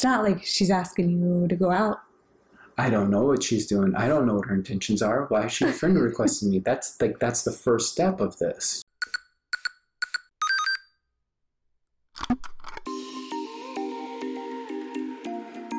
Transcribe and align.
It's 0.00 0.04
not 0.06 0.24
like 0.24 0.42
she's 0.46 0.70
asking 0.70 1.10
you 1.10 1.46
to 1.46 1.54
go 1.54 1.70
out. 1.70 1.98
I 2.78 2.88
don't 2.88 3.10
know 3.10 3.26
what 3.26 3.42
she's 3.42 3.66
doing. 3.66 3.94
I 3.94 4.08
don't 4.08 4.24
know 4.24 4.36
what 4.36 4.46
her 4.48 4.54
intentions 4.54 5.02
are. 5.02 5.26
Why 5.26 5.44
is 5.44 5.52
she 5.52 5.66
a 5.66 5.72
friend 5.74 5.94
requesting 6.00 6.50
me? 6.50 6.58
That's 6.60 6.98
like 7.02 7.18
that's 7.18 7.42
the 7.42 7.52
first 7.52 7.92
step 7.92 8.18
of 8.18 8.38
this. 8.38 8.82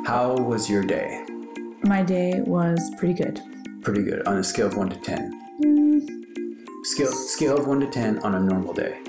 How 0.05 0.35
was 0.35 0.69
your 0.69 0.83
day? 0.83 1.25
My 1.83 2.03
day 2.03 2.41
was 2.45 2.79
pretty 2.97 3.13
good. 3.13 3.39
Pretty 3.81 4.03
good 4.03 4.27
on 4.27 4.37
a 4.37 4.43
scale 4.43 4.67
of 4.67 4.75
one 4.77 4.89
to 4.89 4.97
ten. 4.97 5.31
Mm, 5.63 6.85
Scale 6.85 7.11
scale 7.11 7.57
of 7.57 7.67
one 7.67 7.79
to 7.79 7.87
ten 7.87 8.19
on 8.19 8.35
a 8.35 8.39
normal 8.39 8.73
day. 8.73 8.99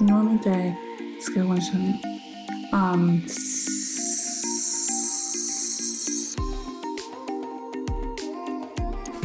normal 0.00 0.38
day. 0.38 0.76
Scale 1.20 1.48
one 1.48 1.60
to 1.60 1.70
ten. 1.70 2.00
Um. 2.72 3.22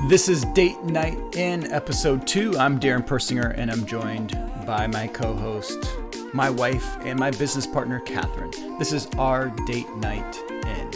This 0.08 0.30
is 0.30 0.46
Date 0.54 0.82
Night 0.86 1.18
In, 1.36 1.70
episode 1.70 2.26
two. 2.26 2.58
I'm 2.58 2.80
Darren 2.80 3.06
Persinger, 3.06 3.54
and 3.58 3.70
I'm 3.70 3.86
joined 3.86 4.40
by 4.66 4.88
my 4.88 5.06
co 5.08 5.36
host, 5.36 5.98
my 6.34 6.50
wife, 6.50 6.96
and 7.02 7.20
my 7.20 7.30
business 7.30 7.68
partner, 7.68 8.00
Catherine. 8.00 8.78
This 8.80 8.94
is 8.94 9.08
our 9.18 9.50
Date 9.66 9.94
Night 9.98 10.42
In. 10.50 10.92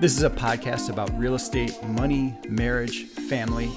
This 0.00 0.16
is 0.16 0.24
a 0.24 0.30
podcast 0.30 0.90
about 0.90 1.16
real 1.16 1.36
estate, 1.36 1.80
money, 1.84 2.36
marriage, 2.48 3.04
family, 3.04 3.70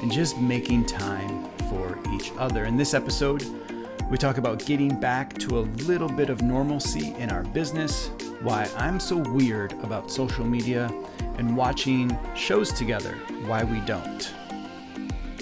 and 0.00 0.12
just 0.12 0.38
making 0.38 0.86
time 0.86 1.50
for 1.68 1.98
each 2.14 2.30
other. 2.38 2.64
In 2.64 2.76
this 2.76 2.94
episode, 2.94 3.44
we 4.08 4.16
talk 4.16 4.38
about 4.38 4.64
getting 4.64 5.00
back 5.00 5.36
to 5.38 5.58
a 5.58 5.66
little 5.88 6.08
bit 6.08 6.30
of 6.30 6.42
normalcy 6.42 7.12
in 7.14 7.32
our 7.32 7.42
business, 7.42 8.12
why 8.40 8.70
I'm 8.76 9.00
so 9.00 9.16
weird 9.16 9.72
about 9.82 10.12
social 10.12 10.44
media, 10.44 10.88
and 11.38 11.56
watching 11.56 12.16
shows 12.34 12.72
together, 12.72 13.12
why 13.46 13.62
we 13.64 13.80
don't. 13.80 14.32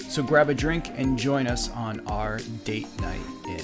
So 0.07 0.21
grab 0.21 0.49
a 0.49 0.53
drink 0.53 0.91
and 0.95 1.17
join 1.17 1.47
us 1.47 1.69
on 1.71 2.05
our 2.07 2.39
date 2.65 2.87
night 3.01 3.21
in. 3.47 3.63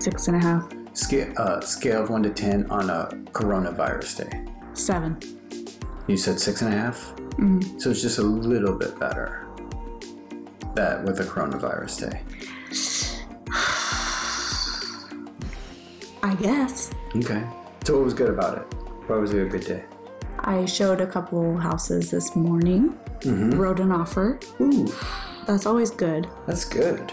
Six 0.00 0.28
and 0.28 0.36
a 0.36 0.40
half. 0.40 0.72
Scale 0.94 1.32
uh, 1.36 1.60
scale 1.60 2.02
of 2.02 2.08
one 2.10 2.22
to 2.22 2.30
ten 2.30 2.64
on 2.70 2.88
a 2.88 3.08
coronavirus 3.32 4.30
day. 4.30 4.44
Seven. 4.72 5.18
You 6.06 6.16
said 6.16 6.40
six 6.40 6.62
and 6.62 6.72
a 6.72 6.76
half? 6.76 7.12
Mhm. 7.36 7.78
So 7.80 7.90
it's 7.90 8.00
just 8.00 8.18
a 8.18 8.22
little 8.22 8.72
bit 8.78 8.98
better. 8.98 9.46
That 10.74 11.04
with 11.04 11.20
a 11.20 11.24
coronavirus 11.24 12.10
day. 12.10 12.22
I 16.22 16.34
guess. 16.36 16.90
Okay. 17.16 17.42
So 17.84 17.96
what 17.96 18.04
was 18.04 18.14
good 18.14 18.30
about 18.30 18.58
it? 18.58 18.74
Why 19.06 19.16
was 19.16 19.32
it 19.32 19.42
a 19.42 19.48
good 19.48 19.64
day? 19.64 19.84
I 20.40 20.64
showed 20.64 21.00
a 21.00 21.06
couple 21.06 21.56
houses 21.56 22.10
this 22.10 22.34
morning. 22.36 22.98
mm-hmm. 23.20 23.50
Wrote 23.58 23.80
an 23.80 23.92
offer. 23.92 24.38
Ooh, 24.60 24.92
That's 25.46 25.66
always 25.66 25.90
good. 25.90 26.28
that's 26.46 26.64
good. 26.64 27.12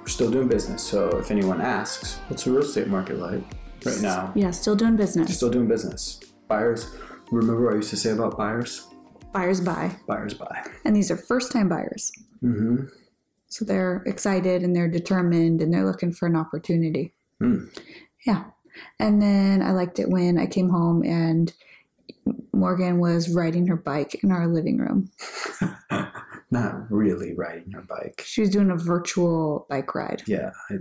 We're 0.00 0.06
still 0.08 0.30
doing 0.30 0.46
business, 0.48 0.82
so 0.84 1.08
if 1.18 1.30
anyone 1.32 1.60
asks, 1.60 2.18
what's 2.28 2.44
the 2.44 2.52
real 2.52 2.62
estate 2.62 2.86
market 2.86 3.18
like 3.18 3.42
right 3.84 4.00
now? 4.00 4.32
Yeah, 4.36 4.52
still 4.52 4.76
doing 4.76 4.94
business. 4.96 5.34
Still 5.36 5.50
doing 5.50 5.66
business. 5.66 6.20
Buyers, 6.46 6.94
remember 7.32 7.64
what 7.64 7.72
I 7.72 7.76
used 7.76 7.90
to 7.90 7.96
say 7.96 8.10
about 8.12 8.36
buyers? 8.38 8.86
Buyers 9.32 9.60
buy. 9.60 9.96
Buyers 10.06 10.32
buy. 10.34 10.64
And 10.84 10.94
these 10.94 11.10
are 11.10 11.16
first 11.16 11.50
time 11.50 11.68
buyers. 11.68 12.12
Mm-hmm. 12.42 12.86
So 13.48 13.64
they're 13.64 14.02
excited 14.06 14.62
and 14.62 14.74
they're 14.76 14.88
determined 14.88 15.60
and 15.60 15.74
they're 15.74 15.84
looking 15.86 16.12
for 16.12 16.26
an 16.26 16.36
opportunity. 16.36 17.14
Hmm. 17.40 17.64
Yeah. 18.26 18.44
And 18.98 19.20
then 19.20 19.62
I 19.62 19.72
liked 19.72 19.98
it 19.98 20.08
when 20.08 20.38
I 20.38 20.46
came 20.46 20.70
home 20.70 21.02
and 21.02 21.52
Morgan 22.52 22.98
was 22.98 23.28
riding 23.28 23.66
her 23.66 23.76
bike 23.76 24.22
in 24.22 24.32
our 24.32 24.46
living 24.46 24.78
room. 24.78 25.10
Not 26.50 26.90
really 26.90 27.34
riding 27.34 27.72
her 27.72 27.82
bike. 27.82 28.22
She 28.24 28.40
was 28.40 28.50
doing 28.50 28.70
a 28.70 28.76
virtual 28.76 29.66
bike 29.68 29.94
ride. 29.94 30.22
Yeah, 30.26 30.50
I, 30.70 30.76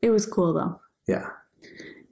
It 0.00 0.10
was 0.10 0.26
cool 0.26 0.52
though. 0.52 0.80
yeah. 1.06 1.28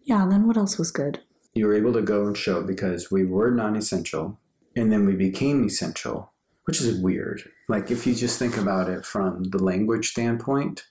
Yeah, 0.05 0.23
and 0.23 0.33
then 0.33 0.47
what 0.47 0.57
else 0.57 0.79
was 0.79 0.91
good? 0.91 1.21
You 1.55 1.67
were 1.67 1.75
able 1.75 1.93
to 1.93 2.03
go 2.03 2.27
and 2.27 2.37
show 2.37 2.63
because 2.63 3.11
we 3.11 3.25
were 3.25 3.51
non-essential, 3.51 4.39
and 4.75 4.91
then 4.91 5.05
we 5.05 5.15
became 5.15 5.65
essential, 5.65 6.33
which 6.65 6.81
is 6.81 7.01
weird. 7.01 7.43
Like 7.69 7.91
if 7.91 8.07
you 8.07 8.15
just 8.15 8.39
think 8.39 8.57
about 8.57 8.89
it 8.89 9.05
from 9.05 9.45
the 9.45 9.63
language 9.63 10.09
standpoint, 10.11 10.85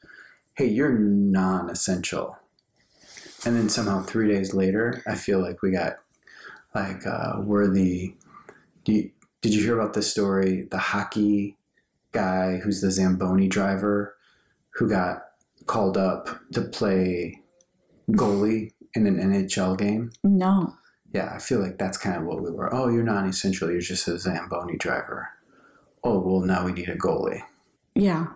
hey, 0.55 0.67
you're 0.67 0.97
non-essential, 0.97 2.37
and 3.45 3.55
then 3.55 3.69
somehow 3.69 4.01
three 4.01 4.27
days 4.27 4.53
later, 4.53 5.03
I 5.07 5.15
feel 5.15 5.41
like 5.41 5.61
we 5.61 5.71
got 5.71 5.97
like 6.75 7.05
uh, 7.05 7.41
we're 7.41 7.69
the. 7.69 8.13
Do 8.85 8.93
you, 8.93 9.11
did 9.41 9.53
you 9.53 9.61
hear 9.61 9.79
about 9.79 9.93
this 9.93 10.09
story? 10.09 10.67
The 10.69 10.77
hockey 10.77 11.57
guy 12.11 12.57
who's 12.57 12.81
the 12.81 12.91
Zamboni 12.91 13.47
driver 13.47 14.15
who 14.71 14.89
got 14.89 15.23
called 15.65 15.97
up 15.97 16.39
to 16.53 16.61
play 16.61 17.41
goalie 18.11 18.71
in 18.95 19.05
an 19.05 19.17
NHL 19.17 19.77
game. 19.77 20.11
No. 20.23 20.75
Yeah, 21.13 21.33
I 21.33 21.39
feel 21.39 21.59
like 21.59 21.77
that's 21.77 21.97
kind 21.97 22.17
of 22.17 22.23
what 22.23 22.41
we 22.41 22.51
were. 22.51 22.73
Oh, 22.73 22.89
you're 22.89 23.03
non-essential. 23.03 23.71
You're 23.71 23.81
just 23.81 24.07
a 24.07 24.17
Zamboni 24.17 24.77
driver. 24.77 25.29
Oh, 26.03 26.19
well, 26.19 26.41
now 26.41 26.65
we 26.65 26.71
need 26.71 26.89
a 26.89 26.95
goalie. 26.95 27.41
Yeah. 27.95 28.27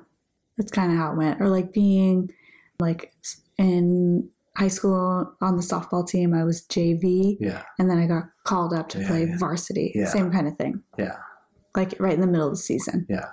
That's 0.57 0.71
kind 0.71 0.91
of 0.91 0.97
how 0.97 1.11
it 1.11 1.17
went. 1.17 1.41
Or 1.41 1.49
like 1.49 1.73
being 1.73 2.31
like 2.79 3.13
in 3.57 4.02
high 4.55 4.67
school 4.67 5.35
on 5.41 5.55
the 5.57 5.63
softball 5.63 6.07
team, 6.07 6.33
I 6.33 6.43
was 6.43 6.61
JV 6.67 7.37
Yeah, 7.39 7.63
and 7.79 7.89
then 7.89 7.97
I 7.97 8.05
got 8.07 8.25
called 8.43 8.73
up 8.73 8.89
to 8.89 8.99
Yeah, 8.99 9.07
play 9.07 9.25
yeah. 9.25 9.37
varsity. 9.37 9.91
Yeah. 9.95 10.05
Same 10.07 10.31
kind 10.31 10.47
of 10.47 10.55
thing. 10.57 10.83
yeah, 10.97 11.17
Like 11.75 11.95
right 11.99 12.13
in 12.13 12.21
the 12.21 12.27
middle 12.27 12.47
of 12.47 12.53
the 12.53 12.57
season. 12.57 13.05
yeah. 13.09 13.29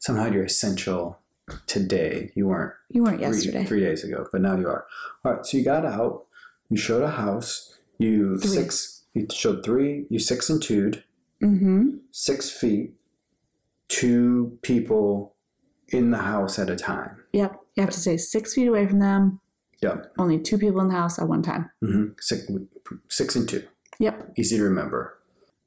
Somehow 0.00 0.26
you're 0.30 0.44
essential 0.44 1.18
today. 1.66 2.30
You 2.36 2.46
weren't 2.48 2.74
You 2.90 3.02
weren't 3.02 3.16
three, 3.18 3.26
yesterday. 3.26 3.64
three 3.64 3.80
days 3.80 4.04
ago, 4.04 4.26
but 4.30 4.40
now 4.42 4.56
you 4.56 4.68
are. 4.68 4.86
All 5.24 5.32
right, 5.32 5.44
so 5.46 5.56
you 5.56 5.64
got 5.64 5.84
out. 5.84 6.26
You 6.70 6.76
showed 6.76 7.02
a 7.02 7.10
house. 7.10 7.74
You 7.98 8.38
Three. 8.38 8.50
six. 8.50 9.02
You 9.14 9.26
showed 9.32 9.64
three. 9.64 10.06
You 10.10 10.18
six 10.20 10.48
and 10.50 10.62
two'd. 10.62 11.02
Mm-hmm. 11.42 11.96
Six 12.12 12.50
feet. 12.50 12.94
Two 13.88 14.58
people 14.62 15.34
in 15.88 16.10
the 16.10 16.18
house 16.18 16.58
at 16.58 16.68
a 16.68 16.76
time. 16.76 17.24
Yep. 17.32 17.58
You 17.74 17.80
have 17.82 17.90
to 17.92 17.98
stay 17.98 18.18
six 18.18 18.54
feet 18.54 18.66
away 18.68 18.86
from 18.86 18.98
them. 18.98 19.40
Yep. 19.82 20.12
Only 20.18 20.38
two 20.40 20.58
people 20.58 20.80
in 20.80 20.88
the 20.88 20.94
house 20.94 21.18
at 21.18 21.28
one 21.28 21.42
time. 21.42 21.70
hmm 21.80 22.06
Six, 22.20 22.46
six 23.08 23.36
and 23.36 23.48
two. 23.48 23.62
Yep. 23.98 24.32
Easy 24.36 24.56
to 24.56 24.64
remember. 24.64 25.18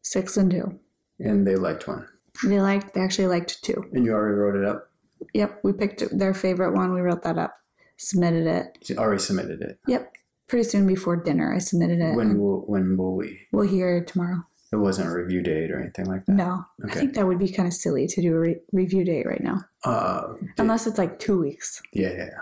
Six 0.01 0.37
and 0.37 0.49
two. 0.51 0.79
And 1.19 1.45
they 1.47 1.55
liked 1.55 1.87
one. 1.87 2.07
They 2.45 2.59
liked 2.61 2.93
they 2.93 3.01
actually 3.01 3.27
liked 3.27 3.63
two. 3.63 3.85
And 3.93 4.05
you 4.05 4.11
already 4.13 4.35
wrote 4.35 4.55
it 4.55 4.65
up. 4.65 4.89
Yep. 5.33 5.59
We 5.63 5.73
picked 5.73 6.17
their 6.17 6.33
favorite 6.33 6.73
one. 6.73 6.93
We 6.93 7.01
wrote 7.01 7.23
that 7.23 7.37
up. 7.37 7.55
Submitted 7.97 8.47
it. 8.47 8.77
You 8.89 8.95
already 8.97 9.21
submitted 9.21 9.61
it. 9.61 9.79
Yep. 9.87 10.11
Pretty 10.47 10.63
soon 10.67 10.87
before 10.87 11.15
dinner 11.17 11.53
I 11.53 11.59
submitted 11.59 11.99
it. 11.99 12.15
When 12.15 12.39
will 12.39 12.61
when 12.67 12.97
will 12.97 13.15
we? 13.15 13.39
we'll 13.51 13.67
hear 13.67 14.03
tomorrow. 14.03 14.43
It 14.73 14.77
wasn't 14.77 15.09
a 15.09 15.13
review 15.13 15.41
date 15.43 15.69
or 15.69 15.79
anything 15.81 16.05
like 16.05 16.25
that. 16.25 16.31
No. 16.31 16.65
okay. 16.85 16.93
I 16.93 16.95
think 16.95 17.13
that 17.15 17.27
would 17.27 17.37
be 17.39 17.51
kind 17.51 17.67
of 17.67 17.73
silly 17.73 18.07
to 18.07 18.21
do 18.21 18.33
a 18.33 18.39
re- 18.39 18.59
review 18.71 19.03
date 19.03 19.25
right 19.25 19.41
now. 19.43 19.65
Uh, 19.83 20.33
Unless 20.57 20.87
it's 20.87 20.97
like 20.97 21.19
two 21.19 21.37
weeks. 21.37 21.81
yeah, 21.91 22.09
yeah, 22.11 22.17
yeah. 22.17 22.39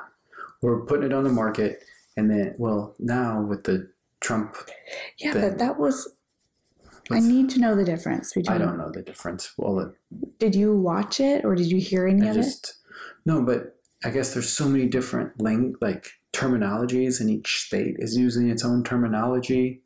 We're 0.61 0.81
putting 0.85 1.05
it 1.05 1.13
on 1.13 1.23
the 1.23 1.29
market, 1.29 1.83
and 2.17 2.29
then 2.29 2.55
well, 2.57 2.95
now 2.99 3.41
with 3.41 3.63
the 3.63 3.89
Trump, 4.21 4.55
Yeah, 5.19 5.33
Then- 5.33 5.49
but 5.51 5.59
that 5.59 5.79
was 5.79 6.15
I 7.11 7.19
need 7.19 7.49
to 7.51 7.59
know 7.59 7.75
the 7.75 7.85
difference 7.85 8.33
between 8.33 8.55
I 8.55 8.59
don't 8.63 8.77
know 8.77 8.91
the 8.91 9.01
difference. 9.01 9.53
Well, 9.57 9.79
it, 9.79 9.93
Did 10.39 10.53
you 10.55 10.75
watch 10.77 11.19
it 11.19 11.43
or 11.43 11.55
did 11.55 11.71
you 11.71 11.79
hear 11.79 12.05
any 12.07 12.27
I 12.27 12.31
of 12.31 12.37
it? 12.37 12.73
no, 13.25 13.41
but 13.41 13.77
I 14.03 14.11
guess 14.11 14.33
there's 14.33 14.49
so 14.49 14.67
many 14.69 14.85
different 14.85 15.41
lang- 15.41 15.75
like 15.81 16.07
terminologies, 16.33 17.19
and 17.19 17.29
each 17.29 17.63
state 17.65 17.95
is 17.99 18.15
using 18.17 18.49
its 18.49 18.63
own 18.63 18.83
terminology. 18.83 19.81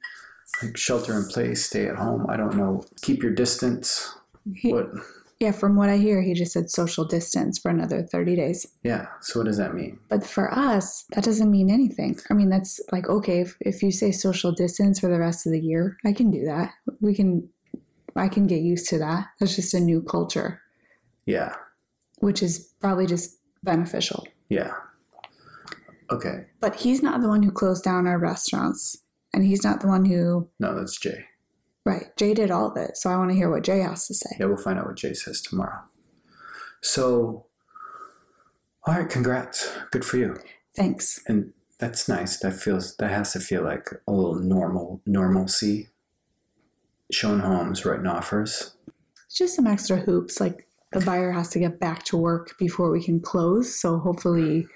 Like 0.61 0.75
shelter 0.77 1.17
in 1.17 1.25
place, 1.29 1.65
stay 1.65 1.87
at 1.87 1.95
home. 1.95 2.25
I 2.29 2.35
don't 2.37 2.57
know. 2.57 2.85
Keep 3.01 3.23
your 3.23 3.31
distance. 3.33 4.13
He- 4.53 4.71
What? 4.73 4.89
Yeah, 5.43 5.51
from 5.51 5.75
what 5.75 5.89
I 5.89 5.97
hear, 5.97 6.21
he 6.21 6.33
just 6.33 6.53
said 6.53 6.69
social 6.69 7.03
distance 7.03 7.59
for 7.59 7.69
another 7.69 8.01
30 8.01 8.37
days. 8.37 8.65
Yeah. 8.81 9.07
So 9.19 9.41
what 9.41 9.47
does 9.47 9.57
that 9.57 9.73
mean? 9.75 9.99
But 10.07 10.25
for 10.25 10.49
us, 10.53 11.03
that 11.13 11.25
doesn't 11.25 11.51
mean 11.51 11.69
anything. 11.69 12.17
I 12.29 12.33
mean, 12.33 12.47
that's 12.47 12.79
like, 12.93 13.09
okay, 13.09 13.41
if, 13.41 13.57
if 13.59 13.83
you 13.83 13.91
say 13.91 14.13
social 14.13 14.53
distance 14.53 15.01
for 15.01 15.09
the 15.09 15.19
rest 15.19 15.45
of 15.45 15.51
the 15.51 15.59
year, 15.59 15.97
I 16.05 16.13
can 16.13 16.31
do 16.31 16.45
that. 16.45 16.71
We 17.01 17.13
can, 17.13 17.49
I 18.15 18.29
can 18.29 18.47
get 18.47 18.61
used 18.61 18.87
to 18.91 18.97
that. 18.99 19.25
That's 19.41 19.57
just 19.57 19.73
a 19.73 19.81
new 19.81 20.01
culture, 20.01 20.61
Yeah. 21.25 21.55
which 22.19 22.41
is 22.41 22.73
probably 22.79 23.05
just 23.05 23.37
beneficial. 23.63 24.25
Yeah. 24.47 24.71
Okay. 26.09 26.45
But 26.61 26.75
he's 26.75 27.03
not 27.03 27.19
the 27.21 27.27
one 27.27 27.43
who 27.43 27.51
closed 27.51 27.83
down 27.83 28.07
our 28.07 28.17
restaurants. 28.17 28.95
And 29.33 29.43
he's 29.43 29.65
not 29.65 29.81
the 29.81 29.87
one 29.87 30.05
who, 30.05 30.47
No, 30.61 30.73
that's 30.73 30.97
Jay. 30.97 31.25
Right, 31.85 32.15
Jay 32.17 32.33
did 32.33 32.51
all 32.51 32.71
of 32.71 32.77
it. 32.77 32.97
So 32.97 33.09
I 33.09 33.17
want 33.17 33.31
to 33.31 33.35
hear 33.35 33.49
what 33.49 33.63
Jay 33.63 33.79
has 33.79 34.07
to 34.07 34.13
say. 34.13 34.35
Yeah, 34.39 34.45
we'll 34.47 34.57
find 34.57 34.79
out 34.79 34.85
what 34.87 34.95
Jay 34.97 35.13
says 35.13 35.41
tomorrow. 35.41 35.81
So, 36.81 37.45
all 38.85 38.95
right, 38.95 39.09
congrats. 39.09 39.71
Good 39.91 40.05
for 40.05 40.17
you. 40.17 40.37
Thanks. 40.75 41.19
And 41.27 41.53
That's 41.79 42.07
nice. 42.09 42.37
That 42.39 42.53
feels 42.53 42.95
that 42.97 43.11
has 43.11 43.33
to 43.33 43.39
feel 43.39 43.63
like 43.63 43.89
a 44.07 44.11
little 44.11 44.35
normal 44.35 45.01
normalcy. 45.05 45.89
Showing 47.11 47.39
homes, 47.39 47.85
writing 47.85 48.07
offers. 48.07 48.75
It's 49.27 49.37
just 49.37 49.55
some 49.55 49.67
extra 49.67 49.97
hoops. 49.97 50.39
Like 50.39 50.67
the 50.91 51.01
buyer 51.01 51.31
has 51.31 51.49
to 51.49 51.59
get 51.59 51.79
back 51.79 52.03
to 52.05 52.17
work 52.17 52.57
before 52.57 52.89
we 52.91 53.03
can 53.03 53.19
close. 53.19 53.79
So 53.79 53.99
hopefully 53.99 54.67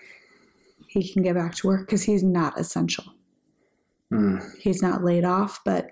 he 0.88 1.12
can 1.12 1.24
get 1.24 1.36
back 1.36 1.56
to 1.56 1.68
work 1.68 1.88
because 1.88 2.04
he's 2.04 2.24
not 2.24 2.60
essential. 2.60 3.06
Mm, 4.14 4.44
He's 4.60 4.82
not 4.82 5.04
laid 5.04 5.26
off, 5.26 5.60
but 5.66 5.92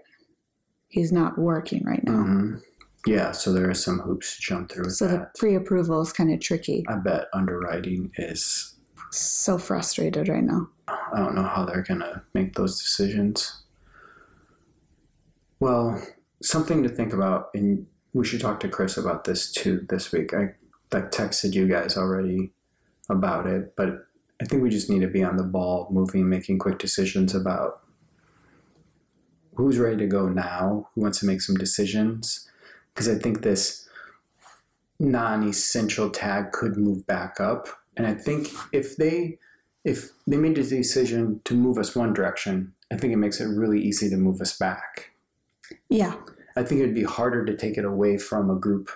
he's 0.96 1.12
not 1.12 1.38
working 1.38 1.84
right 1.84 2.04
now. 2.06 2.24
hmm 2.24 2.56
Yeah, 3.06 3.34
so 3.34 3.52
there 3.52 3.70
are 3.70 3.74
some 3.76 4.00
hoops 4.00 4.38
to 4.38 4.42
jump 4.42 4.72
through 4.72 4.90
So 4.90 5.08
the 5.08 5.30
pre 5.38 5.54
approval 5.56 6.02
is 6.02 6.14
kind 6.14 6.32
of 6.32 6.40
tricky. 6.40 6.86
I 6.88 6.96
bet 6.96 7.28
underwriting 7.34 8.12
is. 8.18 8.74
So 9.12 9.58
frustrated 9.58 10.30
right 10.30 10.44
now. 10.44 10.70
I 10.88 11.20
don't 11.20 11.36
know 11.36 11.44
how 11.44 11.66
they're 11.66 11.84
gonna 11.84 12.24
make 12.34 12.56
those 12.56 12.82
decisions. 12.82 13.64
Well, 15.60 16.02
something 16.42 16.82
to 16.84 16.90
think 16.90 17.12
about, 17.12 17.50
and 17.54 17.86
we 18.14 18.26
should 18.26 18.42
talk 18.42 18.62
to 18.62 18.70
Chris 18.70 18.98
about 18.98 19.26
this 19.26 19.52
too 19.52 19.86
this 19.90 20.14
week. 20.14 20.34
I 20.34 20.56
like 20.94 21.12
texted 21.12 21.54
you 21.54 21.68
guys 21.68 21.98
already 21.98 22.52
about 23.10 23.48
it, 23.48 23.76
but 23.76 24.08
I 24.42 24.46
think 24.46 24.64
we 24.64 24.70
just 24.70 24.90
need 24.90 25.02
to 25.02 25.08
be 25.08 25.24
on 25.24 25.36
the 25.36 25.44
ball, 25.44 25.88
moving, 25.92 26.30
making 26.30 26.60
quick 26.60 26.78
decisions 26.78 27.36
about 27.36 27.82
who's 29.56 29.78
ready 29.78 29.98
to 29.98 30.08
go 30.08 30.28
now, 30.28 30.90
who 30.94 31.02
wants 31.02 31.20
to 31.20 31.26
make 31.26 31.42
some 31.42 31.56
decisions, 31.56 32.50
because 32.94 33.10
I 33.10 33.16
think 33.16 33.42
this 33.42 33.88
non-essential 35.00 36.10
tag 36.10 36.52
could 36.52 36.78
move 36.78 37.06
back 37.06 37.40
up, 37.40 37.68
and 37.98 38.08
I 38.08 38.14
think 38.14 38.50
if 38.72 38.98
they 38.98 39.40
if 39.84 40.12
they 40.26 40.38
made 40.38 40.58
a 40.58 40.64
decision 40.64 41.42
to 41.46 41.54
move 41.54 41.78
us 41.78 41.96
one 41.96 42.12
direction, 42.12 42.74
I 42.92 42.98
think 42.98 43.14
it 43.14 43.18
makes 43.18 43.40
it 43.40 43.46
really 43.46 43.80
easy 43.80 44.10
to 44.10 44.18
move 44.18 44.42
us 44.42 44.58
back. 44.58 45.12
Yeah. 45.90 46.16
I 46.58 46.64
think 46.64 46.82
it'd 46.82 46.96
be 46.96 47.04
harder 47.04 47.46
to 47.46 47.56
take 47.56 47.78
it 47.78 47.86
away 47.86 48.18
from 48.18 48.50
a 48.50 48.56
group 48.56 48.90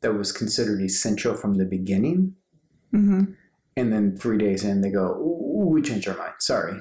that 0.00 0.14
was 0.14 0.32
considered 0.32 0.80
essential 0.80 1.34
from 1.34 1.54
the 1.54 1.66
beginning. 1.66 2.36
Mm-hmm. 2.94 3.32
And 3.76 3.92
then 3.92 4.16
three 4.16 4.38
days 4.38 4.64
in, 4.64 4.80
they 4.80 4.90
go, 4.90 5.14
Ooh, 5.14 5.68
we 5.68 5.82
changed 5.82 6.08
our 6.08 6.16
mind. 6.16 6.34
Sorry. 6.38 6.80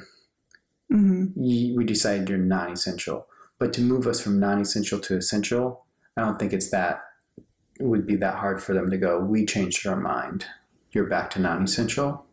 Mm-hmm. 0.92 1.26
Y- 1.36 1.74
We 1.76 1.84
decided 1.84 2.30
you're 2.30 2.38
non 2.38 2.72
essential. 2.72 3.28
But 3.60 3.74
to 3.74 3.82
move 3.82 4.06
us 4.08 4.20
from 4.22 4.40
non 4.40 4.62
essential 4.62 5.00
to 5.02 5.18
essential, 5.18 5.86
I 6.16 6.22
don't 6.22 6.38
think 6.40 6.54
it's 6.54 6.70
that, 6.72 7.02
it 7.80 7.86
would 7.86 8.06
be 8.08 8.16
that 8.18 8.36
hard 8.36 8.62
for 8.62 8.74
them 8.74 8.90
to 8.92 8.98
go, 8.98 9.20
we 9.20 9.46
changed 9.46 9.86
our 9.88 9.96
mind. 10.00 10.46
You're 10.92 11.08
back 11.10 11.30
to 11.32 11.40
non 11.40 11.64
essential. 11.64 12.26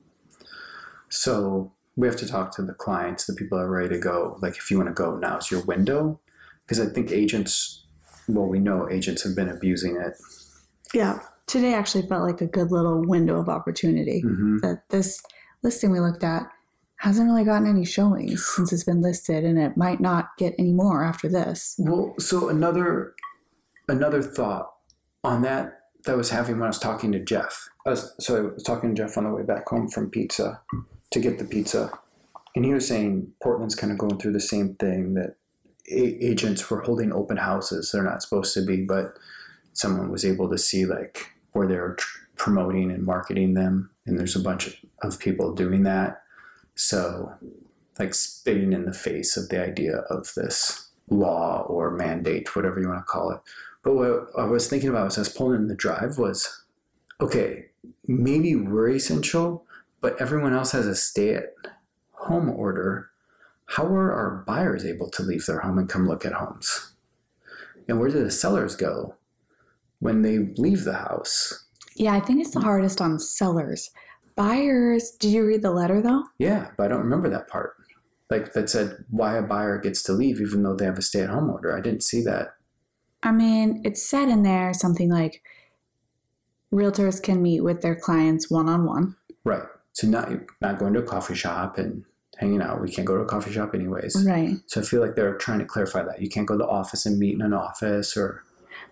So 1.08 1.72
we 1.96 2.06
have 2.08 2.16
to 2.16 2.26
talk 2.26 2.54
to 2.56 2.62
the 2.62 2.74
clients, 2.74 3.26
the 3.26 3.34
people 3.34 3.58
that 3.58 3.64
are 3.64 3.70
ready 3.70 3.88
to 3.90 3.98
go. 3.98 4.38
Like, 4.42 4.56
if 4.56 4.70
you 4.70 4.76
want 4.78 4.88
to 4.88 4.94
go, 4.94 5.16
now's 5.16 5.50
your 5.50 5.62
window. 5.64 6.20
Because 6.66 6.80
I 6.80 6.86
think 6.92 7.10
agents, 7.12 7.84
well, 8.26 8.46
we 8.46 8.58
know 8.58 8.90
agents 8.90 9.22
have 9.22 9.36
been 9.36 9.48
abusing 9.50 9.96
it. 9.96 10.14
Yeah. 10.92 11.20
Today 11.46 11.74
actually 11.74 12.06
felt 12.06 12.22
like 12.24 12.40
a 12.40 12.46
good 12.46 12.72
little 12.72 13.02
window 13.06 13.38
of 13.38 13.48
opportunity. 13.48 14.20
hmm 14.20 14.58
That 14.58 14.88
this 14.88 15.22
listing 15.62 15.90
we 15.90 16.00
looked 16.00 16.24
at 16.24 16.48
hasn't 17.04 17.28
really 17.28 17.44
gotten 17.44 17.68
any 17.68 17.84
showings 17.84 18.46
since 18.56 18.72
it's 18.72 18.82
been 18.82 19.02
listed, 19.02 19.44
and 19.44 19.58
it 19.58 19.76
might 19.76 20.00
not 20.00 20.30
get 20.38 20.54
any 20.58 20.72
more 20.72 21.04
after 21.04 21.28
this. 21.28 21.74
Well, 21.78 22.14
so 22.18 22.48
another 22.48 23.14
another 23.88 24.22
thought 24.22 24.72
on 25.22 25.42
that 25.42 25.82
that 26.06 26.16
was 26.16 26.30
having 26.30 26.54
when 26.54 26.64
I 26.64 26.68
was 26.68 26.78
talking 26.78 27.12
to 27.12 27.18
Jeff. 27.18 27.68
I 27.86 27.90
was, 27.90 28.14
so 28.18 28.36
I 28.36 28.40
was 28.54 28.62
talking 28.62 28.94
to 28.94 29.02
Jeff 29.02 29.18
on 29.18 29.24
the 29.24 29.30
way 29.30 29.42
back 29.42 29.68
home 29.68 29.88
from 29.88 30.08
pizza 30.08 30.62
to 31.10 31.20
get 31.20 31.38
the 31.38 31.44
pizza, 31.44 31.92
and 32.56 32.64
he 32.64 32.72
was 32.72 32.88
saying 32.88 33.30
Portland's 33.42 33.74
kind 33.74 33.92
of 33.92 33.98
going 33.98 34.18
through 34.18 34.32
the 34.32 34.40
same 34.40 34.74
thing 34.76 35.12
that 35.12 35.36
a- 35.90 36.24
agents 36.24 36.70
were 36.70 36.80
holding 36.80 37.12
open 37.12 37.36
houses. 37.36 37.90
They're 37.92 38.02
not 38.02 38.22
supposed 38.22 38.54
to 38.54 38.64
be, 38.64 38.78
but 38.82 39.18
someone 39.74 40.10
was 40.10 40.24
able 40.24 40.48
to 40.48 40.56
see 40.56 40.86
like 40.86 41.32
where 41.52 41.68
they're 41.68 41.96
tr- 41.96 42.18
promoting 42.36 42.90
and 42.90 43.04
marketing 43.04 43.52
them, 43.52 43.90
and 44.06 44.18
there's 44.18 44.36
a 44.36 44.40
bunch 44.40 44.82
of 45.02 45.18
people 45.18 45.52
doing 45.54 45.82
that. 45.82 46.22
So, 46.74 47.32
like 47.98 48.14
spitting 48.14 48.72
in 48.72 48.84
the 48.84 48.92
face 48.92 49.36
of 49.36 49.48
the 49.48 49.62
idea 49.62 49.98
of 50.10 50.32
this 50.34 50.90
law 51.08 51.62
or 51.68 51.90
mandate, 51.90 52.56
whatever 52.56 52.80
you 52.80 52.88
want 52.88 53.00
to 53.00 53.04
call 53.04 53.30
it. 53.30 53.40
But 53.82 53.94
what 53.94 54.28
I 54.38 54.44
was 54.44 54.68
thinking 54.68 54.88
about 54.88 55.08
as 55.08 55.18
I 55.18 55.20
was 55.20 55.28
pulling 55.28 55.60
in 55.60 55.68
the 55.68 55.74
drive 55.74 56.18
was, 56.18 56.64
okay, 57.20 57.66
maybe 58.06 58.56
we're 58.56 58.90
essential, 58.90 59.66
but 60.00 60.20
everyone 60.20 60.54
else 60.54 60.72
has 60.72 60.86
a 60.86 60.94
stay-at-home 60.94 62.50
order. 62.50 63.10
How 63.66 63.84
are 63.84 64.12
our 64.12 64.44
buyers 64.46 64.84
able 64.84 65.10
to 65.10 65.22
leave 65.22 65.46
their 65.46 65.60
home 65.60 65.78
and 65.78 65.88
come 65.88 66.08
look 66.08 66.24
at 66.24 66.32
homes? 66.32 66.94
And 67.86 68.00
where 68.00 68.08
do 68.08 68.24
the 68.24 68.30
sellers 68.30 68.74
go 68.74 69.16
when 70.00 70.22
they 70.22 70.38
leave 70.38 70.84
the 70.84 70.94
house? 70.94 71.66
Yeah, 71.96 72.14
I 72.14 72.20
think 72.20 72.40
it's 72.40 72.52
the 72.52 72.60
hardest 72.60 73.00
on 73.00 73.18
sellers. 73.18 73.90
Buyers, 74.36 75.10
did 75.12 75.30
you 75.30 75.46
read 75.46 75.62
the 75.62 75.70
letter 75.70 76.02
though? 76.02 76.24
Yeah, 76.38 76.70
but 76.76 76.84
I 76.84 76.88
don't 76.88 77.04
remember 77.04 77.28
that 77.30 77.48
part. 77.48 77.74
Like 78.30 78.52
that 78.54 78.70
said 78.70 79.04
why 79.10 79.36
a 79.36 79.42
buyer 79.42 79.78
gets 79.78 80.02
to 80.04 80.12
leave 80.12 80.40
even 80.40 80.62
though 80.62 80.74
they 80.74 80.86
have 80.86 80.98
a 80.98 81.02
stay-at-home 81.02 81.50
order. 81.50 81.76
I 81.76 81.80
didn't 81.80 82.02
see 82.02 82.22
that. 82.22 82.54
I 83.22 83.32
mean, 83.32 83.82
it 83.84 83.96
said 83.96 84.28
in 84.28 84.42
there 84.42 84.74
something 84.74 85.10
like 85.10 85.42
realtors 86.72 87.22
can 87.22 87.42
meet 87.42 87.60
with 87.62 87.80
their 87.80 87.94
clients 87.94 88.50
one 88.50 88.68
on 88.68 88.86
one. 88.86 89.16
Right. 89.44 89.62
So 89.92 90.08
not 90.08 90.30
not 90.60 90.78
going 90.78 90.94
to 90.94 91.00
a 91.00 91.04
coffee 91.04 91.36
shop 91.36 91.78
and 91.78 92.04
hanging 92.38 92.60
out. 92.60 92.80
We 92.80 92.90
can't 92.90 93.06
go 93.06 93.16
to 93.16 93.22
a 93.22 93.26
coffee 93.26 93.52
shop 93.52 93.74
anyways. 93.74 94.24
Right. 94.26 94.56
So 94.66 94.80
I 94.80 94.84
feel 94.84 95.00
like 95.00 95.14
they're 95.14 95.36
trying 95.36 95.60
to 95.60 95.64
clarify 95.64 96.02
that. 96.02 96.20
You 96.20 96.28
can't 96.28 96.48
go 96.48 96.54
to 96.54 96.58
the 96.58 96.68
office 96.68 97.06
and 97.06 97.18
meet 97.18 97.34
in 97.34 97.42
an 97.42 97.52
office 97.52 98.16
or 98.16 98.42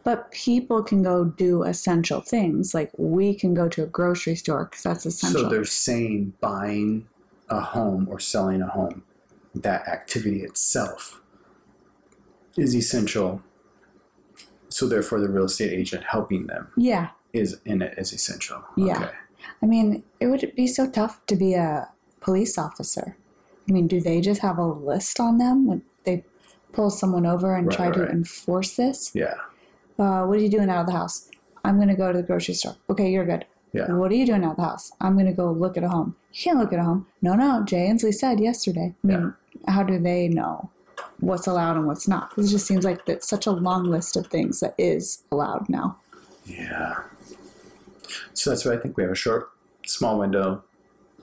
But 0.05 0.31
people 0.33 0.83
can 0.83 1.03
go 1.03 1.25
do 1.25 1.63
essential 1.63 2.21
things. 2.21 2.75
Like 2.75 2.91
we 2.97 3.35
can 3.35 3.55
go 3.55 3.69
to 3.69 3.85
a 3.85 3.87
grocery 3.87 4.35
store 4.35 4.65
because 4.65 4.83
that's 4.83 5.07
essential. 5.07 5.43
so 5.43 5.49
they're 5.49 5.65
saying 5.65 6.35
buying 6.41 7.07
a 7.49 7.61
home 7.61 8.09
or 8.11 8.19
selling 8.19 8.63
a 8.63 8.67
home, 8.67 9.05
that 9.55 9.87
activity 9.87 10.43
itself 10.43 11.21
is 12.57 12.75
essential. 12.75 13.43
So 14.69 14.89
therefore 14.89 15.21
the 15.21 15.29
real 15.29 15.45
estate 15.45 15.73
agent 15.73 16.05
helping 16.05 16.47
them 16.47 16.69
yeah. 16.77 17.11
is 17.33 17.61
in 17.65 17.83
it 17.83 17.95
is 17.99 18.13
essential. 18.13 18.65
Yeah. 18.77 18.97
Okay. 18.97 19.11
I 19.63 19.67
mean, 19.67 20.03
it 20.21 20.27
would 20.27 20.53
be 20.57 20.67
so 20.67 20.89
tough 20.89 21.25
to 21.27 21.37
be 21.37 21.55
a 21.55 21.89
police 22.21 22.59
officer. 22.59 23.17
I 23.69 23.73
mean, 23.73 23.87
do 23.87 24.01
they 24.01 24.21
just 24.21 24.41
have 24.41 24.59
a 24.59 24.67
list 24.67 25.21
on 25.21 25.39
them 25.39 25.67
when 25.67 25.83
they 26.05 26.25
pull 26.73 26.91
someone 26.91 27.27
over 27.27 27.55
and 27.55 27.67
Right, 27.69 27.77
try 27.77 27.91
to 27.91 28.09
enforce 28.09 28.75
this? 28.75 29.13
Yeah. 29.15 29.35
Uh, 30.03 30.27
what 30.27 30.37
are 30.37 30.43
you 30.43 30.49
doing 30.49 30.69
out 30.69 30.81
of 30.81 30.87
the 30.87 30.93
house? 30.93 31.29
I'm 31.65 31.77
going 31.77 31.89
to 31.89 31.95
go 31.95 32.11
to 32.11 32.19
the 32.19 32.25
grocery 32.25 32.55
store. 32.55 32.75
Okay, 32.91 33.09
you're 33.13 33.25
good. 33.25 33.45
Yeah. 33.73 33.93
What 33.93 34.11
are 34.11 34.17
you 34.17 34.27
doing 34.27 34.43
out 34.43 34.53
of 34.53 34.57
the 34.57 34.65
house? 34.65 34.91
I'm 35.01 35.15
going 35.15 35.27
to 35.27 35.33
go 35.33 35.53
look 35.53 35.77
at 35.77 35.85
a 35.85 35.89
home. 35.89 36.17
You 36.33 36.43
can't 36.43 36.59
look 36.59 36.73
at 36.73 36.81
a 36.81 36.83
home. 36.83 37.07
No, 37.23 37.35
no. 37.37 37.63
Jay 37.65 37.89
Inslee 37.89 38.13
said 38.13 38.41
yesterday. 38.41 38.95
I 39.05 39.07
mean, 39.07 39.35
how 39.69 39.85
do 39.85 40.01
they 40.01 40.27
know 40.27 40.71
what's 41.21 41.47
allowed 41.47 41.77
and 41.77 41.87
what's 41.87 42.09
not? 42.09 42.33
It 42.37 42.49
just 42.49 42.67
seems 42.67 42.85
like 42.85 42.99
it's 43.07 43.29
such 43.29 43.47
a 43.47 43.53
long 43.53 43.85
list 43.85 44.17
of 44.17 44.27
things 44.27 44.59
that 44.59 44.75
is 44.77 45.23
allowed 45.31 45.69
now. 45.69 45.99
Yeah. 46.47 47.05
So 48.35 48.51
that's 48.51 48.65
why 48.65 48.73
I 48.73 48.79
think 48.79 48.97
we 48.97 49.05
have 49.05 49.13
a 49.13 49.17
short, 49.17 49.51
small 49.87 50.19
window. 50.19 50.65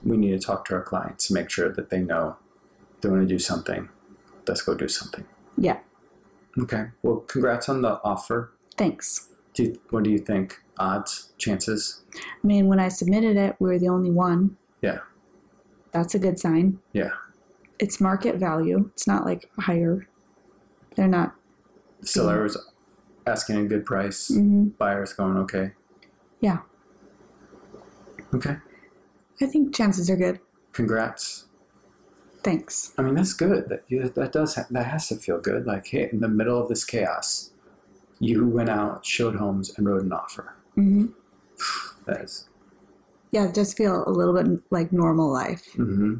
We 0.02 0.16
need 0.16 0.30
to 0.30 0.38
talk 0.38 0.64
to 0.68 0.74
our 0.74 0.82
clients 0.82 1.28
to 1.28 1.34
make 1.34 1.50
sure 1.50 1.70
that 1.70 1.90
they 1.90 2.00
know 2.00 2.36
they 3.02 3.10
want 3.10 3.20
to 3.20 3.28
do 3.28 3.38
something. 3.38 3.90
Let's 4.48 4.62
go 4.62 4.74
do 4.74 4.88
something. 4.88 5.26
Yeah. 5.58 5.80
Okay. 6.58 6.86
Well, 7.02 7.16
congrats 7.16 7.68
on 7.68 7.82
the 7.82 8.00
offer. 8.02 8.52
Thanks. 8.80 9.28
Do 9.52 9.64
you, 9.64 9.80
what 9.90 10.04
do 10.04 10.10
you 10.10 10.18
think? 10.18 10.58
Odds, 10.78 11.34
chances? 11.36 12.02
I 12.16 12.46
mean, 12.46 12.66
when 12.66 12.80
I 12.80 12.88
submitted 12.88 13.36
it, 13.36 13.56
we 13.58 13.68
were 13.68 13.78
the 13.78 13.90
only 13.90 14.10
one. 14.10 14.56
Yeah. 14.80 15.00
That's 15.92 16.14
a 16.14 16.18
good 16.18 16.38
sign. 16.38 16.78
Yeah. 16.94 17.10
It's 17.78 18.00
market 18.00 18.36
value. 18.36 18.88
It's 18.94 19.06
not 19.06 19.26
like 19.26 19.50
higher. 19.58 20.08
They're 20.96 21.08
not. 21.08 21.34
Sellers 22.00 22.56
asking 23.26 23.56
a 23.58 23.64
good 23.64 23.84
price. 23.84 24.30
mhm. 24.30 24.78
Buyers 24.78 25.12
going 25.12 25.36
okay. 25.36 25.72
Yeah. 26.40 26.60
Okay. 28.34 28.56
I 29.42 29.46
think 29.46 29.74
chances 29.74 30.08
are 30.08 30.16
good. 30.16 30.40
Congrats. 30.72 31.44
Thanks. 32.42 32.94
I 32.96 33.02
mean, 33.02 33.14
that's 33.14 33.34
good. 33.34 33.68
That 33.68 34.14
that 34.14 34.32
does 34.32 34.54
ha- 34.54 34.68
that 34.70 34.86
has 34.86 35.08
to 35.08 35.16
feel 35.16 35.38
good. 35.38 35.66
Like, 35.66 35.88
hey, 35.88 36.08
in 36.10 36.20
the 36.20 36.28
middle 36.28 36.58
of 36.58 36.70
this 36.70 36.86
chaos, 36.86 37.49
you 38.20 38.46
went 38.46 38.68
out, 38.68 39.04
showed 39.04 39.36
homes, 39.36 39.72
and 39.76 39.86
wrote 39.88 40.02
an 40.02 40.12
offer. 40.12 40.54
hmm 40.74 41.06
That 42.06 42.20
is 42.20 42.46
Yeah, 43.32 43.46
it 43.48 43.54
does 43.54 43.74
feel 43.74 44.04
a 44.06 44.10
little 44.10 44.34
bit 44.34 44.62
like 44.70 44.92
normal 44.92 45.32
life. 45.32 45.64
hmm 45.74 46.16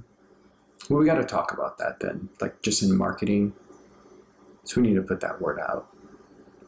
Well, 0.88 0.98
we 1.00 1.06
got 1.06 1.16
to 1.18 1.24
talk 1.24 1.52
about 1.52 1.78
that 1.78 2.00
then, 2.00 2.30
like 2.40 2.62
just 2.62 2.82
in 2.82 2.96
marketing. 2.96 3.52
So 4.64 4.80
we 4.80 4.88
need 4.88 4.94
to 4.94 5.02
put 5.02 5.20
that 5.20 5.40
word 5.40 5.58
out 5.60 5.88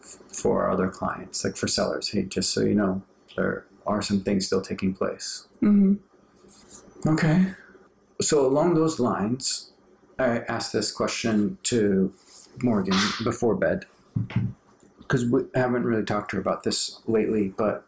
f- 0.00 0.18
for 0.32 0.62
our 0.64 0.70
other 0.70 0.88
clients, 0.88 1.44
like 1.44 1.56
for 1.56 1.66
sellers. 1.68 2.10
Hey, 2.10 2.22
just 2.24 2.52
so 2.52 2.60
you 2.60 2.74
know, 2.74 3.02
there 3.36 3.64
are 3.86 4.02
some 4.02 4.20
things 4.22 4.46
still 4.46 4.62
taking 4.62 4.94
place. 4.94 5.46
hmm 5.60 5.94
Okay. 7.06 7.46
So 8.20 8.46
along 8.46 8.74
those 8.74 9.00
lines, 9.00 9.72
I 10.18 10.40
asked 10.48 10.72
this 10.72 10.92
question 10.92 11.58
to 11.64 12.12
Morgan 12.62 12.96
before 13.24 13.56
bed 13.56 13.86
because 15.12 15.26
we 15.26 15.42
haven't 15.54 15.84
really 15.84 16.04
talked 16.04 16.30
to 16.30 16.36
her 16.36 16.40
about 16.40 16.62
this 16.62 17.02
lately. 17.06 17.52
But 17.54 17.86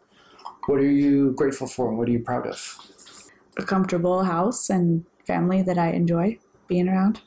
what 0.67 0.79
are 0.79 0.91
you 0.91 1.31
grateful 1.31 1.65
for, 1.65 1.89
and 1.89 1.97
what 1.97 2.07
are 2.07 2.11
you 2.11 2.19
proud 2.19 2.45
of? 2.45 2.77
A 3.57 3.63
comfortable 3.63 4.23
house 4.23 4.69
and 4.69 5.05
family 5.25 5.63
that 5.63 5.79
I 5.79 5.89
enjoy 5.89 6.37
being 6.67 6.87
around. 6.87 7.21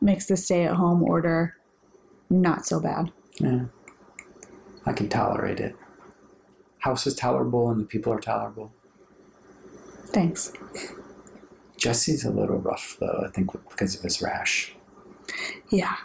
Makes 0.00 0.26
the 0.26 0.36
stay 0.36 0.64
at 0.64 0.74
home 0.74 1.02
order 1.02 1.56
not 2.30 2.64
so 2.64 2.78
bad. 2.78 3.10
Yeah, 3.40 3.64
I 4.86 4.92
can 4.92 5.08
tolerate 5.08 5.58
it. 5.58 5.74
House 6.78 7.08
is 7.08 7.16
tolerable, 7.16 7.70
and 7.70 7.80
the 7.80 7.86
people 7.86 8.12
are 8.12 8.20
tolerable. 8.20 8.72
Thanks. 10.06 10.52
Jesse's 11.76 12.24
a 12.24 12.30
little 12.30 12.58
rough 12.58 12.96
though. 13.00 13.24
I 13.26 13.30
think 13.32 13.50
because 13.68 13.96
of 13.96 14.02
his 14.02 14.22
rash. 14.22 14.76
Yeah. 15.70 15.96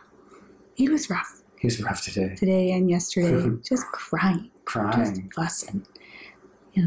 He 0.76 0.90
was 0.90 1.10
rough 1.10 1.42
He 1.60 1.68
was 1.68 1.82
rough 1.82 2.02
today. 2.04 2.36
today 2.36 2.72
and 2.72 2.90
yesterday, 2.90 3.58
just 3.64 3.86
crying, 3.92 4.52
just 4.52 4.66
Crying, 4.66 5.32
fussing. 5.36 5.86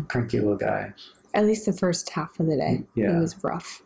cranky 0.08 0.38
little 0.38 0.56
guy. 0.56 0.92
At 1.34 1.44
least 1.46 1.66
the 1.66 1.72
first 1.72 2.10
half 2.10 2.38
of 2.40 2.46
the 2.46 2.56
day, 2.56 2.84
Yeah. 2.94 3.14
he 3.14 3.20
was 3.20 3.42
rough. 3.42 3.82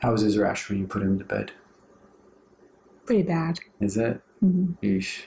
How 0.00 0.12
was 0.12 0.22
his 0.22 0.38
rash 0.38 0.68
when 0.68 0.78
you 0.78 0.86
put 0.86 1.02
him 1.02 1.18
to 1.18 1.24
bed? 1.24 1.52
Pretty 3.06 3.22
bad. 3.22 3.58
Is 3.80 3.96
it? 3.96 4.20
Mm-hmm. 4.44 4.72
Yeesh. 4.84 5.24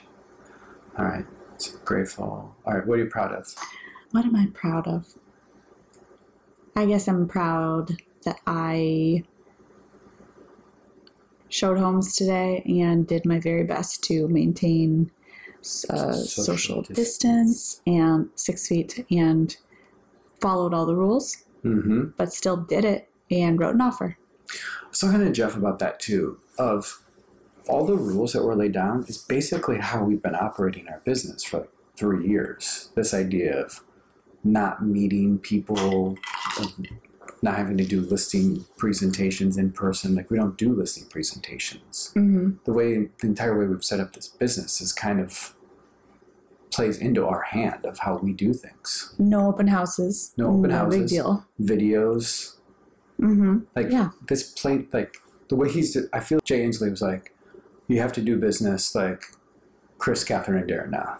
All 0.98 1.04
right. 1.04 1.26
So 1.58 1.76
grateful. 1.84 2.54
All 2.66 2.74
right. 2.74 2.86
What 2.86 2.98
are 2.98 3.02
you 3.04 3.10
proud 3.10 3.32
of? 3.32 3.54
What 4.12 4.24
am 4.24 4.34
I 4.34 4.46
proud 4.54 4.86
of? 4.88 5.06
I 6.76 6.86
guess 6.86 7.06
I'm 7.06 7.28
proud 7.28 7.96
that 8.24 8.40
I 8.46 9.24
showed 11.54 11.78
homes 11.78 12.16
today 12.16 12.62
and 12.82 13.06
did 13.06 13.24
my 13.24 13.38
very 13.38 13.62
best 13.62 14.02
to 14.02 14.26
maintain 14.26 15.10
uh, 15.88 16.12
Social 16.12 16.44
social, 16.44 16.82
distance. 16.82 16.96
distance 16.96 17.80
and 17.86 18.28
six 18.34 18.66
feet 18.66 19.06
and 19.08 19.56
followed 20.40 20.74
all 20.74 20.84
the 20.84 20.96
rules, 20.96 21.44
Mm-hmm. 21.64 22.08
but 22.18 22.32
still 22.32 22.56
did 22.58 22.84
it 22.84 23.08
and 23.30 23.58
wrote 23.58 23.74
an 23.76 23.80
offer. 23.80 24.18
I 24.50 24.88
was 24.90 24.98
talking 24.98 25.20
to 25.20 25.30
Jeff 25.32 25.56
about 25.56 25.78
that 25.78 25.98
too. 26.00 26.38
Of 26.58 27.00
all 27.68 27.86
the 27.86 27.96
rules 27.96 28.32
that 28.34 28.42
were 28.42 28.54
laid 28.56 28.72
down, 28.72 29.04
is 29.08 29.16
basically 29.16 29.78
how 29.78 30.02
we've 30.04 30.22
been 30.22 30.34
operating 30.34 30.88
our 30.88 31.00
business 31.06 31.42
for 31.44 31.60
like 31.60 31.70
three 31.96 32.26
years. 32.28 32.90
This 32.96 33.14
idea 33.14 33.64
of 33.64 33.80
not 34.42 34.84
meeting 34.84 35.38
people, 35.38 36.18
not 37.44 37.56
having 37.56 37.76
to 37.76 37.84
do 37.84 38.00
listing 38.00 38.64
presentations 38.76 39.56
in 39.56 39.70
person. 39.70 40.14
Like 40.16 40.30
we 40.30 40.36
don't 40.38 40.56
do 40.58 40.72
listing 40.72 41.04
presentations. 41.06 42.10
Mm-hmm. 42.16 42.56
the 42.64 42.72
way 42.72 43.08
the 43.20 43.26
entire 43.28 43.56
way 43.58 43.66
we've 43.66 43.84
set 43.84 44.00
up 44.00 44.14
this 44.14 44.26
business 44.28 44.80
is 44.80 44.92
kind 44.92 45.20
of 45.20 45.54
plays 46.70 46.98
into 46.98 47.24
our 47.26 47.42
hand 47.42 47.84
of 47.84 47.98
how 48.00 48.16
we 48.18 48.32
do 48.32 48.52
things. 48.52 49.14
No 49.18 49.46
open 49.48 49.68
houses. 49.68 50.32
No 50.36 50.48
open 50.48 50.62
big 50.62 50.70
houses. 50.72 51.00
Big 51.00 51.08
deal. 51.08 51.46
Videos, 51.60 52.50
Mm-hmm. 53.20 53.58
like 53.76 53.90
Yeah. 53.92 54.08
this 54.26 54.42
play, 54.50 54.86
like 54.92 55.18
the 55.48 55.54
way 55.54 55.70
he's. 55.70 55.96
I 56.12 56.18
feel 56.18 56.40
Jay 56.42 56.64
Inslee 56.66 56.90
was 56.90 57.00
like, 57.00 57.32
you 57.86 58.00
have 58.00 58.12
to 58.14 58.20
do 58.20 58.36
business 58.36 58.92
like 58.94 59.22
Chris, 59.98 60.24
Catherine, 60.24 60.58
and 60.60 60.68
Darren 60.68 60.90
now. 60.90 61.18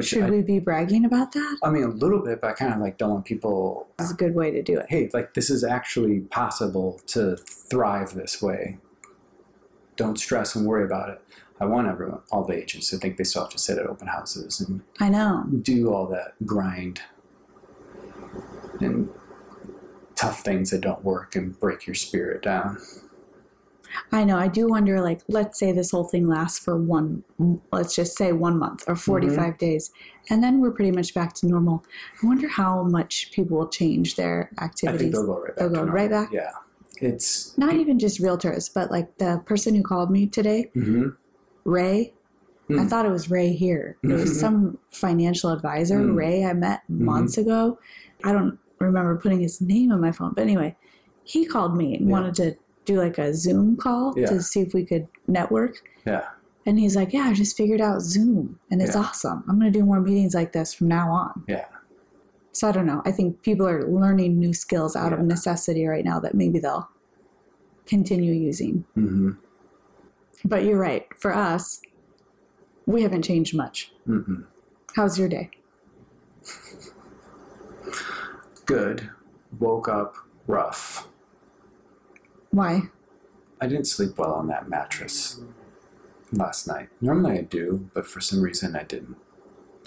Which 0.00 0.08
Should 0.08 0.22
I, 0.22 0.30
we 0.30 0.40
be 0.40 0.60
bragging 0.60 1.04
about 1.04 1.32
that? 1.32 1.58
I 1.62 1.68
mean, 1.68 1.84
a 1.84 1.88
little 1.88 2.20
bit, 2.20 2.40
but 2.40 2.48
I 2.48 2.52
kind 2.54 2.72
of 2.72 2.80
like 2.80 2.96
don't 2.96 3.10
want 3.10 3.26
people. 3.26 3.86
That's 3.98 4.10
a 4.10 4.14
good 4.14 4.34
way 4.34 4.50
to 4.50 4.62
do 4.62 4.78
it. 4.78 4.86
Hey, 4.88 5.10
like 5.12 5.34
this 5.34 5.50
is 5.50 5.62
actually 5.62 6.20
possible 6.20 7.02
to 7.08 7.36
thrive 7.36 8.14
this 8.14 8.40
way. 8.40 8.78
Don't 9.96 10.18
stress 10.18 10.54
and 10.54 10.64
worry 10.64 10.86
about 10.86 11.10
it. 11.10 11.20
I 11.60 11.66
want 11.66 11.86
everyone, 11.86 12.20
all 12.32 12.44
the 12.44 12.54
agents, 12.54 12.88
to 12.88 12.96
think 12.96 13.18
they 13.18 13.24
still 13.24 13.42
have 13.42 13.52
to 13.52 13.58
sit 13.58 13.76
at 13.76 13.84
open 13.84 14.08
houses 14.08 14.58
and 14.58 14.80
I 15.00 15.10
know. 15.10 15.44
do 15.60 15.92
all 15.92 16.06
that 16.06 16.32
grind 16.46 17.02
and 18.80 19.10
tough 20.16 20.40
things 20.40 20.70
that 20.70 20.80
don't 20.80 21.04
work 21.04 21.36
and 21.36 21.60
break 21.60 21.86
your 21.86 21.94
spirit 21.94 22.40
down. 22.40 22.78
I 24.12 24.24
know. 24.24 24.36
I 24.38 24.48
do 24.48 24.68
wonder, 24.68 25.00
like, 25.00 25.20
let's 25.28 25.58
say 25.58 25.72
this 25.72 25.90
whole 25.90 26.04
thing 26.04 26.26
lasts 26.28 26.58
for 26.58 26.76
one, 26.76 27.24
let's 27.72 27.94
just 27.94 28.16
say 28.16 28.32
one 28.32 28.58
month 28.58 28.84
or 28.86 28.96
45 28.96 29.58
days, 29.58 29.90
and 30.28 30.42
then 30.42 30.60
we're 30.60 30.70
pretty 30.70 30.92
much 30.92 31.14
back 31.14 31.34
to 31.34 31.46
normal. 31.46 31.84
I 32.22 32.26
wonder 32.26 32.48
how 32.48 32.82
much 32.84 33.30
people 33.32 33.58
will 33.58 33.68
change 33.68 34.16
their 34.16 34.50
I 34.58 34.68
think 34.68 34.70
activities. 34.70 35.12
they'll 35.12 35.26
go 35.26 35.38
right 35.40 35.46
back. 35.48 35.56
They'll 35.56 35.68
go 35.68 35.74
normal. 35.76 35.94
right 35.94 36.10
back? 36.10 36.32
Yeah, 36.32 36.50
it's 37.00 37.56
Not 37.58 37.74
even 37.76 37.98
just 37.98 38.20
realtors, 38.20 38.70
but 38.72 38.90
like 38.90 39.18
the 39.18 39.42
person 39.46 39.74
who 39.74 39.82
called 39.82 40.10
me 40.10 40.26
today, 40.26 40.70
mhm. 40.76 41.16
Ray. 41.64 42.14
I 42.70 42.72
Mm. 42.74 42.88
thought 42.88 43.04
it 43.06 43.10
was 43.10 43.28
Ray 43.30 43.52
here. 43.52 43.98
It 44.04 44.12
was 44.12 44.38
some 44.38 44.78
financial 44.90 45.50
advisor, 45.50 45.98
Mm. 45.98 46.14
Ray, 46.14 46.44
I 46.44 46.52
met 46.52 46.82
Mm-hmm. 46.88 47.04
months 47.04 47.36
ago. 47.36 47.78
I 48.22 48.30
don't 48.32 48.58
remember 48.78 49.16
putting 49.16 49.40
his 49.40 49.60
name 49.60 49.90
on 49.90 50.00
my 50.00 50.12
phone, 50.12 50.32
but 50.36 50.42
anyway, 50.42 50.76
he 51.24 51.44
called 51.46 51.76
me 51.76 51.96
and 51.96 52.06
Yeah. 52.06 52.12
wanted 52.12 52.34
to 52.36 52.56
do 52.90 52.98
like 53.00 53.18
a 53.18 53.32
Zoom 53.34 53.76
call 53.76 54.14
Yeah. 54.16 54.26
to 54.26 54.42
see 54.42 54.60
if 54.60 54.74
we 54.74 54.84
could 54.84 55.06
network. 55.26 55.82
yeah, 56.06 56.24
And 56.66 56.78
he's 56.78 56.96
like, 56.96 57.12
Yeah, 57.12 57.22
I 57.30 57.32
just 57.34 57.56
figured 57.56 57.80
out 57.80 58.00
Zoom 58.02 58.58
and 58.70 58.82
it's 58.82 58.94
Yeah. 58.94 59.02
awesome. 59.02 59.44
I'm 59.48 59.58
going 59.58 59.72
to 59.72 59.78
do 59.78 59.84
more 59.84 60.00
meetings 60.00 60.34
like 60.34 60.52
this 60.52 60.72
from 60.74 60.88
now 60.88 61.10
on. 61.10 61.44
yeah, 61.48 61.66
So 62.52 62.68
I 62.68 62.72
don't 62.72 62.86
know. 62.86 63.02
I 63.04 63.12
think 63.12 63.42
people 63.42 63.66
are 63.68 63.82
learning 63.86 64.38
new 64.38 64.52
skills 64.52 64.96
out 64.96 65.12
of 65.12 65.20
necessity 65.20 65.86
right 65.86 66.04
now 66.04 66.18
that 66.20 66.34
maybe 66.34 66.58
they'll 66.58 66.88
continue 67.86 68.32
using. 68.32 68.84
mm-hmm. 68.96 69.30
But 70.44 70.64
you're 70.64 70.78
right. 70.78 71.06
For 71.18 71.34
us, 71.34 71.80
we 72.86 73.02
haven't 73.02 73.22
changed 73.22 73.54
much. 73.54 73.92
Mm-mm. 74.08 74.44
How's 74.96 75.18
your 75.18 75.28
day? 75.28 75.50
good. 78.66 79.10
Woke 79.58 79.88
up 79.88 80.14
rough. 80.46 80.99
Why? 82.50 82.82
I 83.60 83.66
didn't 83.66 83.86
sleep 83.86 84.18
well 84.18 84.32
on 84.34 84.46
that 84.48 84.68
mattress 84.68 85.40
last 86.32 86.66
night. 86.66 86.88
Normally 87.00 87.38
I 87.38 87.42
do, 87.42 87.88
but 87.94 88.06
for 88.06 88.20
some 88.20 88.40
reason 88.42 88.74
I 88.76 88.82
didn't 88.84 89.16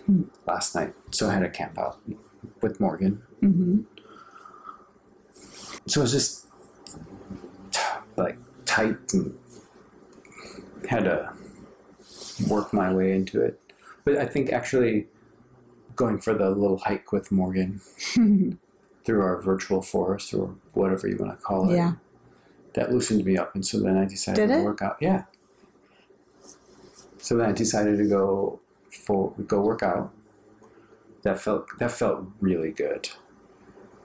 Hmm. 0.06 0.24
last 0.46 0.76
night. 0.76 0.94
So 1.12 1.30
I 1.30 1.34
had 1.34 1.44
a 1.44 1.50
camp 1.50 1.78
out 1.80 1.98
with 2.62 2.80
Morgan. 2.80 3.22
Mm-hmm. 3.42 3.82
So 5.88 6.02
it 6.02 6.04
was 6.04 6.12
just 6.12 6.48
t- 7.72 7.80
like 8.18 8.38
tight 8.66 9.14
and 9.14 9.38
had 10.90 11.06
to 11.06 11.32
work 12.50 12.74
my 12.74 12.94
way 12.94 13.14
into 13.14 13.42
it. 13.42 13.60
But 14.04 14.18
I 14.18 14.26
think 14.26 14.52
actually 14.52 15.08
going 15.96 16.20
for 16.20 16.34
the 16.34 16.50
little 16.50 16.78
hike 16.80 17.12
with 17.14 17.32
Morgan 17.32 17.80
through 19.06 19.22
our 19.22 19.42
virtual 19.42 19.82
forest 19.82 20.34
or 20.34 20.56
whatever 20.74 21.08
you 21.08 21.16
want 21.18 21.38
to 21.38 21.42
call 21.44 21.70
it. 21.72 21.76
Yeah. 21.76 21.94
That 22.76 22.92
loosened 22.92 23.24
me 23.24 23.38
up, 23.38 23.54
and 23.54 23.66
so 23.66 23.80
then 23.80 23.98
I 23.98 24.06
decided 24.06 24.48
to 24.48 24.64
work 24.64 24.82
out. 24.82 24.98
Yeah. 25.00 25.24
So 27.20 27.38
then 27.38 27.50
I 27.50 27.52
decided 27.52 27.98
to 27.98 28.08
go 28.08 28.60
for 28.92 29.34
go 29.48 29.62
work 29.62 29.84
out. 29.84 30.12
That 31.24 31.40
felt 31.40 31.68
that 31.80 31.92
felt 31.92 32.26
really 32.40 32.72
good. 32.72 33.10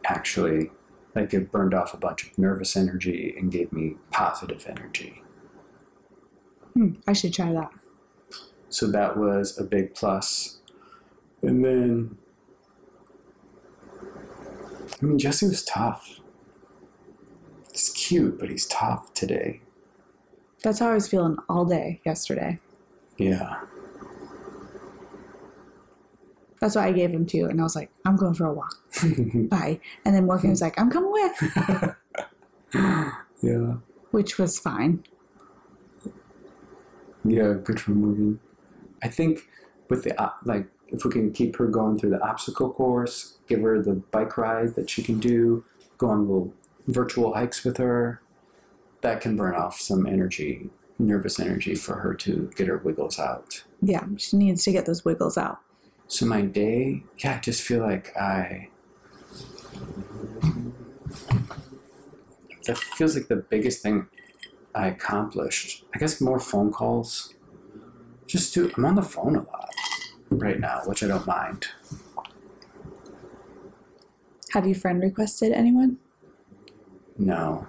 Actually, 0.05 0.71
like 1.15 1.35
it 1.35 1.51
burned 1.51 1.75
off 1.75 1.95
a 1.95 1.97
bunch 1.97 2.25
of 2.25 2.39
nervous 2.39 2.77
energy 2.77 3.35
and 3.37 3.51
gave 3.51 3.73
me 3.73 3.97
positive 4.11 4.67
energy. 4.69 5.23
Hmm, 6.75 6.93
I 7.07 7.13
should 7.13 7.35
try 7.35 7.53
that. 7.53 7.73
So 8.69 8.87
that 8.89 9.17
was 9.17 9.59
a 9.59 9.65
big 9.65 9.95
plus. 9.95 10.59
And 11.43 11.65
then, 11.65 12.19
I 14.01 15.05
mean, 15.05 15.19
Jesse 15.19 15.47
was 15.47 15.65
tough. 15.65 16.21
Cute, 18.09 18.39
but 18.39 18.49
he's 18.49 18.65
tough 18.65 19.13
today. 19.13 19.61
That's 20.63 20.79
how 20.79 20.93
I 20.93 20.95
was 20.95 21.07
feeling 21.07 21.37
all 21.47 21.67
day 21.67 22.01
yesterday. 22.07 22.59
Yeah. 23.19 23.61
That's 26.59 26.75
why 26.75 26.87
I 26.87 26.93
gave 26.93 27.11
him 27.11 27.27
two, 27.27 27.45
and 27.45 27.61
I 27.61 27.65
was 27.65 27.77
like, 27.77 27.91
I'm 28.07 28.17
going 28.17 28.33
for 28.33 28.47
a 28.47 28.55
walk. 28.55 28.75
Bye. 29.51 29.81
And 30.07 30.15
then 30.15 30.25
Morgan 30.25 30.49
was 30.49 30.63
like, 30.63 30.81
I'm 30.81 30.91
coming 30.91 31.13
with, 31.13 31.95
yeah. 33.43 33.75
which 34.11 34.39
was 34.39 34.59
fine. 34.59 35.05
Yeah, 37.27 37.57
good 37.63 37.79
for 37.79 37.91
Morgan. 37.91 38.41
I 39.03 39.09
think 39.09 39.41
with 39.91 40.05
the, 40.05 40.19
op- 40.19 40.41
like, 40.47 40.67
if 40.87 41.05
we 41.05 41.11
can 41.11 41.31
keep 41.31 41.57
her 41.57 41.67
going 41.67 41.99
through 41.99 42.11
the 42.11 42.27
obstacle 42.27 42.73
course, 42.73 43.37
give 43.49 43.61
her 43.61 43.83
the 43.83 43.97
bike 43.97 44.39
ride 44.39 44.77
that 44.77 44.89
she 44.89 45.03
can 45.03 45.21
do, 45.21 45.63
go 45.99 46.09
on 46.09 46.21
a 46.21 46.23
little 46.23 46.55
virtual 46.89 47.35
hikes 47.35 47.65
with 47.65 47.77
her, 47.77 48.21
that 49.03 49.21
can 49.21 49.37
burn 49.37 49.55
off 49.55 49.81
some 49.81 50.07
energy, 50.07 50.71
nervous 50.99 51.39
energy 51.39 51.77
for 51.77 51.95
her 51.97 52.15
to 52.15 52.51
get 52.57 52.67
her 52.67 52.79
wiggles 52.79 53.19
out. 53.19 53.63
Yeah, 53.81 54.05
she 54.17 54.37
needs 54.37 54.65
to 54.65 54.73
get 54.73 54.87
those 54.87 55.05
wiggles 55.05 55.39
out. 55.39 55.61
So 56.09 56.27
my 56.27 56.43
day, 56.43 57.05
yeah, 57.19 57.37
I 57.37 57.39
just 57.39 57.63
feel 57.63 57.81
like 57.81 58.17
I 58.17 58.71
That 62.69 62.77
feels 62.77 63.17
like 63.17 63.29
the 63.29 63.37
biggest 63.37 63.83
thing 63.83 64.09
I 64.75 64.89
accomplished. 64.89 65.85
I 65.95 65.99
guess 65.99 66.21
more 66.21 66.39
phone 66.39 66.71
calls. 66.71 67.35
Just 68.27 68.53
do. 68.53 68.71
I'm 68.77 68.85
on 68.85 68.95
the 68.95 69.03
phone 69.03 69.37
a 69.37 69.43
lot 69.43 69.71
right 70.29 70.61
now, 70.61 70.83
which 70.85 71.03
I 71.03 71.07
don't 71.07 71.27
mind. 71.27 71.67
Have 74.53 74.67
you 74.67 74.75
friend 74.75 75.03
requested 75.03 75.53
anyone? 75.53 75.99
No. 77.19 77.67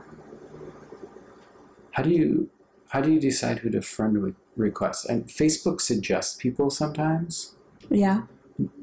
How 1.92 2.04
do 2.04 2.10
you 2.12 2.50
how 2.90 3.02
do 3.02 3.12
you 3.12 3.20
decide 3.20 3.60
who 3.60 3.70
to 3.72 3.82
friend 3.82 4.24
re- 4.24 4.34
request? 4.56 5.06
And 5.10 5.26
Facebook 5.28 5.80
suggests 5.82 6.36
people 6.38 6.70
sometimes, 6.70 7.56
Yeah. 7.90 8.24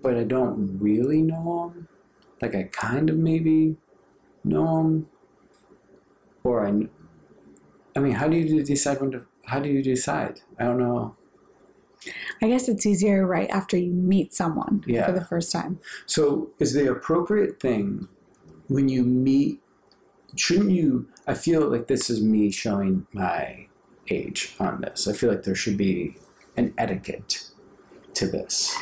but 0.03 0.17
I 0.17 0.23
don't 0.25 0.79
really 0.79 1.23
know 1.23 1.73
them. 1.75 1.89
Like 2.41 2.55
I 2.55 2.65
kind 2.65 3.11
of 3.11 3.17
maybe 3.17 3.77
know 4.45 4.77
them, 4.83 5.09
or 6.45 6.67
I. 6.67 6.89
I 7.97 7.99
mean, 8.01 8.13
how 8.13 8.29
do 8.29 8.37
you 8.37 8.63
decide 8.63 9.01
when 9.01 9.11
to? 9.13 9.23
How 9.47 9.59
do 9.61 9.69
you 9.71 9.83
decide? 9.83 10.41
I 10.59 10.65
don't 10.65 10.79
know. 10.79 11.17
I 12.43 12.47
guess 12.49 12.69
it's 12.69 12.85
easier 12.87 13.27
right 13.27 13.49
after 13.51 13.77
you 13.77 13.91
meet 13.93 14.35
someone 14.35 14.85
Yeah. 14.87 15.07
for 15.07 15.13
the 15.13 15.25
first 15.25 15.51
time. 15.51 15.81
So, 16.05 16.51
is 16.61 16.75
the 16.75 16.91
appropriate 16.91 17.59
thing 17.59 18.07
when 18.69 18.89
you 18.89 19.03
meet? 19.05 19.61
Shouldn't 20.35 20.71
you? 20.71 21.09
I 21.27 21.35
feel 21.35 21.69
like 21.69 21.87
this 21.87 22.11
is 22.11 22.21
me 22.23 22.51
showing 22.51 23.07
my 23.13 23.69
age 24.09 24.55
on 24.59 24.81
this. 24.81 25.07
I 25.09 25.13
feel 25.13 25.31
like 25.31 25.45
there 25.45 25.55
should 25.55 25.77
be 25.77 26.17
an 26.57 26.75
etiquette 26.77 27.51
to 28.15 28.27
this. 28.27 28.77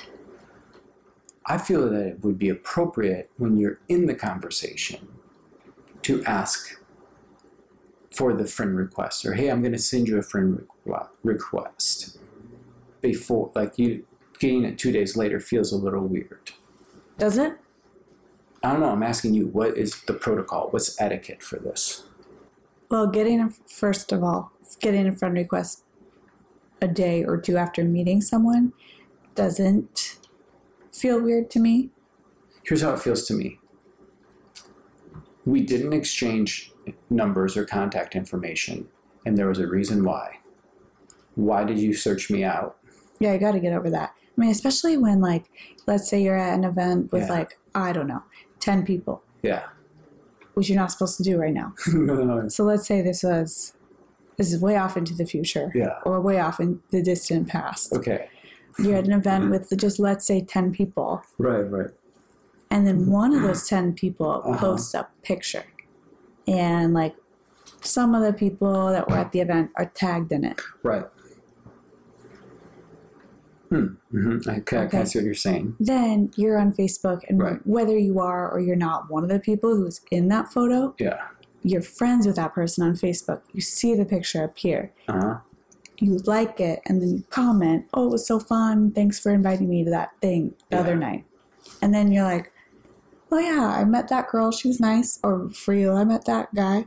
I 1.47 1.59
feel 1.59 1.89
that 1.91 2.07
it 2.07 2.25
would 2.25 2.39
be 2.39 2.49
appropriate 2.49 3.31
when 3.37 3.57
you're 3.59 3.79
in 3.89 4.07
the 4.07 4.15
conversation 4.15 5.09
to 6.03 6.25
ask 6.25 6.81
for 8.15 8.33
the 8.33 8.47
friend 8.47 8.77
request 8.77 9.27
or 9.27 9.35
hey, 9.35 9.51
I'm 9.51 9.61
going 9.61 9.73
to 9.73 9.79
send 9.79 10.09
you 10.09 10.19
a 10.19 10.23
friend 10.23 10.67
request 11.23 12.19
before 13.01 13.51
like 13.55 13.79
you 13.79 14.07
getting 14.39 14.65
it 14.65 14.79
2 14.79 14.93
days 14.93 15.17
later 15.17 15.41
feels 15.41 15.73
a 15.73 15.77
little 15.77 16.07
weird. 16.07 16.53
Does 17.19 17.39
it? 17.39 17.55
I 18.65 18.73
don't 18.73 18.81
know. 18.81 18.89
I'm 18.89 19.03
asking 19.03 19.35
you, 19.35 19.49
what 19.49 19.77
is 19.77 20.01
the 20.07 20.15
protocol? 20.15 20.69
What's 20.71 20.99
etiquette 20.99 21.43
for 21.43 21.59
this? 21.59 22.05
Well, 22.91 23.07
getting 23.07 23.39
a, 23.41 23.51
first 23.69 24.11
of 24.11 24.25
all, 24.25 24.53
getting 24.81 25.07
a 25.07 25.13
friend 25.13 25.35
request 25.35 25.83
a 26.81 26.89
day 26.89 27.25
or 27.25 27.37
two 27.39 27.59
after 27.59 27.85
meeting 27.85 28.23
someone 28.23 28.73
doesn't 29.35 30.19
feel 30.91 31.21
weird 31.21 31.51
to 31.51 31.61
me. 31.61 31.91
Here's 32.63 32.81
how 32.81 32.95
it 32.95 33.01
feels 33.01 33.27
to 33.27 33.35
me. 33.35 33.59
We 35.45 35.61
didn't 35.61 35.93
exchange 35.93 36.73
numbers 37.11 37.59
or 37.59 37.67
contact 37.67 38.17
information, 38.17 38.89
and 39.27 39.37
there 39.37 39.49
was 39.49 39.59
a 39.59 39.67
reason 39.67 40.05
why. 40.05 40.39
Why 41.35 41.65
did 41.65 41.79
you 41.79 41.93
search 41.93 42.31
me 42.31 42.45
out? 42.45 42.79
Yeah, 43.21 43.33
I 43.33 43.37
got 43.37 43.53
to 43.53 43.61
get 43.61 43.75
over 43.75 43.91
that. 43.91 44.15
I 44.17 44.41
mean, 44.41 44.51
especially 44.51 44.97
when 44.97 45.21
like, 45.21 45.45
let's 45.87 46.09
say 46.09 46.23
you're 46.23 46.39
at 46.39 46.55
an 46.59 46.65
event 46.65 47.13
with 47.13 47.25
Yeah. 47.25 47.33
like 47.33 47.59
I 47.75 47.93
don't 47.93 48.07
know, 48.07 48.23
ten 48.65 48.85
people, 48.85 49.23
Yeah. 49.43 49.65
which 50.55 50.69
you're 50.69 50.79
not 50.85 50.91
supposed 50.91 51.17
to 51.19 51.23
do 51.23 51.35
right 51.45 51.55
now. 51.63 51.75
So 52.49 52.65
let's 52.65 52.87
say 52.87 53.03
this 53.03 53.23
was 53.23 53.75
this 54.39 54.53
is 54.53 54.61
way 54.61 54.77
off 54.77 54.97
into 54.97 55.15
the 55.15 55.27
future, 55.35 55.71
yeah. 55.75 55.99
or 56.05 56.21
way 56.21 56.41
off 56.41 56.59
in 56.61 56.81
the 56.91 57.01
distant 57.03 57.47
past. 57.49 57.93
Okay. 57.93 58.29
You're 58.79 58.97
at 58.97 59.05
an 59.05 59.13
event 59.13 59.51
with 59.53 59.65
just 59.85 59.99
let's 60.01 60.27
say 60.27 60.41
ten 60.57 60.73
people, 60.73 61.23
Right, 61.39 61.67
right. 61.77 61.91
and 62.71 62.81
then 62.87 62.99
one 63.23 63.33
of 63.37 63.43
those 63.43 63.69
10 63.69 63.93
people 64.03 64.31
Uh-huh. 64.45 64.59
posts 64.59 64.95
a 64.95 65.07
picture 65.23 65.65
and 66.49 66.93
like 67.01 67.15
some 67.83 68.15
of 68.19 68.23
the 68.27 68.33
people 68.33 68.89
that 68.95 69.09
were 69.09 69.17
at 69.25 69.31
the 69.33 69.41
event 69.47 69.71
are 69.77 69.87
tagged 70.03 70.33
in 70.33 70.43
it 70.45 70.59
Right. 70.83 71.05
Hmm. 73.75 73.87
hmm 74.11 74.39
I, 74.49 74.61
can, 74.61 74.79
I 74.79 74.83
Okay. 74.85 74.89
can 74.99 75.07
see 75.07 75.19
what 75.19 75.25
you're 75.25 75.35
saying. 75.35 75.77
then 75.81 76.31
you're 76.37 76.59
on 76.59 76.73
facebook 76.73 77.21
and 77.29 77.39
Right. 77.41 77.67
whether 77.67 77.97
you 77.99 78.21
are 78.21 78.51
or 78.51 78.61
you're 78.61 78.77
not 78.77 79.11
one 79.11 79.23
of 79.25 79.29
the 79.31 79.41
people 79.41 79.75
who's 79.77 80.01
in 80.11 80.29
that 80.29 80.53
photo 80.53 80.95
Yeah. 80.99 81.21
you're 81.63 81.83
friends 81.83 82.27
with 82.27 82.37
that 82.37 82.55
person 82.55 82.85
on 82.87 82.95
facebook 82.95 83.43
you 83.53 83.61
see 83.61 83.95
the 83.95 84.05
picture 84.05 84.45
appear 84.45 84.93
Uh 85.09 85.21
huh. 85.21 85.35
you 85.99 86.19
like 86.27 86.61
it 86.61 86.81
and 86.87 87.01
then 87.03 87.09
you 87.17 87.25
comment 87.31 87.87
oh 87.95 88.07
it 88.07 88.11
was 88.11 88.27
so 88.27 88.39
fun 88.39 88.93
thanks 88.93 89.19
for 89.19 89.33
inviting 89.33 89.69
me 89.69 89.83
to 89.85 89.91
that 89.91 90.11
thing 90.21 90.55
the 90.71 90.77
other 90.79 90.95
night 90.97 91.25
and 91.83 91.93
then 91.95 92.13
you're 92.13 92.25
like 92.25 92.53
oh 93.33 93.39
yeah 93.39 93.75
i 93.81 93.85
met 93.85 94.09
that 94.09 94.29
girl 94.29 94.53
she 94.53 94.69
was 94.69 94.79
nice 94.79 95.19
or 95.25 95.49
for 95.51 95.75
you 95.75 95.91
i 95.93 96.05
met 96.05 96.25
that 96.27 96.55
guy 96.55 96.85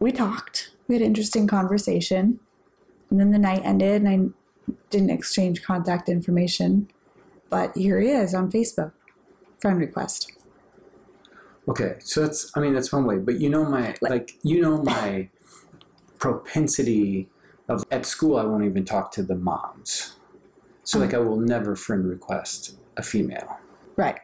we 0.00 0.12
talked 0.12 0.72
we 0.88 0.94
had 0.94 1.02
an 1.02 1.08
interesting 1.08 1.46
conversation 1.46 2.38
and 3.10 3.20
then 3.20 3.30
the 3.30 3.38
night 3.38 3.62
ended 3.64 4.02
and 4.02 4.08
i 4.08 4.18
didn't 4.90 5.10
exchange 5.10 5.62
contact 5.62 6.08
information 6.08 6.88
but 7.50 7.76
here 7.76 8.00
he 8.00 8.08
is 8.08 8.34
on 8.34 8.50
facebook 8.50 8.92
friend 9.58 9.78
request 9.80 10.32
Okay, 11.68 11.96
so 12.00 12.20
that's 12.22 12.50
I 12.54 12.60
mean 12.60 12.74
that's 12.74 12.92
one 12.92 13.04
way, 13.04 13.18
but 13.18 13.40
you 13.40 13.50
know 13.50 13.64
my 13.64 13.88
Like- 14.00 14.02
like 14.02 14.32
you 14.42 14.60
know 14.60 14.82
my 14.82 15.28
propensity 16.18 17.28
of 17.68 17.84
at 17.90 18.06
school 18.06 18.36
I 18.36 18.44
won't 18.44 18.64
even 18.64 18.84
talk 18.84 19.10
to 19.12 19.22
the 19.22 19.34
moms. 19.34 20.16
So 20.84 20.98
mm-hmm. 20.98 21.06
like 21.06 21.14
I 21.14 21.18
will 21.18 21.40
never 21.40 21.74
friend 21.74 22.06
request 22.06 22.76
a 22.96 23.02
female. 23.02 23.58
right 23.96 24.20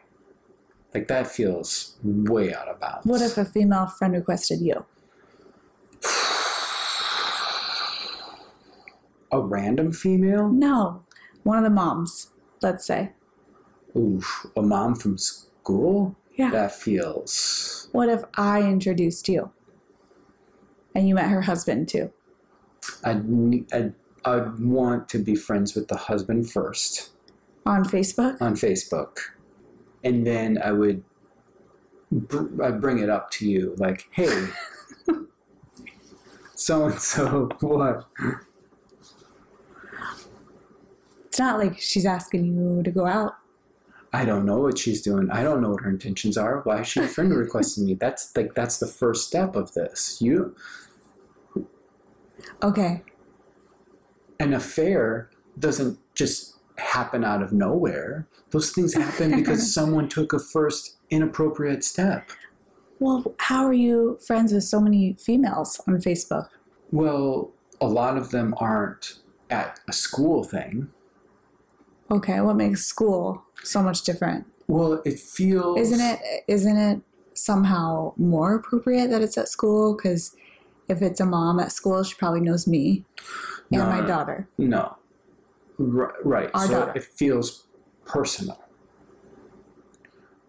Like 0.93 1.07
that 1.07 1.27
feels 1.27 1.97
way 2.03 2.53
out 2.53 2.67
of 2.67 2.79
bounds. 2.79 3.05
what 3.05 3.21
if 3.21 3.37
a 3.37 3.45
female 3.45 3.87
friend 3.87 4.13
requested 4.13 4.61
you 4.61 4.85
a 9.33 9.41
random 9.41 9.91
female? 9.91 10.47
no 10.49 11.03
one 11.43 11.57
of 11.57 11.63
the 11.63 11.69
moms 11.69 12.29
let's 12.61 12.85
say 12.85 13.11
Oof, 13.95 14.47
a 14.55 14.61
mom 14.61 14.95
from 14.95 15.17
school? 15.17 16.15
yeah 16.35 16.49
That 16.51 16.71
feels 16.73 17.89
What 17.91 18.09
if 18.09 18.23
I 18.37 18.61
introduced 18.61 19.27
you? 19.29 19.51
And 20.95 21.07
you 21.07 21.15
met 21.15 21.29
her 21.29 21.41
husband 21.41 21.89
too. 21.89 22.11
I'd, 23.03 23.23
I'd 23.73 23.93
I'd 24.25 24.59
want 24.59 25.09
to 25.09 25.19
be 25.19 25.35
friends 25.35 25.75
with 25.75 25.87
the 25.89 25.97
husband 25.97 26.49
first. 26.49 27.09
On 27.65 27.83
Facebook? 27.83 28.39
on 28.41 28.55
Facebook, 28.55 29.17
and 30.03 30.25
then 30.25 30.59
I 30.63 30.71
would 30.71 31.03
br- 32.11 32.63
I'd 32.63 32.79
bring 32.81 32.99
it 32.99 33.09
up 33.09 33.31
to 33.31 33.47
you 33.47 33.73
like, 33.77 34.07
"Hey, 34.11 34.47
so 36.55 36.85
and 36.87 36.99
so, 36.99 37.49
what?" 37.61 38.07
It's 41.33 41.39
not 41.39 41.57
like 41.57 41.79
she's 41.79 42.05
asking 42.05 42.45
you 42.45 42.83
to 42.83 42.91
go 42.91 43.07
out. 43.07 43.37
I 44.13 44.23
don't 44.23 44.45
know 44.45 44.59
what 44.59 44.77
she's 44.77 45.01
doing. 45.01 45.31
I 45.31 45.41
don't 45.41 45.61
know 45.63 45.71
what 45.71 45.81
her 45.81 45.89
intentions 45.89 46.37
are. 46.37 46.59
Why 46.59 46.81
is 46.81 46.87
she 46.87 46.99
a 46.99 47.07
friend 47.07 47.35
requesting 47.35 47.87
me? 47.87 47.95
That's 47.95 48.31
like 48.37 48.53
that's 48.53 48.77
the 48.77 48.85
first 48.85 49.29
step 49.29 49.55
of 49.55 49.73
this. 49.73 50.21
You 50.21 50.55
Okay. 52.61 53.01
an 54.39 54.53
affair 54.53 55.31
doesn't 55.57 55.97
just 56.13 56.57
happen 56.77 57.23
out 57.23 57.41
of 57.41 57.51
nowhere. 57.51 58.27
Those 58.51 58.69
things 58.69 58.93
happen 58.93 59.35
because 59.35 59.73
someone 59.79 60.09
took 60.09 60.33
a 60.33 60.39
first 60.39 60.97
inappropriate 61.09 61.83
step. 61.83 62.29
Well, 62.99 63.33
how 63.39 63.65
are 63.65 63.73
you 63.73 64.19
friends 64.27 64.53
with 64.53 64.65
so 64.65 64.79
many 64.79 65.13
females 65.13 65.81
on 65.87 65.95
Facebook? 65.95 66.49
Well, 66.91 67.49
a 67.81 67.87
lot 67.87 68.17
of 68.19 68.29
them 68.29 68.53
aren't 68.57 69.15
at 69.49 69.79
a 69.87 69.93
school 69.93 70.43
thing. 70.43 70.91
Okay, 72.13 72.39
what 72.41 72.55
makes 72.55 72.85
school 72.85 73.43
so 73.63 73.81
much 73.81 74.03
different? 74.03 74.45
Well, 74.67 75.01
it 75.03 75.19
feels 75.19 75.79
Isn't 75.79 75.99
it 75.99 76.19
isn't 76.47 76.77
it 76.77 77.01
somehow 77.33 78.13
more 78.17 78.55
appropriate 78.55 79.09
that 79.09 79.21
it's 79.21 79.37
at 79.37 79.47
school 79.49 79.95
cuz 79.95 80.35
if 80.87 81.01
it's 81.01 81.19
a 81.19 81.25
mom 81.25 81.59
at 81.59 81.71
school, 81.71 82.03
she 82.03 82.15
probably 82.15 82.41
knows 82.41 82.67
me 82.67 83.05
and 83.71 83.81
No, 83.81 83.85
my 83.85 84.01
daughter. 84.01 84.47
No, 84.57 84.97
R- 85.79 86.13
right. 86.23 86.51
Our 86.53 86.67
so 86.67 86.71
daughter. 86.71 86.91
it 86.95 87.03
feels 87.03 87.65
personal. 88.05 88.63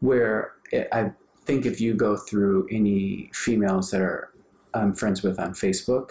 Where 0.01 0.53
it, 0.71 0.89
I 0.93 1.13
think 1.47 1.65
if 1.65 1.81
you 1.81 1.95
go 1.95 2.17
through 2.17 2.69
any 2.71 3.31
females 3.33 3.91
that 3.91 4.03
are 4.03 4.31
I'm 4.75 4.93
friends 4.95 5.23
with 5.23 5.39
on 5.39 5.55
Facebook, 5.55 6.11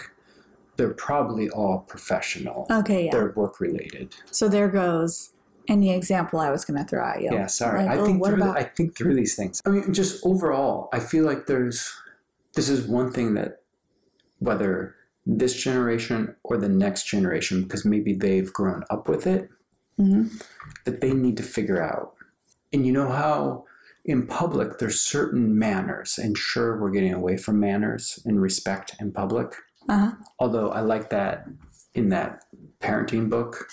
they're 0.77 0.93
probably 0.93 1.49
all 1.49 1.79
professional. 1.79 2.65
Okay, 2.71 3.05
yeah. 3.05 3.11
They're 3.11 3.33
work 3.35 3.59
related. 3.59 4.15
So 4.31 4.47
there 4.47 4.69
goes 4.69 5.32
any 5.67 5.93
example 5.93 6.39
I 6.39 6.51
was 6.51 6.65
going 6.65 6.79
to 6.79 6.85
throw 6.85 7.05
at 7.05 7.21
you. 7.21 7.29
Yeah, 7.31 7.47
sorry. 7.47 7.85
Like, 7.85 7.97
I 7.97 8.01
oh, 8.01 8.05
think 8.05 8.25
through 8.25 8.35
about 8.35 8.57
I 8.57 8.63
think 8.63 8.97
through 8.97 9.15
these 9.15 9.35
things. 9.35 9.61
I 9.65 9.69
mean, 9.69 9.93
just 9.93 10.25
overall, 10.25 10.89
I 10.93 10.99
feel 10.99 11.25
like 11.25 11.47
there's 11.47 11.93
this 12.55 12.69
is 12.69 12.87
one 12.87 13.11
thing 13.11 13.33
that 13.35 13.61
whether 14.39 14.95
this 15.25 15.55
generation 15.55 16.35
or 16.43 16.57
the 16.57 16.69
next 16.69 17.07
generation, 17.07 17.63
because 17.63 17.85
maybe 17.85 18.13
they've 18.13 18.51
grown 18.51 18.83
up 18.89 19.07
with 19.07 19.25
it, 19.25 19.49
Mhm. 19.99 20.43
that 20.85 21.01
they 21.01 21.13
need 21.13 21.37
to 21.37 21.43
figure 21.43 21.81
out. 21.81 22.15
And 22.71 22.85
you 22.85 22.91
know 22.91 23.09
how 23.09 23.65
in 24.05 24.27
public, 24.27 24.79
there's 24.79 24.99
certain 24.99 25.57
manners, 25.57 26.17
and 26.17 26.37
sure, 26.37 26.77
we're 26.79 26.91
getting 26.91 27.13
away 27.13 27.37
from 27.37 27.59
manners 27.59 28.19
and 28.25 28.41
respect 28.41 28.95
in 28.99 29.13
public. 29.13 29.55
Uh-huh. 29.87 30.11
Although 30.39 30.71
I 30.71 30.81
like 30.81 31.09
that 31.11 31.47
in 31.93 32.09
that 32.09 32.43
parenting 32.81 33.29
book, 33.29 33.69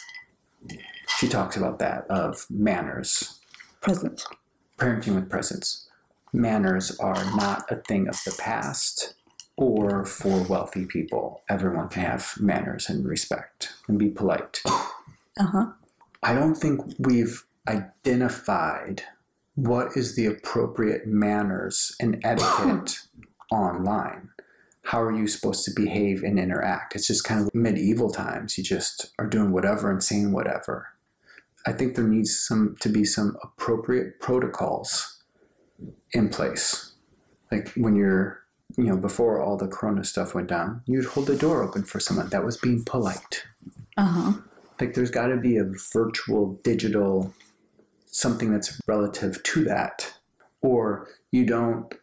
she 1.18 1.28
talks 1.28 1.56
about 1.56 1.78
that 1.78 2.06
of 2.08 2.46
manners, 2.50 3.40
Present. 3.80 4.24
parenting 4.78 5.14
with 5.14 5.28
presence. 5.30 5.88
Manners 6.32 6.98
are 6.98 7.24
not 7.36 7.70
a 7.70 7.76
thing 7.76 8.08
of 8.08 8.20
the 8.24 8.34
past 8.38 9.14
or 9.56 10.04
for 10.06 10.42
wealthy 10.44 10.86
people. 10.86 11.42
Everyone 11.48 11.88
can 11.88 12.02
have 12.02 12.34
manners 12.40 12.88
and 12.88 13.06
respect 13.06 13.74
and 13.88 13.98
be 13.98 14.08
polite. 14.08 14.62
Uh-huh. 14.66 15.66
I 16.22 16.34
don't 16.34 16.54
think 16.54 16.80
we've 16.98 17.44
identified 17.68 19.02
what 19.54 19.96
is 19.96 20.16
the 20.16 20.26
appropriate 20.26 21.06
manners 21.06 21.94
and 22.00 22.20
etiquette 22.24 22.98
online. 23.52 24.30
How 24.84 25.02
are 25.02 25.14
you 25.14 25.28
supposed 25.28 25.64
to 25.66 25.72
behave 25.74 26.22
and 26.22 26.38
interact? 26.38 26.96
It's 26.96 27.06
just 27.06 27.24
kind 27.24 27.42
of 27.42 27.54
medieval 27.54 28.10
times. 28.10 28.56
You 28.56 28.64
just 28.64 29.12
are 29.18 29.26
doing 29.26 29.52
whatever 29.52 29.90
and 29.90 30.02
saying 30.02 30.32
whatever. 30.32 30.88
I 31.66 31.72
think 31.72 31.94
there 31.94 32.06
needs 32.06 32.38
some 32.38 32.76
to 32.80 32.88
be 32.88 33.04
some 33.04 33.36
appropriate 33.42 34.20
protocols 34.20 35.22
in 36.12 36.28
place. 36.28 36.92
Like 37.52 37.70
when 37.76 37.96
you're, 37.96 38.40
you 38.76 38.84
know, 38.84 38.96
before 38.96 39.42
all 39.42 39.56
the 39.56 39.66
corona 39.68 40.04
stuff 40.04 40.34
went 40.34 40.48
down, 40.48 40.82
you'd 40.86 41.04
hold 41.06 41.26
the 41.26 41.36
door 41.36 41.62
open 41.62 41.82
for 41.84 42.00
someone. 42.00 42.28
That 42.30 42.44
was 42.44 42.56
being 42.56 42.84
polite 42.84 43.44
Uh-huh. 43.96 44.32
like 44.80 44.94
there's 44.94 45.10
got 45.10 45.26
to 45.26 45.36
be 45.36 45.56
a 45.58 45.64
virtual 45.92 46.58
digital 46.64 47.34
something 48.06 48.50
that's 48.50 48.80
relative 48.88 49.42
to 49.42 49.64
that 49.64 50.14
or 50.62 51.08
you 51.30 51.44
don't 51.46 51.94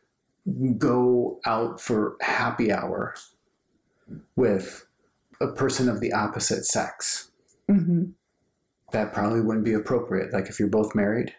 go 0.78 1.39
out 1.46 1.82
for 1.82 2.15
happy 2.22 2.72
hour 2.72 3.13
with 4.36 4.86
a 5.41 5.48
person 5.48 5.89
of 5.89 6.00
the 6.00 6.13
opposite 6.13 6.65
sex 6.65 7.32
Mm-hmm. 7.70 8.12
That 8.91 9.13
probably 9.13 9.41
wouldn't 9.41 9.65
be 9.65 9.73
appropriate 9.73 10.34
like 10.34 10.47
if 10.47 10.60
you're 10.60 10.69
both 10.69 10.95
married 10.95 11.34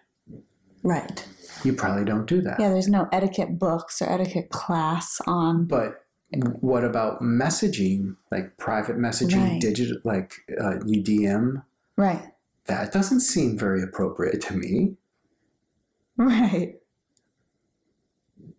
Right. 0.83 1.27
you 1.65 1.73
probably 1.73 2.05
don't 2.05 2.27
do 2.27 2.41
that 2.43 2.61
Yeah, 2.61 2.71
there's 2.71 2.89
no 2.89 3.09
etiquette 3.13 3.59
books 3.59 4.01
or 4.03 4.11
etiquette 4.11 4.51
class 4.51 5.21
on. 5.27 5.65
but 5.67 6.05
what 6.61 6.85
about 6.85 7.23
messaging 7.23 8.17
like 8.31 8.57
private 8.59 8.97
messaging 8.99 9.53
Right. 9.53 9.61
digital 9.61 9.99
like 10.05 10.35
uh, 10.61 10.79
udm 10.85 11.63
Right. 11.97 12.23
that 12.67 12.93
doesn't 12.93 13.21
seem 13.21 13.57
very 13.59 13.83
appropriate 13.83 14.41
to 14.43 14.55
me 14.55 14.97
Right. 16.17 16.75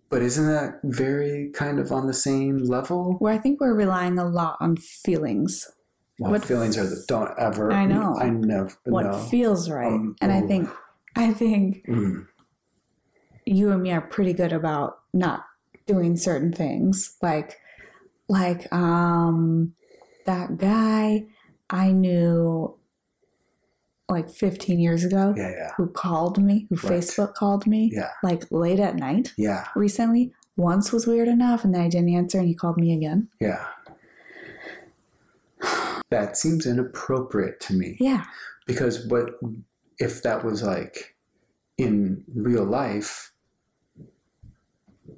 But 0.10 0.22
isn't 0.24 0.48
that 0.48 0.80
very 0.84 1.50
kind 1.54 1.78
of 1.78 1.92
on 1.92 2.08
the 2.08 2.14
same 2.14 2.58
level? 2.64 3.18
Where 3.20 3.34
I 3.34 3.38
think 3.38 3.60
we're 3.62 3.76
relying 3.76 4.18
a 4.18 4.24
lot 4.28 4.56
on 4.62 4.78
feelings. 4.78 5.70
Well, 6.20 6.32
What- 6.32 6.46
feelings 6.46 6.78
are 6.78 6.84
the 6.86 7.04
don't 7.08 7.32
ever. 7.40 7.72
I 7.72 7.86
know. 7.86 8.16
I 8.20 8.30
never. 8.30 8.72
What 8.86 9.06
no. 9.06 9.14
feels 9.18 9.70
right. 9.70 9.88
Um, 9.88 10.16
and 10.22 10.32
I 10.32 10.42
think 10.42 10.70
I 11.16 11.34
think 11.34 11.86
Mm, 11.88 12.28
you 13.46 13.72
and 13.72 13.82
me 13.82 13.92
are 13.92 14.02
pretty 14.02 14.34
good 14.34 14.54
about 14.54 15.00
not 15.14 15.46
doing 15.88 16.16
certain 16.18 16.52
things. 16.52 17.16
Like 17.22 17.58
like 18.28 18.72
um 18.74 19.74
that 20.26 20.58
guy 20.58 21.26
I 21.70 21.92
knew 21.92 22.76
like 24.08 24.30
15 24.30 24.80
years 24.80 25.04
ago 25.04 25.34
yeah, 25.38 25.50
yeah, 25.50 25.72
who 25.78 25.88
called 25.88 26.42
me, 26.44 26.68
who 26.70 26.76
Right. 26.76 27.00
Facebook 27.00 27.34
called 27.36 27.66
me 27.68 27.92
yeah, 27.94 28.10
like 28.24 28.44
late 28.52 28.80
at 28.80 28.96
night 28.96 29.34
yeah, 29.38 29.66
recently. 29.76 30.34
Once 30.58 30.92
was 30.92 31.08
weird 31.08 31.28
enough 31.30 31.64
and 31.64 31.74
then 31.74 31.82
I 31.82 31.88
didn't 31.90 32.10
answer 32.14 32.40
and 32.40 32.48
he 32.48 32.54
called 32.56 32.78
me 32.78 32.94
again. 32.94 33.30
yeah. 33.40 33.66
That 36.10 36.38
seems 36.38 36.66
inappropriate 36.66 37.60
to 37.62 37.74
me 37.74 37.98
Yeah. 38.00 38.26
because 38.66 39.06
what 39.08 39.32
if 40.00 40.24
that 40.24 40.44
was 40.44 40.64
like 40.64 41.16
in 41.78 42.24
real 42.34 42.64
life? 42.64 43.32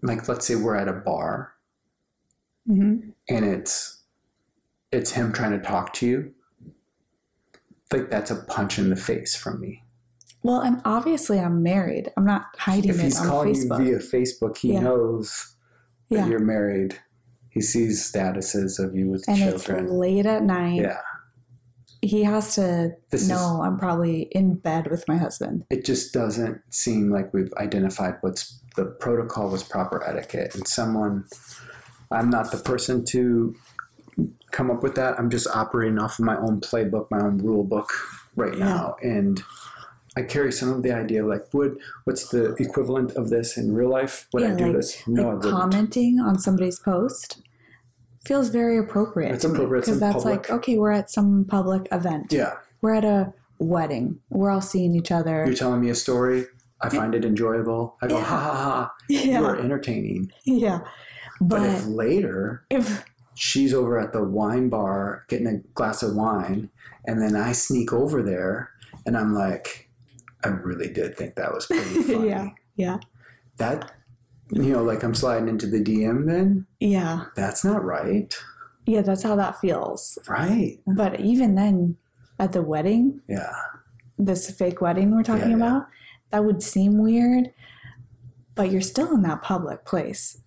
Like, 0.02 0.28
let's 0.28 0.46
say 0.48 0.56
we're 0.56 0.76
at 0.76 0.88
a 0.88 0.94
bar 0.94 1.54
hmm 2.68 2.98
and 3.28 3.44
it's 3.44 4.04
it's 4.92 5.14
him 5.14 5.32
trying 5.34 5.52
to 5.52 5.60
talk 5.66 5.94
to 5.94 6.06
you. 6.06 6.32
Like 7.92 8.10
that's 8.12 8.30
a 8.30 8.36
punch 8.36 8.78
in 8.78 8.90
the 8.92 8.96
face 8.96 9.36
from 9.36 9.60
me. 9.60 9.84
Well, 10.44 10.60
and 10.62 10.80
obviously 10.86 11.40
I'm 11.40 11.64
married. 11.64 12.12
I'm 12.18 12.26
not 12.26 12.48
hiding 12.58 12.90
if 12.92 13.00
it 13.00 13.04
he's 13.04 13.20
calling 13.20 13.56
you 13.56 13.68
via 13.68 13.98
Facebook, 14.00 14.58
he 14.58 14.74
Yeah. 14.74 14.82
knows 14.82 15.56
that 16.10 16.16
Yeah. 16.18 16.28
you're 16.28 16.40
married. 16.40 17.00
He 17.52 17.62
sees 17.62 18.10
statuses 18.12 18.80
of 18.84 18.96
you 18.96 19.10
with 19.10 19.26
and 19.28 19.38
children. 19.38 19.84
it's 19.86 19.94
late 19.94 20.26
at 20.26 20.42
night. 20.44 20.82
yeah, 20.82 20.98
He 22.02 22.24
has 22.24 22.56
to 22.56 22.94
This 23.12 23.24
is- 23.24 23.32
I'm 23.32 23.78
probably 23.78 24.22
in 24.32 24.56
bed 24.56 24.90
with 24.90 25.06
my 25.08 25.18
husband. 25.18 25.66
it 25.70 25.84
just 25.86 26.14
doesn't 26.14 26.62
seem 26.74 27.12
like 27.12 27.34
we've 27.34 27.54
identified 27.58 28.16
what's 28.22 28.58
the 28.78 28.86
protocol 28.86 29.50
was 29.50 29.64
proper 29.64 30.02
etiquette. 30.08 30.56
And 30.56 30.66
someone, 30.66 31.26
I'm 32.10 32.30
not 32.30 32.52
the 32.52 32.58
person 32.58 33.04
to 33.08 33.54
come 34.52 34.72
up 34.72 34.82
with 34.82 34.96
that. 34.96 35.20
I'm 35.20 35.30
just 35.30 35.48
operating 35.54 36.00
off 36.00 36.20
of 36.20 36.26
my 36.26 36.38
own 36.38 36.62
playbook, 36.62 37.12
my 37.12 37.20
own 37.20 37.38
rule 37.40 37.66
book 37.66 37.90
right 38.38 38.58
Yeah. 38.58 38.64
now, 38.66 38.96
and. 39.04 39.44
I 40.18 40.24
carry 40.24 40.52
some 40.52 40.70
of 40.70 40.84
the 40.84 40.92
idea, 40.92 41.26
like, 41.26 41.54
would 41.54 41.78
what's 42.04 42.30
the 42.30 42.54
equivalent 42.56 43.12
of 43.14 43.30
this 43.30 43.58
in 43.58 43.74
real 43.74 43.90
life? 43.90 44.28
Would 44.34 44.44
I 44.44 44.56
do 44.56 44.66
like- 44.66 44.76
this? 44.76 45.08
No, 45.08 45.30
like 45.36 45.42
commenting 45.50 46.20
on 46.20 46.38
somebody's 46.40 46.80
post 46.80 47.42
feels 48.26 48.50
very 48.50 48.78
appropriate. 48.78 49.34
It's 49.34 49.46
appropriate. 49.46 49.82
Because 49.82 50.00
that's 50.00 50.18
public. 50.24 50.50
like 50.50 50.52
okay, 50.52 50.78
we're 50.78 50.92
at 50.92 51.10
some 51.10 51.46
public 51.46 51.88
event. 51.92 52.32
Yeah, 52.32 52.56
We're 52.82 52.94
at 52.96 53.06
a 53.06 53.34
wedding. 53.58 54.20
We're 54.30 54.50
all 54.52 54.62
seeing 54.62 54.96
each 54.96 55.12
other. 55.12 55.44
you're 55.46 55.56
telling 55.56 55.82
me 55.82 55.90
a 55.90 55.96
story. 55.96 56.46
I 56.84 56.90
find 56.90 57.14
it 57.16 57.24
enjoyable. 57.24 57.96
I 58.02 58.08
go, 58.08 58.18
Yeah. 58.18 58.24
ha 58.24 58.40
ha 58.40 58.54
ha. 58.56 58.94
You 59.08 59.46
are 59.46 59.56
entertaining. 59.60 60.32
yeah. 60.46 60.80
But, 61.40 61.60
But 61.60 61.70
if 61.70 61.86
later 61.88 62.64
if 62.70 63.04
she's 63.36 63.74
over 63.74 63.98
at 64.00 64.14
the 64.14 64.24
wine 64.24 64.70
bar 64.70 65.26
getting 65.30 65.48
a 65.48 65.58
glass 65.74 66.04
of 66.04 66.16
wine, 66.16 66.70
and 67.06 67.22
then 67.22 67.36
I 67.36 67.52
sneak 67.54 67.94
over 67.94 68.22
there 68.22 68.70
and 69.06 69.16
I'm 69.18 69.34
like, 69.34 69.81
I 70.44 70.50
really 70.50 70.92
did 70.92 71.18
think 71.18 71.36
that 71.36 71.54
was 71.54 71.66
pretty 71.68 72.02
funny. 72.04 72.30
Yeah. 72.30 72.50
yeah, 72.76 72.98
That, 73.58 73.92
you 74.52 74.74
know, 74.74 74.84
like 74.84 75.04
I'm 75.04 75.16
sliding 75.16 75.48
into 75.48 75.68
the 75.68 75.82
DM 75.82 76.26
then? 76.28 76.66
yeah, 76.80 77.26
That's 77.36 77.64
not 77.64 77.84
right. 77.84 78.34
yeah, 78.86 79.02
that's 79.02 79.24
how 79.24 79.36
that 79.36 79.60
feels. 79.60 80.18
Right. 80.28 80.80
But 80.88 81.20
even 81.20 81.56
then, 81.56 81.98
at 82.40 82.52
the 82.54 82.62
wedding, 82.64 83.22
Yeah. 83.30 83.52
this 84.18 84.50
fake 84.52 84.82
wedding 84.82 85.16
we're 85.16 85.24
talking 85.24 85.52
Yeah, 85.52 85.58
yeah. 85.58 85.68
about, 85.68 85.88
that 86.32 86.44
would 86.46 86.64
seem 86.64 86.98
weird, 86.98 87.52
but 88.56 88.72
you're 88.72 88.82
still 88.82 89.14
in 89.14 89.22
that 89.24 89.42
public 89.44 89.86
place. 89.86 90.38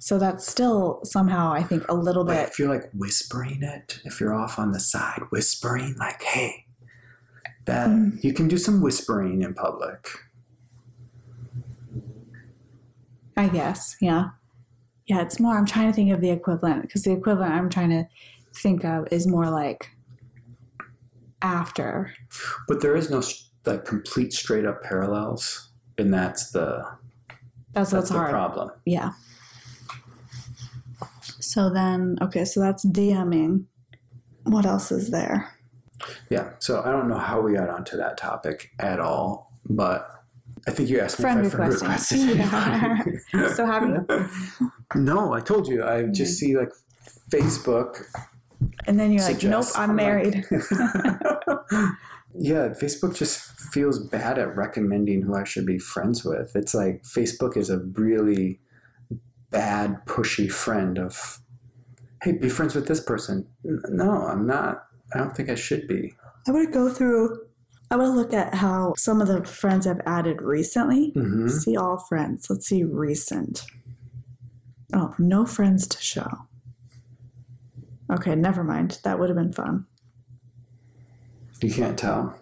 So 0.00 0.18
that's 0.18 0.46
still 0.46 1.00
somehow, 1.04 1.52
I 1.52 1.62
think, 1.62 1.86
a 1.88 1.94
little 1.94 2.24
bit. 2.24 2.48
if 2.48 2.58
you're 2.58 2.68
like 2.72 2.88
whispering 2.94 3.62
it, 3.62 4.00
if 4.04 4.20
you're 4.20 4.32
off 4.34 4.58
on 4.58 4.70
the 4.72 4.78
side 4.80 5.22
whispering, 5.30 5.94
like, 5.98 6.22
hey, 6.22 6.66
that 7.68 7.88
Mm. 7.88 8.24
you 8.24 8.32
can 8.32 8.48
do 8.48 8.56
some 8.58 8.80
whispering 8.80 9.42
in 9.42 9.54
public. 9.54 10.08
I 13.36 13.48
guess, 13.48 13.96
yeah. 14.00 14.30
Yeah, 15.06 15.20
it's 15.22 15.38
more, 15.38 15.56
I'm 15.56 15.66
trying 15.66 15.86
to 15.90 15.92
think 15.94 16.10
of 16.12 16.20
the 16.20 16.30
equivalent 16.30 16.82
because 16.82 17.02
the 17.04 17.12
equivalent 17.12 17.52
I'm 17.52 17.70
trying 17.70 17.90
to 17.90 18.04
think 18.54 18.84
of 18.84 19.06
is 19.12 19.26
more 19.26 19.48
like 19.48 19.90
after. 21.40 22.12
But 22.66 22.80
there 22.82 22.96
is 22.96 23.10
no 23.10 23.22
like 23.64 23.84
complete 23.84 24.32
straight 24.32 24.64
up 24.66 24.82
parallels, 24.82 25.68
and 25.98 26.12
that's 26.12 26.50
the 26.50 26.84
That's 27.74 27.90
that's 27.90 27.92
what's 27.92 28.08
the 28.10 28.16
hard. 28.18 28.30
problem. 28.30 28.70
Yeah. 28.84 29.12
So 31.40 31.70
then, 31.70 32.16
okay, 32.20 32.44
so 32.44 32.60
that's 32.60 32.84
DMing. 32.84 33.64
What 34.44 34.66
else 34.66 34.90
is 34.90 35.10
there? 35.10 35.54
Yeah. 36.30 36.50
So 36.58 36.82
I 36.82 36.90
don't 36.90 37.08
know 37.08 37.18
how 37.18 37.40
we 37.40 37.54
got 37.54 37.68
onto 37.68 37.96
that 37.96 38.16
topic 38.16 38.70
at 38.78 39.00
all, 39.00 39.52
but 39.68 40.10
I 40.66 40.70
think 40.70 40.88
you 40.88 41.00
asked 41.00 41.18
me 41.18 41.22
Friend 41.22 41.46
if 41.46 41.54
I 41.54 41.56
friend 41.56 41.72
requested. 41.72 42.36
Yeah. 42.36 43.04
So 43.54 43.66
have 43.66 43.88
you? 43.88 44.06
no, 44.94 45.32
I 45.32 45.40
told 45.40 45.68
you. 45.68 45.84
I 45.84 46.04
just 46.04 46.34
mm. 46.34 46.36
see 46.36 46.56
like 46.56 46.72
Facebook. 47.30 48.04
And 48.86 48.98
then 48.98 49.12
you're 49.12 49.22
like, 49.22 49.42
nope, 49.42 49.66
I'm 49.76 49.94
married. 49.94 50.44
yeah, 52.34 52.68
Facebook 52.70 53.16
just 53.16 53.40
feels 53.72 53.98
bad 53.98 54.38
at 54.38 54.56
recommending 54.56 55.22
who 55.22 55.36
I 55.36 55.44
should 55.44 55.66
be 55.66 55.78
friends 55.78 56.24
with. 56.24 56.56
It's 56.56 56.74
like 56.74 57.02
Facebook 57.02 57.56
is 57.56 57.70
a 57.70 57.78
really 57.78 58.60
bad, 59.50 60.04
pushy 60.06 60.50
friend 60.50 60.98
of, 60.98 61.40
hey, 62.22 62.32
be 62.32 62.48
friends 62.48 62.74
with 62.74 62.88
this 62.88 63.00
person. 63.00 63.46
No, 63.64 64.26
I'm 64.26 64.46
not. 64.46 64.87
I 65.14 65.18
don't 65.18 65.34
think 65.36 65.48
I 65.50 65.54
should 65.54 65.86
be. 65.88 66.14
I'm 66.46 66.54
going 66.54 66.66
to 66.66 66.72
go 66.72 66.88
through 66.90 67.40
I 67.90 67.96
will 67.96 68.14
look 68.14 68.34
at 68.34 68.56
how 68.56 68.92
some 68.98 69.22
of 69.22 69.28
the 69.28 69.42
friends 69.44 69.86
I've 69.86 70.02
added 70.04 70.42
recently. 70.42 71.10
Mm-hmm. 71.16 71.48
See 71.48 71.74
all 71.74 71.96
friends. 71.98 72.50
Let's 72.50 72.66
see 72.66 72.84
recent. 72.84 73.64
Oh, 74.92 75.14
no 75.18 75.46
friends 75.46 75.86
to 75.88 75.98
show. 76.02 76.28
Okay, 78.12 78.34
never 78.34 78.62
mind. 78.62 79.00
That 79.04 79.18
would 79.18 79.30
have 79.30 79.38
been 79.38 79.52
fun. 79.54 79.86
You 81.62 81.72
can't 81.72 81.98
tell. 81.98 82.38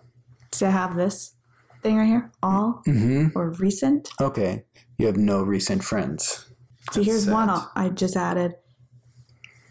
See, 0.52 0.66
I 0.66 0.70
have 0.70 0.96
this 0.96 1.34
thing 1.82 1.96
right 1.96 2.06
here. 2.06 2.30
All 2.42 2.82
Mm-hmm. 2.86 3.38
or 3.38 3.50
recent. 3.50 4.10
Okay. 4.20 4.64
You 4.98 5.06
have 5.06 5.16
no 5.16 5.42
recent 5.42 5.84
friends. 5.84 6.46
See, 6.92 7.00
That's 7.00 7.06
here's 7.06 7.24
sad. 7.24 7.32
one 7.32 7.62
I 7.76 7.88
just 7.90 8.16
added, 8.16 8.54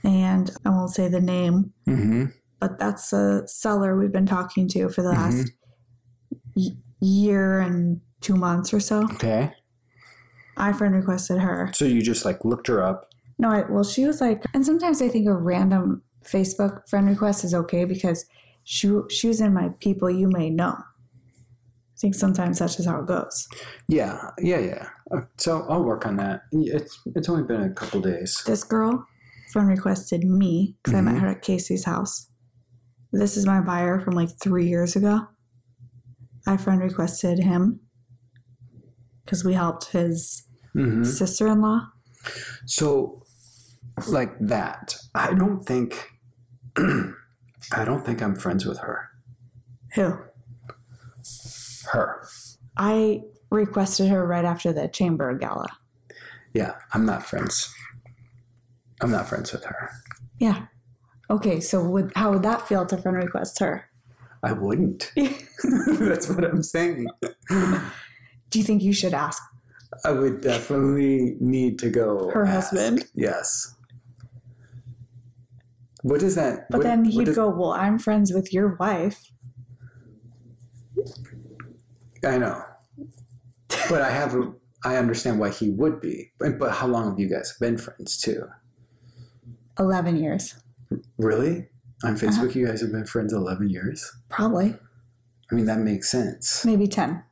and 0.05 0.51
I 0.65 0.69
won't 0.69 0.91
say 0.91 1.08
the 1.10 1.19
name, 1.21 1.73
Mm-hmm. 1.88 2.25
But 2.60 2.80
that's 2.80 3.12
a 3.13 3.48
seller 3.48 3.98
we've 3.98 4.12
been 4.12 4.26
talking 4.26 4.68
to 4.70 4.89
for 4.89 5.02
the 5.02 5.10
Mhm. 5.10 5.18
last 5.18 5.52
y- 6.56 6.78
year 7.02 7.60
and 7.60 8.02
two 8.22 8.36
months 8.36 8.74
or 8.74 8.80
so. 8.80 9.04
Okay. 9.04 9.54
I 10.58 10.72
friend 10.74 10.96
requested 10.96 11.39
her. 11.39 11.70
So 11.74 11.86
you 11.86 12.02
just 12.02 12.24
like 12.26 12.46
looked 12.46 12.68
her 12.68 12.82
up. 12.82 13.10
No, 13.38 13.50
I, 13.50 13.70
well, 13.70 13.84
she 13.84 14.06
was 14.06 14.22
like, 14.22 14.44
and 14.54 14.65
sometimes 14.65 15.02
I 15.02 15.10
think 15.10 15.28
a 15.28 15.34
random 15.36 16.02
Facebook 16.26 16.88
friend 16.88 17.08
request 17.08 17.44
is 17.44 17.54
okay 17.54 17.84
because 17.86 18.26
she 18.63 18.89
she 19.10 19.28
was 19.28 19.41
in 19.41 19.54
my 19.54 19.70
people 19.80 20.10
you 20.10 20.28
may 20.30 20.50
know. 20.50 20.76
I 20.78 21.98
think 21.98 22.15
sometimes 22.15 22.60
that's 22.60 22.78
just 22.78 22.88
how 22.88 23.00
it 23.02 23.06
goes. 23.08 23.48
Yeah. 23.88 24.32
Yeah. 24.39 24.60
Yeah. 24.60 24.88
Uh, 25.12 25.22
So 25.38 25.65
I'll 25.70 25.84
work 25.84 26.06
on 26.06 26.15
that. 26.18 26.41
It's 26.52 27.00
it's 27.15 27.30
only 27.30 27.44
been 27.44 27.62
a 27.62 27.70
couple 27.74 28.00
days. 28.02 28.41
This 28.46 28.63
girl 28.63 29.06
friend 29.52 29.68
requested 29.70 30.24
me 30.24 30.76
because 30.84 30.98
I 30.98 31.02
met 31.02 31.15
Mhm. 31.15 31.20
her 31.20 31.28
at 31.28 31.41
Casey's 31.41 31.86
house. 31.86 32.28
This 33.17 33.38
is 33.38 33.45
my 33.45 33.62
buyer 33.62 33.99
from 33.99 34.13
like 34.13 34.30
three 34.41 34.67
years 34.67 34.95
ago. 34.95 35.28
I 36.47 36.58
friend 36.58 36.82
requested 36.82 37.39
him 37.39 37.80
because 39.23 39.43
we 39.43 39.54
helped 39.54 39.91
his 39.91 40.41
Mm-hmm. 40.75 41.06
sister 41.06 41.47
in 41.47 41.62
law. 41.62 41.88
So, 42.65 43.23
like 44.10 44.38
that, 44.41 44.97
I 45.15 45.34
don't 45.34 45.63
think, 45.63 46.12
I 46.78 47.86
don't 47.86 48.06
think 48.06 48.21
I'm 48.21 48.36
friends 48.36 48.65
with 48.65 48.80
her. 48.80 49.08
Who 49.93 50.17
Her. 51.91 52.28
I 52.75 53.21
requested 53.49 54.10
her 54.10 54.28
right 54.28 54.43
after 54.43 54.73
the 54.73 54.89
chamber 54.89 55.34
gala. 55.38 55.69
Yeah, 56.54 56.73
I'm 56.93 57.06
not 57.06 57.25
friends. 57.25 57.73
I'm 58.99 59.12
not 59.12 59.30
friends 59.30 59.54
with 59.54 59.63
her. 59.63 59.91
Yeah. 60.39 60.65
Okay, 61.30 61.60
so 61.60 61.84
would 61.84 62.12
how 62.16 62.32
would 62.32 62.44
that 62.44 62.68
feel 62.68 62.86
to 62.86 62.98
friend 62.98 63.18
request 63.18 63.60
her? 63.60 63.90
I 64.44 64.52
wouldn't. 64.54 65.12
That's 66.00 66.30
what 66.30 66.44
I'm 66.46 66.62
saying. 66.62 67.08
Do 67.50 68.60
you 68.60 68.64
think 68.64 68.84
you 68.84 68.94
should 68.94 69.14
ask 69.14 69.42
I 70.04 70.12
would 70.12 70.42
definitely 70.42 71.36
need 71.40 71.80
to 71.80 71.90
go. 71.90 72.30
her 72.32 72.46
ask. 72.46 72.70
husband? 72.72 73.06
Yes. 73.16 73.74
What 76.04 76.22
is 76.22 76.36
that? 76.36 76.68
But 76.70 76.80
what- 76.80 76.84
then 76.84 77.06
he'd 77.06 77.30
is- 77.30 77.36
go, 77.36 77.50
Well, 77.50 77.72
I'm 77.72 77.98
friends 77.98 78.32
with 78.34 78.54
your 78.54 78.76
wife. 78.76 79.32
I 82.24 82.38
know. 82.38 82.62
But 83.90 84.02
I 84.02 84.10
have. 84.12 84.36
A, 84.36 84.52
I 84.84 84.98
understand 84.98 85.40
why 85.40 85.50
he 85.50 85.70
would 85.72 86.00
be. 86.02 86.32
But, 86.40 86.60
but 86.60 86.72
how 86.72 86.88
long 86.88 87.10
have 87.10 87.20
you 87.20 87.28
guys 87.30 87.56
been 87.60 87.78
friends 87.78 88.18
too? 88.20 88.44
11 89.80 90.16
years. 90.18 90.56
Really? 91.17 91.67
On 92.04 92.13
Uh-huh. 92.13 92.28
Facebook, 92.28 92.56
you 92.56 92.67
guys 92.67 92.82
have 92.82 92.91
been 92.91 93.06
friends 93.06 93.34
11 93.34 93.69
years? 93.69 94.12
Probably. 94.30 94.75
I 95.51 95.56
mean, 95.56 95.65
that 95.65 95.80
makes 95.80 96.10
sense. 96.12 96.65
Maybe 96.65 96.88
10. 96.88 97.23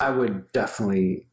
I 0.00 0.10
would 0.10 0.50
definitely 0.52 1.26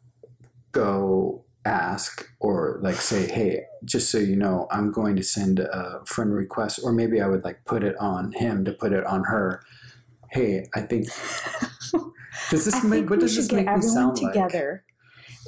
go 0.72 1.44
ask 1.66 2.28
or 2.40 2.80
like 2.82 2.96
say, 2.96 3.28
hey, 3.28 3.64
just 3.86 4.10
so 4.10 4.18
you 4.18 4.36
know, 4.36 4.68
I'm 4.72 4.92
going 4.92 5.16
to 5.16 5.24
send 5.24 5.60
a 5.60 6.02
friend 6.06 6.34
request, 6.34 6.80
or 6.84 6.92
maybe 6.92 7.22
I 7.22 7.28
would 7.28 7.44
like 7.44 7.64
put 7.66 7.84
it 7.84 7.96
on 8.00 8.32
him 8.34 8.66
to 8.66 8.72
put 8.74 8.94
it 8.94 9.06
on 9.06 9.24
her. 9.26 9.62
Hey, 10.32 10.66
I 10.76 10.82
think. 10.82 11.08
Does 12.50 12.66
this 12.66 12.76
I 12.76 12.88
make 12.88 13.10
what 13.10 13.20
does 13.20 13.36
this 13.36 13.52
make 13.52 13.68
me 13.68 13.82
sound 13.82 14.16
together. 14.18 14.84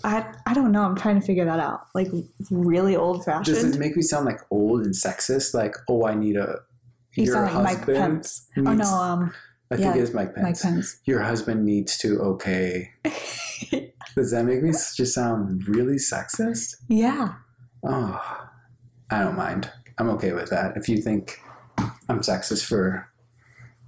I, 0.03 0.33
I 0.45 0.53
don't 0.53 0.71
know. 0.71 0.83
I'm 0.83 0.95
trying 0.95 1.19
to 1.19 1.25
figure 1.25 1.45
that 1.45 1.59
out. 1.59 1.87
Like, 1.93 2.09
really 2.51 2.95
old 2.95 3.23
fashioned. 3.23 3.45
Does 3.45 3.63
it 3.63 3.79
make 3.79 3.95
me 3.95 4.01
sound 4.01 4.25
like 4.25 4.39
old 4.51 4.81
and 4.81 4.93
sexist? 4.93 5.53
Like, 5.53 5.75
oh, 5.89 6.05
I 6.05 6.13
need 6.15 6.35
a 6.35 6.59
You 7.15 7.25
your 7.25 7.33
sound 7.35 7.53
like 7.53 7.63
Mike 7.63 7.77
husband 7.77 7.97
Pence. 7.97 8.47
Oh, 8.57 8.61
needs- 8.61 8.91
no. 8.91 8.97
um, 8.97 9.33
I 9.71 9.75
think 9.75 9.95
yeah, 9.95 10.01
it 10.01 10.03
is 10.03 10.13
Mike 10.13 10.35
Pence. 10.35 10.63
Mike 10.63 10.73
Pence. 10.73 10.99
Your 11.05 11.21
husband 11.21 11.65
needs 11.65 11.97
to 11.99 12.19
okay. 12.19 12.91
Does 14.15 14.31
that 14.31 14.45
make 14.45 14.61
me 14.61 14.71
just 14.71 15.13
sound 15.13 15.67
really 15.67 15.95
sexist? 15.95 16.75
yeah. 16.89 17.33
Oh, 17.85 18.49
I 19.09 19.23
don't 19.23 19.35
mind. 19.35 19.69
I'm 19.97 20.09
okay 20.11 20.31
with 20.33 20.49
that. 20.49 20.77
If 20.77 20.87
you 20.87 20.97
think 20.97 21.39
I'm 22.07 22.19
sexist 22.21 22.65
for 22.65 23.09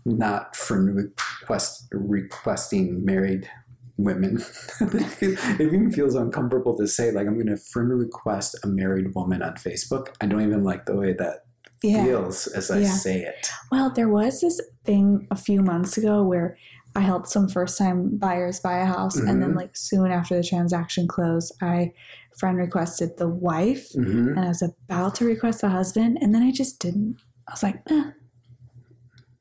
not 0.06 0.56
for 0.56 0.82
request 0.82 1.88
requesting 1.92 3.04
married 3.06 3.50
women, 3.98 4.44
it, 4.82 5.60
even 5.60 5.92
feels 5.92 6.16
uncomfortable 6.16 6.78
to 6.78 6.88
say 6.88 7.12
like 7.12 7.28
I'm 7.28 7.36
going 7.36 7.48
to 7.48 7.58
friend 7.58 7.90
request 7.98 8.56
a 8.64 8.68
married 8.68 9.14
woman 9.16 9.42
on 9.42 9.54
Facebook. 9.56 10.08
I 10.22 10.26
don't 10.26 10.42
even 10.42 10.64
like 10.64 10.86
the 10.86 10.96
way 10.96 11.14
that 11.14 11.46
Yeah. 11.84 12.04
feels 12.06 12.48
as 12.48 12.72
I 12.72 12.80
Yeah. 12.82 12.92
say 12.92 13.22
it. 13.22 13.50
Well, 13.72 13.90
there 13.90 14.10
was 14.10 14.42
this 14.42 14.60
thing 14.84 15.28
a 15.32 15.36
few 15.36 15.62
months 15.62 15.98
ago 15.98 16.24
where 16.24 16.58
I 16.96 17.02
helped 17.02 17.28
some 17.28 17.50
first 17.50 17.78
time 17.78 18.18
buyers 18.18 18.60
buy 18.62 18.78
a 18.78 18.86
house. 18.86 19.18
And 19.18 19.42
then, 19.42 19.52
Mhm. 19.52 19.56
like, 19.56 19.76
soon 19.76 20.12
after 20.12 20.36
the 20.38 20.44
transaction 20.44 21.08
closed, 21.10 21.52
I 21.62 21.92
friend 22.38 22.58
requested 22.58 23.18
the 23.18 23.28
wife 23.30 23.92
hmm 23.94 24.30
and 24.30 24.40
I 24.40 24.48
was 24.50 24.62
about 24.62 25.16
to 25.16 25.26
request 25.26 25.60
the 25.62 25.70
husband. 25.70 26.18
And 26.22 26.34
then 26.34 26.42
I 26.42 26.52
just 26.52 26.80
didn't. 26.80 27.18
I 27.48 27.52
was 27.52 27.64
like, 27.64 27.82
eh, 27.90 28.12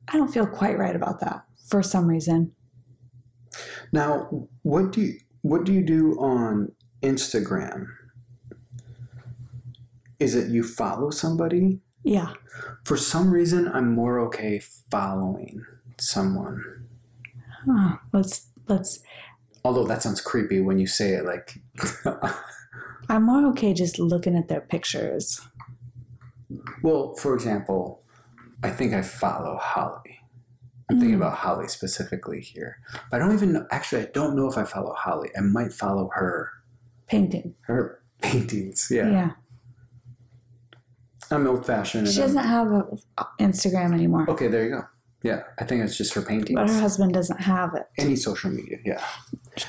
I 0.09 0.17
don't 0.17 0.33
feel 0.33 0.47
quite 0.47 0.79
right 0.79 0.95
about 0.97 1.21
that 1.21 1.45
for 1.69 1.83
some 1.83 2.07
reason. 2.07 2.53
Now, 3.93 4.49
what 4.63 4.93
do 4.93 5.01
you 5.01 5.19
what 5.43 5.65
do 5.65 5.73
you 5.73 5.83
do 5.83 6.13
on 6.19 6.73
Instagram? 7.03 7.87
Is 10.19 10.35
it 10.35 10.51
you 10.51 10.63
follow 10.63 11.11
somebody? 11.11 11.81
Yeah. 12.03 12.33
For 12.85 12.97
some 12.97 13.31
reason, 13.31 13.69
I'm 13.69 13.95
more 13.95 14.19
okay 14.21 14.61
following 14.91 15.65
someone. 15.99 16.63
Huh. 17.67 17.97
Let's, 18.13 18.49
let's, 18.69 19.01
Although 19.65 19.87
that 19.87 20.03
sounds 20.03 20.21
creepy 20.21 20.61
when 20.61 20.79
you 20.79 20.87
say 20.87 21.15
it 21.15 21.25
like 21.25 21.59
I'm 23.09 23.25
more 23.25 23.47
okay 23.49 23.73
just 23.73 23.99
looking 23.99 24.37
at 24.37 24.49
their 24.49 24.61
pictures. 24.61 25.41
Well, 26.83 27.15
for 27.15 27.35
example, 27.35 28.03
I 28.63 28.71
think 28.71 28.93
I 28.93 29.03
follow 29.03 29.57
Holly. 29.61 30.04
I'm 30.91 30.99
thinking 31.01 31.17
Mm. 31.19 31.23
about 31.23 31.39
Holly 31.39 31.69
specifically 31.69 32.41
here. 32.41 32.79
But 33.11 33.17
I 33.17 33.19
don't 33.25 33.33
even 33.35 33.53
know 33.53 33.67
actually 33.71 34.03
I 34.03 34.11
don't 34.13 34.37
know 34.37 34.47
if 34.49 34.59
I 34.59 34.65
follow 34.65 34.93
Holly. 34.95 35.31
I 35.37 35.41
might 35.41 35.73
follow 35.73 36.11
her 36.15 36.51
Painting. 37.07 37.55
her 37.63 38.01
paintings. 38.23 38.89
Yeah. 38.91 39.11
Yeah. 39.11 39.31
I'm 41.31 41.47
old 41.47 41.65
fashioned. 41.67 42.09
She 42.09 42.21
doesn't 42.21 42.45
have 42.45 42.71
a 42.71 42.85
Instagram 43.41 43.95
anymore, 43.95 44.27
Okay, 44.29 44.47
there 44.49 44.65
you 44.65 44.71
go. 44.71 44.83
Yeah, 45.23 45.45
I 45.59 45.65
think 45.65 45.83
it's 45.83 45.97
just 45.97 46.13
her 46.15 46.21
paintings. 46.23 46.55
but 46.55 46.69
her 46.69 46.81
husband 46.81 47.15
doesn't 47.15 47.41
have 47.41 47.75
it. 47.75 47.87
Any 47.97 48.15
social 48.15 48.51
media, 48.51 48.77
yeah. 48.85 49.03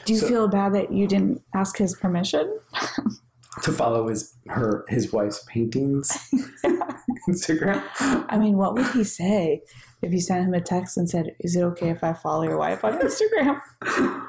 Do 0.04 0.13
you 0.13 0.19
So- 0.19 0.28
feel 0.28 0.47
bad 0.49 0.73
that 0.73 0.91
you 0.91 1.08
didn't 1.08 1.41
ask 1.54 1.78
his 1.78 1.95
permission? 1.95 2.60
To 3.62 3.71
follow 3.71 4.10
his 4.10 4.36
her 4.49 4.84
his 4.89 5.13
wife's 5.13 5.41
paintings 5.47 6.12
Instagram. 7.30 7.84
I 8.30 8.38
mean, 8.38 8.58
what 8.58 8.74
would 8.74 8.88
he 8.88 9.04
say 9.04 9.62
if 10.02 10.12
you 10.12 10.20
sent 10.20 10.48
him 10.48 10.54
a 10.54 10.62
text 10.62 10.98
and 10.98 11.10
said, 11.10 11.32
"Is 11.40 11.56
it 11.56 11.64
okay 11.64 11.90
if 11.90 12.04
I 12.04 12.14
follow 12.14 12.44
your 12.44 12.58
wife 12.58 12.84
on 12.84 13.00
Instagram?" 13.00 13.62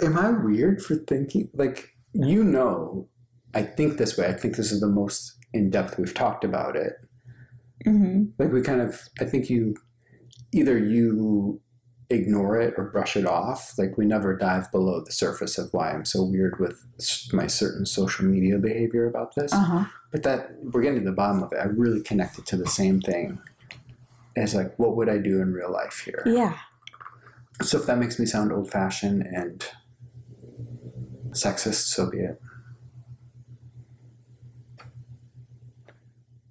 Am 0.00 0.16
I 0.16 0.30
weird 0.30 0.80
for 0.80 0.94
thinking 0.94 1.50
like 1.54 1.90
you 2.12 2.44
know? 2.44 3.08
I 3.54 3.62
think 3.62 3.96
this 3.96 4.16
way. 4.16 4.26
I 4.26 4.34
think 4.34 4.56
this 4.56 4.70
is 4.70 4.80
the 4.80 4.88
most 4.88 5.36
in 5.52 5.70
depth 5.70 5.98
we've 5.98 6.14
talked 6.14 6.44
about 6.44 6.76
it. 6.76 6.92
Mm-hmm. 7.86 8.24
Like 8.38 8.52
we 8.52 8.62
kind 8.62 8.80
of. 8.80 9.08
I 9.20 9.24
think 9.24 9.50
you 9.50 9.74
either 10.52 10.78
you 10.78 11.60
ignore 12.10 12.58
it 12.60 12.74
or 12.76 12.84
brush 12.84 13.16
it 13.16 13.26
off. 13.26 13.74
Like 13.78 13.96
we 13.96 14.06
never 14.06 14.36
dive 14.36 14.70
below 14.72 15.00
the 15.00 15.12
surface 15.12 15.58
of 15.58 15.72
why 15.72 15.90
I'm 15.90 16.04
so 16.04 16.22
weird 16.22 16.58
with 16.58 16.84
my 17.32 17.46
certain 17.46 17.86
social 17.86 18.24
media 18.24 18.58
behavior 18.58 19.06
about 19.06 19.34
this. 19.34 19.52
Uh 19.52 19.64
huh. 19.64 19.84
But 20.10 20.22
that 20.22 20.52
we're 20.62 20.82
getting 20.82 21.00
to 21.00 21.04
the 21.04 21.12
bottom 21.12 21.42
of 21.42 21.52
it. 21.52 21.58
I 21.58 21.64
really 21.64 22.00
connected 22.02 22.46
to 22.46 22.56
the 22.56 22.66
same 22.66 23.00
thing. 23.00 23.38
As 24.36 24.54
like, 24.54 24.78
what 24.78 24.96
would 24.96 25.08
I 25.08 25.18
do 25.18 25.40
in 25.40 25.52
real 25.52 25.72
life 25.72 26.02
here? 26.04 26.22
Yeah. 26.24 26.56
So 27.60 27.78
if 27.78 27.86
that 27.86 27.98
makes 27.98 28.18
me 28.18 28.26
sound 28.26 28.52
old 28.52 28.70
fashioned 28.70 29.22
and 29.22 29.66
sexist, 31.30 31.88
so 31.88 32.08
be 32.08 32.18
it. 32.18 32.40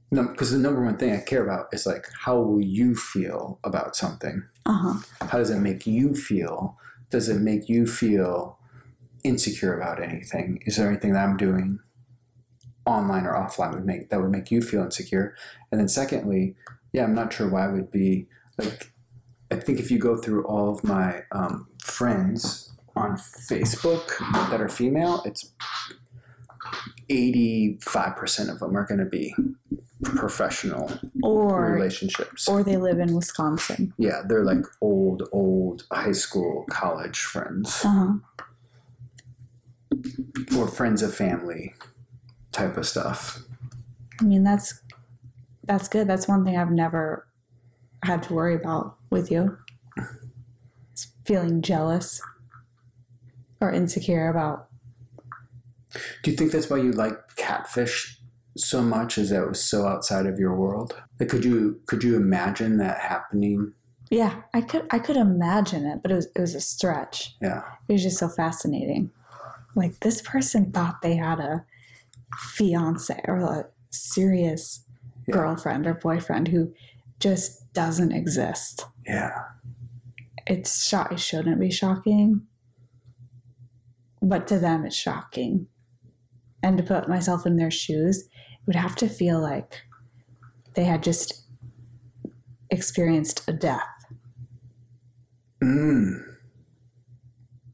Because 0.09 0.51
the 0.51 0.57
number 0.57 0.83
one 0.83 0.97
thing 0.97 1.13
I 1.13 1.19
care 1.19 1.43
about 1.43 1.67
is 1.73 1.85
like 1.85 2.07
how 2.21 2.39
will 2.39 2.61
you 2.61 2.95
feel 2.95 3.59
about 3.63 3.95
something? 3.95 4.43
Uh 4.65 4.77
huh. 4.77 5.27
How 5.27 5.37
does 5.37 5.49
it 5.49 5.59
make 5.59 5.85
you 5.85 6.15
feel? 6.15 6.77
Does 7.09 7.29
it 7.29 7.39
make 7.39 7.69
you 7.69 7.87
feel 7.87 8.57
insecure 9.23 9.77
about 9.77 10.01
anything? 10.01 10.61
Is 10.65 10.77
there 10.77 10.89
anything 10.89 11.13
that 11.13 11.27
I'm 11.27 11.37
doing 11.37 11.79
online 12.85 13.25
or 13.25 13.33
offline 13.33 13.73
would 13.73 13.85
make 13.85 14.09
that 14.09 14.21
would 14.21 14.31
make 14.31 14.51
you 14.51 14.61
feel 14.61 14.83
insecure? 14.83 15.35
And 15.71 15.79
then 15.79 15.89
secondly, 15.89 16.55
yeah, 16.93 17.03
I'm 17.03 17.15
not 17.15 17.33
sure 17.33 17.49
why 17.49 17.65
I 17.65 17.71
would 17.71 17.91
be 17.91 18.27
like. 18.57 18.91
I 19.49 19.55
think 19.55 19.79
if 19.79 19.89
you 19.89 19.97
go 19.97 20.17
through 20.17 20.45
all 20.45 20.69
of 20.69 20.83
my 20.83 21.21
um, 21.31 21.69
friends 21.81 22.73
on 22.97 23.15
Facebook 23.15 24.17
that 24.49 24.59
are 24.59 24.67
female, 24.67 25.21
it's 25.23 25.53
85% 27.09 28.49
of 28.51 28.59
them 28.59 28.75
are 28.77 28.85
going 28.85 28.99
to 28.99 29.05
be 29.05 29.33
professional 30.03 30.91
Or 31.23 31.71
relationships. 31.73 32.47
or 32.47 32.63
they 32.63 32.77
live 32.77 32.99
in 32.99 33.15
Wisconsin. 33.15 33.93
yeah, 33.97 34.21
they're 34.27 34.43
like 34.45 34.63
old, 34.81 35.27
old 35.31 35.83
high 35.91 36.11
school, 36.11 36.65
college 36.69 37.19
friends 37.19 37.81
Uh 37.83 37.89
huh. 37.89 38.13
or 40.57 40.67
friends 40.67 41.01
of 41.01 41.13
family 41.15 41.73
type 42.51 42.77
of 42.77 42.85
stuff. 42.85 43.41
I 44.21 44.23
mean, 44.25 44.43
that's 44.43 44.81
that's 45.65 45.87
good. 45.87 46.07
That's 46.07 46.27
one 46.27 46.45
thing 46.45 46.57
I've 46.57 46.71
never 46.71 47.27
had 48.03 48.23
to 48.23 48.33
worry 48.33 48.55
about 48.55 48.95
with 49.09 49.29
you. 49.31 49.57
It's 50.91 51.07
feeling 51.25 51.61
jealous 51.61 52.21
or 53.59 53.71
insecure 53.71 54.29
about. 54.29 54.67
Do 56.23 56.31
you 56.31 56.37
think 56.37 56.51
that's 56.51 56.69
why 56.69 56.77
you 56.77 56.91
like 56.91 57.15
catfish 57.35 58.19
so 58.57 58.81
much? 58.81 59.17
Is 59.17 59.29
that 59.29 59.43
it 59.43 59.49
was 59.49 59.63
so 59.63 59.85
outside 59.87 60.25
of 60.25 60.39
your 60.39 60.55
world? 60.55 60.95
Like, 61.19 61.29
could 61.29 61.45
you 61.45 61.81
could 61.85 62.03
you 62.03 62.15
imagine 62.15 62.77
that 62.77 62.99
happening? 62.99 63.73
Yeah, 64.09 64.41
I 64.53 64.61
could 64.61 64.87
I 64.91 64.99
could 64.99 65.17
imagine 65.17 65.85
it, 65.85 66.01
but 66.01 66.11
it 66.11 66.15
was 66.15 66.27
it 66.35 66.39
was 66.39 66.55
a 66.55 66.61
stretch. 66.61 67.35
Yeah, 67.41 67.61
It 67.87 67.93
was 67.93 68.03
just 68.03 68.17
so 68.17 68.29
fascinating. 68.29 69.11
Like 69.75 69.99
this 69.99 70.21
person 70.21 70.71
thought 70.71 71.01
they 71.01 71.15
had 71.17 71.39
a 71.39 71.65
fiance 72.35 73.19
or 73.25 73.37
a 73.39 73.67
serious 73.89 74.83
Yeah. 75.27 75.35
girlfriend 75.35 75.85
or 75.87 75.93
boyfriend 75.93 76.47
who 76.49 76.73
just 77.19 77.71
doesn't 77.73 78.11
exist. 78.11 78.85
yeah, 79.05 79.43
it's 80.45 80.85
shock 80.87 81.11
it 81.11 81.19
shouldn't 81.19 81.59
be 81.59 81.69
shocking 81.71 82.41
but 84.21 84.47
to 84.47 84.57
them 84.59 84.85
it's 84.85 84.95
shocking 84.95 85.67
and 86.63 86.77
to 86.77 86.83
put 86.83 87.09
myself 87.09 87.45
in 87.45 87.57
their 87.57 87.71
shoes 87.71 88.23
it 88.23 88.67
would 88.67 88.75
have 88.75 88.95
to 88.95 89.07
feel 89.07 89.39
like 89.39 89.81
they 90.75 90.83
had 90.83 91.03
just 91.03 91.43
experienced 92.69 93.47
a 93.47 93.53
death 93.53 94.05
mm. 95.63 96.19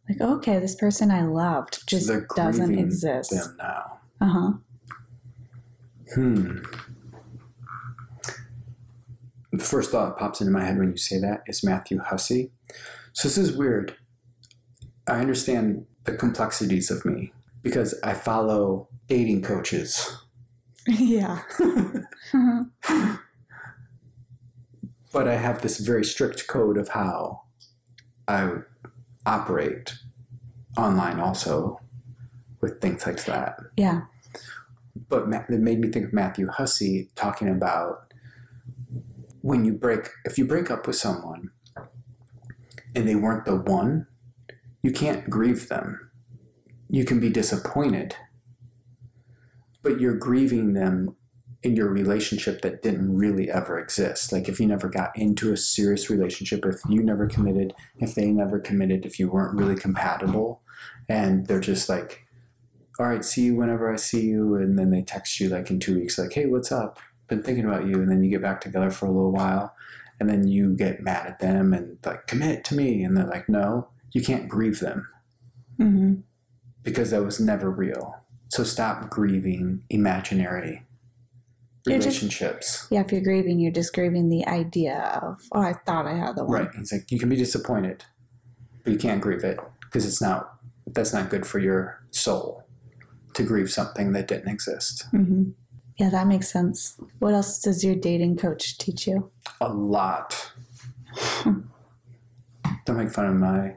like 0.07 0.21
okay 0.21 0.59
this 0.59 0.75
person 0.75 1.11
i 1.11 1.23
loved 1.23 1.87
just 1.87 2.07
they're 2.07 2.27
doesn't 2.35 2.77
exist 2.77 3.31
them 3.31 3.55
now. 3.57 3.99
uh-huh 4.21 4.51
Hmm. 6.13 6.59
The 9.51 9.63
first 9.63 9.91
thought 9.91 10.09
that 10.09 10.17
pops 10.17 10.41
into 10.41 10.51
my 10.51 10.63
head 10.63 10.77
when 10.77 10.91
you 10.91 10.97
say 10.97 11.19
that 11.19 11.43
is 11.47 11.63
Matthew 11.63 11.99
Hussey. 11.99 12.51
So 13.13 13.27
this 13.27 13.37
is 13.37 13.55
weird. 13.55 13.95
I 15.07 15.19
understand 15.19 15.85
the 16.03 16.13
complexities 16.13 16.91
of 16.91 17.05
me 17.05 17.33
because 17.63 17.95
I 18.03 18.13
follow 18.13 18.87
dating 19.07 19.41
coaches. 19.41 20.17
yeah 20.87 21.39
but 25.13 25.27
I 25.27 25.35
have 25.35 25.61
this 25.61 25.79
very 25.79 26.03
strict 26.03 26.47
code 26.47 26.77
of 26.77 26.89
how 26.89 27.43
I 28.27 28.51
operate 29.25 29.95
online 30.77 31.19
also 31.19 31.79
with 32.59 32.81
things 32.81 33.05
like 33.05 33.23
that. 33.25 33.57
yeah 33.77 34.01
But 35.07 35.27
it 35.49 35.59
made 35.59 35.79
me 35.79 35.87
think 35.89 36.07
of 36.07 36.13
Matthew 36.13 36.47
Hussey 36.47 37.09
talking 37.15 37.47
about 37.47 38.13
when 39.41 39.63
you 39.65 39.73
break, 39.73 40.09
if 40.25 40.37
you 40.37 40.45
break 40.45 40.71
up 40.71 40.87
with 40.87 40.95
someone 40.95 41.51
and 42.95 43.07
they 43.07 43.15
weren't 43.15 43.45
the 43.45 43.55
one, 43.55 44.07
you 44.81 44.91
can't 44.91 45.29
grieve 45.29 45.69
them. 45.69 46.11
You 46.93 47.05
can 47.05 47.19
be 47.19 47.29
disappointed, 47.29 48.15
but 49.81 49.99
you're 49.99 50.15
grieving 50.15 50.73
them 50.73 51.15
in 51.63 51.75
your 51.75 51.87
relationship 51.87 52.61
that 52.61 52.83
didn't 52.83 53.17
really 53.17 53.49
ever 53.49 53.79
exist. 53.79 54.31
Like 54.31 54.47
if 54.47 54.59
you 54.59 54.67
never 54.67 54.89
got 54.89 55.09
into 55.17 55.51
a 55.51 55.57
serious 55.57 56.11
relationship, 56.11 56.63
if 56.67 56.81
you 56.87 57.01
never 57.01 57.25
committed, 57.25 57.73
if 57.97 58.13
they 58.13 58.27
never 58.27 58.59
committed, 58.59 59.07
if 59.07 59.17
you 59.17 59.27
weren't 59.27 59.57
really 59.57 59.75
compatible, 59.75 60.61
and 61.09 61.47
they're 61.47 61.59
just 61.59 61.89
like, 61.89 62.27
all 62.99 63.07
right, 63.07 63.25
see 63.25 63.45
you 63.45 63.55
whenever 63.55 63.91
I 63.91 63.95
see 63.95 64.27
you. 64.27 64.53
And 64.53 64.77
then 64.77 64.91
they 64.91 65.01
text 65.01 65.39
you 65.39 65.49
like 65.49 65.71
in 65.71 65.79
two 65.79 65.95
weeks, 65.95 66.19
like, 66.19 66.33
hey, 66.33 66.45
what's 66.45 66.71
up? 66.71 66.99
Been 67.27 67.41
thinking 67.41 67.65
about 67.65 67.87
you. 67.87 67.95
And 67.95 68.11
then 68.11 68.23
you 68.23 68.29
get 68.29 68.43
back 68.43 68.61
together 68.61 68.91
for 68.91 69.07
a 69.07 69.11
little 69.11 69.31
while. 69.31 69.73
And 70.19 70.29
then 70.29 70.45
you 70.47 70.75
get 70.75 71.01
mad 71.01 71.25
at 71.25 71.39
them 71.39 71.73
and 71.73 71.97
like, 72.05 72.27
commit 72.27 72.63
to 72.65 72.75
me. 72.75 73.03
And 73.03 73.17
they're 73.17 73.25
like, 73.25 73.49
no, 73.49 73.87
you 74.11 74.21
can't 74.21 74.47
grieve 74.47 74.79
them 74.79 75.07
hmm 75.77 76.15
because 76.83 77.11
that 77.11 77.23
was 77.23 77.39
never 77.39 77.69
real. 77.71 78.15
So 78.49 78.63
stop 78.63 79.09
grieving 79.09 79.83
imaginary 79.89 80.83
You're 81.87 81.97
just- 81.97 82.07
relationships. 82.21 82.87
yeah 82.91 83.01
if 83.01 83.11
you're 83.11 83.21
grieving 83.21 83.59
you're 83.59 83.71
just 83.71 83.93
grieving 83.93 84.29
the 84.29 84.45
idea 84.47 85.19
of 85.23 85.41
oh 85.53 85.61
i 85.61 85.73
thought 85.85 86.05
i 86.05 86.13
had 86.15 86.35
the 86.35 86.43
one 86.45 86.59
Right. 86.61 86.69
It's 86.77 86.91
like 86.91 87.11
you 87.11 87.17
can 87.19 87.29
be 87.29 87.35
disappointed, 87.35 88.05
but 88.83 88.93
you 88.93 88.99
can't 88.99 89.21
grieve 89.21 89.43
it 89.43 89.59
because 89.81 90.05
it's 90.05 90.21
not, 90.21 90.53
that's 90.87 91.13
not 91.13 91.29
good 91.29 91.45
for 91.45 91.59
your 91.59 92.03
soul 92.11 92.63
to 93.33 93.43
grieve 93.43 93.71
something 93.71 94.11
that 94.13 94.27
didn't 94.27 94.49
exist. 94.49 95.05
hmm 95.11 95.51
yeah 95.99 96.09
that 96.09 96.25
makes 96.27 96.51
sense 96.51 96.99
what 97.19 97.33
else 97.33 97.59
does 97.61 97.83
your 97.83 97.95
dating 97.95 98.35
coach 98.37 98.77
teach 98.77 99.05
you 99.07 99.29
a 99.61 99.69
lot. 99.71 100.51
Don't 102.85 102.97
make 102.97 103.11
fun 103.11 103.27
of 103.27 103.35
my. 103.35 103.75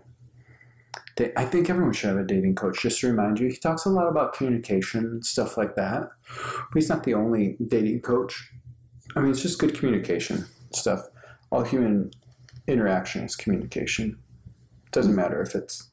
Da- 1.16 1.33
I 1.37 1.44
think 1.44 1.68
everyone 1.68 1.92
should 1.92 2.09
have 2.11 2.18
a 2.18 2.24
dating 2.24 2.55
coach. 2.55 2.83
Just 2.83 3.00
to 3.00 3.09
remind 3.09 3.40
you, 3.40 3.48
he 3.48 3.57
talks 3.57 3.85
a 3.85 3.90
lot 3.90 4.07
about 4.09 4.33
communication 4.35 5.05
and 5.05 5.26
stuff 5.26 5.57
like 5.57 5.74
that. 5.76 6.11
But 6.29 6.74
he's 6.74 6.88
not 6.88 7.05
the 7.05 7.14
only 7.14 7.57
dating 7.66 8.00
coach. 8.02 8.52
I 9.16 9.20
mean, 9.20 9.31
it's 9.31 9.42
just 9.42 9.59
good 9.59 9.74
communication 9.74 10.46
stuff. 10.72 11.00
All 11.50 11.62
human 11.62 12.11
interaction 12.66 13.24
is 13.24 13.37
communication. 13.37 14.18
Doesn't 14.92 15.14
matter 15.14 15.40
if 15.42 15.55
it's 15.55 15.90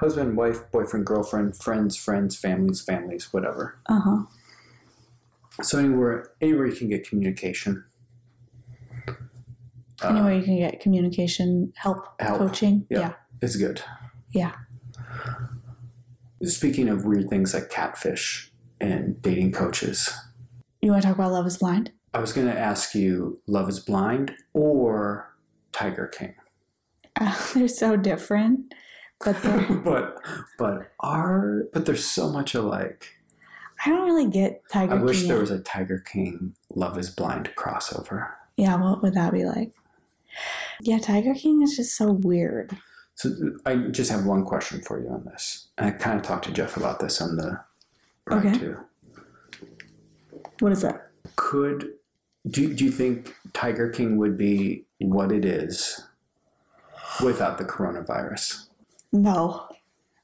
husband, 0.00 0.36
wife, 0.36 0.70
boyfriend, 0.72 1.06
girlfriend, 1.06 1.56
friends, 1.56 1.96
friends, 1.96 2.36
families, 2.36 2.80
families, 2.82 3.32
whatever. 3.32 3.78
uh-huh 3.86 4.24
So 5.62 5.78
anywhere, 5.78 6.30
anywhere 6.40 6.66
you 6.66 6.74
can 6.74 6.88
get 6.88 7.08
communication. 7.08 7.84
uh, 9.08 9.12
anywhere 10.08 10.34
you 10.34 10.42
can 10.42 10.58
get 10.58 10.80
communication 10.80 11.72
help, 11.76 12.20
help. 12.20 12.38
coaching 12.38 12.86
Yeah. 12.90 12.98
yeah 13.00 13.12
is 13.40 13.56
good. 13.56 13.82
Yeah 14.34 14.52
Speaking 16.42 16.90
of 16.90 17.06
weird 17.06 17.30
things 17.30 17.54
like 17.54 17.70
catfish 17.70 18.52
and 18.78 19.22
dating 19.22 19.52
coaches, 19.52 20.12
you 20.82 20.90
want 20.90 21.00
to 21.02 21.08
talk 21.08 21.16
about 21.16 21.32
love 21.32 21.46
is 21.46 21.56
blind 21.56 21.90
I 22.14 22.20
was 22.20 22.32
going 22.32 22.46
to 22.46 22.56
ask 22.56 22.94
you 22.94 23.40
Love 23.48 23.68
is 23.68 23.80
Blind 23.80 24.36
or 24.52 25.34
Tiger 25.72 26.06
King. 26.06 26.36
Uh, 27.20 27.36
they're 27.54 27.66
so 27.66 27.96
different, 27.96 28.72
but 29.24 29.42
they're, 29.42 29.66
but 29.84 30.20
but 30.56 30.92
are 31.00 31.64
but 31.72 31.86
they're 31.86 31.96
so 31.96 32.30
much 32.30 32.54
alike. 32.54 33.10
I 33.84 33.90
don't 33.90 34.06
really 34.06 34.30
get 34.30 34.62
Tiger 34.72 34.92
King. 34.92 35.00
I 35.00 35.02
wish 35.02 35.18
King. 35.18 35.28
there 35.28 35.36
yet. 35.38 35.40
was 35.40 35.50
a 35.50 35.60
Tiger 35.60 35.98
King 35.98 36.54
Love 36.72 36.96
is 36.98 37.10
Blind 37.10 37.50
crossover. 37.58 38.30
Yeah, 38.56 38.76
what 38.76 39.02
would 39.02 39.14
that 39.14 39.32
be 39.32 39.44
like? 39.44 39.72
Yeah, 40.80 40.98
Tiger 40.98 41.34
King 41.34 41.62
is 41.62 41.74
just 41.74 41.96
so 41.96 42.12
weird. 42.12 42.76
So 43.16 43.30
I 43.64 43.76
just 43.76 44.10
have 44.10 44.24
one 44.26 44.44
question 44.44 44.80
for 44.82 45.00
you 45.00 45.08
on 45.08 45.24
this. 45.24 45.68
And 45.78 45.86
I 45.86 45.90
kind 45.92 46.18
of 46.18 46.24
talked 46.24 46.44
to 46.46 46.52
Jeff 46.52 46.76
about 46.76 46.98
this 46.98 47.20
on 47.20 47.36
the 47.36 47.60
ride 48.26 48.46
Okay. 48.46 48.58
too. 48.58 48.76
What 50.60 50.72
is 50.72 50.82
that? 50.82 51.10
Could 51.36 51.92
do 52.50 52.62
you, 52.62 52.74
do 52.74 52.84
you 52.84 52.90
think 52.90 53.34
Tiger 53.54 53.88
King 53.88 54.16
would 54.18 54.36
be 54.36 54.84
what 54.98 55.32
it 55.32 55.44
is 55.44 56.02
without 57.22 57.56
the 57.58 57.64
coronavirus? 57.64 58.66
No. 59.12 59.66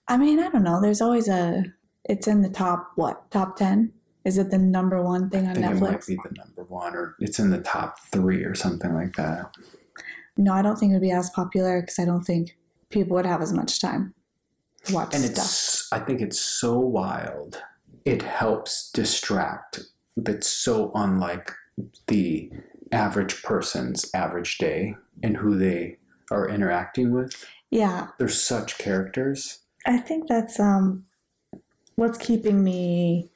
I 0.06 0.16
mean, 0.18 0.38
I 0.40 0.50
don't 0.50 0.64
know. 0.64 0.80
There's 0.80 1.00
always 1.00 1.28
a. 1.28 1.64
It's 2.04 2.26
in 2.26 2.42
the 2.42 2.48
top, 2.48 2.90
what, 2.96 3.30
top 3.30 3.56
10? 3.56 3.92
Is 4.24 4.36
it 4.36 4.50
the 4.50 4.58
number 4.58 5.02
one 5.02 5.30
thing 5.30 5.46
I 5.46 5.50
on 5.50 5.54
think 5.54 5.66
it 5.66 5.74
might 5.80 5.98
Netflix? 6.00 6.06
be 6.08 6.16
the 6.16 6.34
number 6.36 6.64
one, 6.64 6.94
or 6.94 7.14
it's 7.20 7.38
in 7.38 7.50
the 7.50 7.60
top 7.60 7.98
three, 8.00 8.42
or 8.44 8.54
something 8.54 8.92
like 8.94 9.14
that. 9.16 9.54
No, 10.36 10.52
I 10.52 10.62
don't 10.62 10.76
think 10.76 10.90
it 10.90 10.94
would 10.96 11.02
be 11.02 11.10
as 11.12 11.30
popular 11.30 11.80
because 11.80 11.98
I 11.98 12.04
don't 12.04 12.22
think 12.24 12.56
people 12.90 13.14
would 13.16 13.26
have 13.26 13.42
as 13.42 13.52
much 13.52 13.80
time 13.80 14.14
to 14.84 14.94
watch 14.94 15.14
And 15.14 15.24
stuff. 15.24 15.44
it's, 15.44 15.88
I 15.92 15.98
think 16.00 16.20
it's 16.20 16.40
so 16.40 16.78
wild. 16.78 17.62
It 18.04 18.22
helps 18.22 18.90
distract. 18.92 19.80
That's 20.16 20.48
so 20.48 20.90
unlike 20.94 21.52
the 22.08 22.50
average 22.92 23.42
person's 23.42 24.10
average 24.14 24.58
day 24.58 24.94
and 25.22 25.36
who 25.36 25.56
they 25.56 25.98
are 26.30 26.48
interacting 26.48 27.12
with. 27.12 27.46
Yeah, 27.70 28.08
They're 28.18 28.28
such 28.28 28.78
characters. 28.78 29.60
I 29.86 29.98
think 29.98 30.28
that's 30.28 30.58
um 30.60 31.04
what's 31.94 32.18
keeping 32.18 32.64
me 32.64 33.30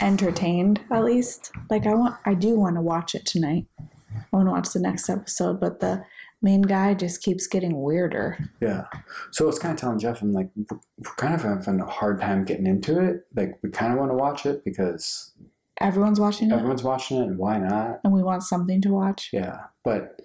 entertained 0.00 0.80
at 0.90 1.04
least. 1.04 1.52
Like 1.68 1.86
I 1.86 1.94
want 1.94 2.16
I 2.24 2.34
do 2.34 2.58
want 2.58 2.76
to 2.76 2.80
watch 2.82 3.14
it 3.14 3.26
tonight. 3.26 3.66
I 3.78 4.36
want 4.36 4.46
to 4.48 4.52
watch 4.52 4.70
the 4.72 4.80
next 4.80 5.08
episode, 5.08 5.60
but 5.60 5.80
the 5.80 6.04
main 6.42 6.62
guy 6.62 6.94
just 6.94 7.22
keeps 7.22 7.46
getting 7.46 7.82
weirder. 7.82 8.38
Yeah. 8.60 8.84
So 9.30 9.44
I 9.44 9.46
was 9.46 9.58
kind 9.58 9.74
of 9.74 9.80
telling 9.80 9.98
Jeff, 9.98 10.22
I'm 10.22 10.32
like, 10.32 10.48
we're 10.56 10.78
we're 10.98 11.14
kind 11.16 11.34
of 11.34 11.42
having 11.42 11.80
a 11.80 11.86
hard 11.86 12.20
time 12.20 12.44
getting 12.44 12.66
into 12.66 12.98
it. 12.98 13.26
Like, 13.34 13.58
we 13.62 13.70
kind 13.70 13.92
of 13.92 13.98
want 13.98 14.10
to 14.10 14.16
watch 14.16 14.46
it 14.46 14.64
because 14.64 15.32
Everyone's 15.80 16.20
watching 16.20 16.50
it 16.50 16.54
everyone's 16.54 16.82
watching 16.82 17.16
it, 17.18 17.22
and 17.26 17.38
why 17.38 17.58
not? 17.58 18.00
and 18.04 18.12
we 18.12 18.22
want 18.22 18.42
something 18.42 18.82
to 18.82 18.90
watch. 18.90 19.30
Yeah. 19.32 19.64
But 19.82 20.20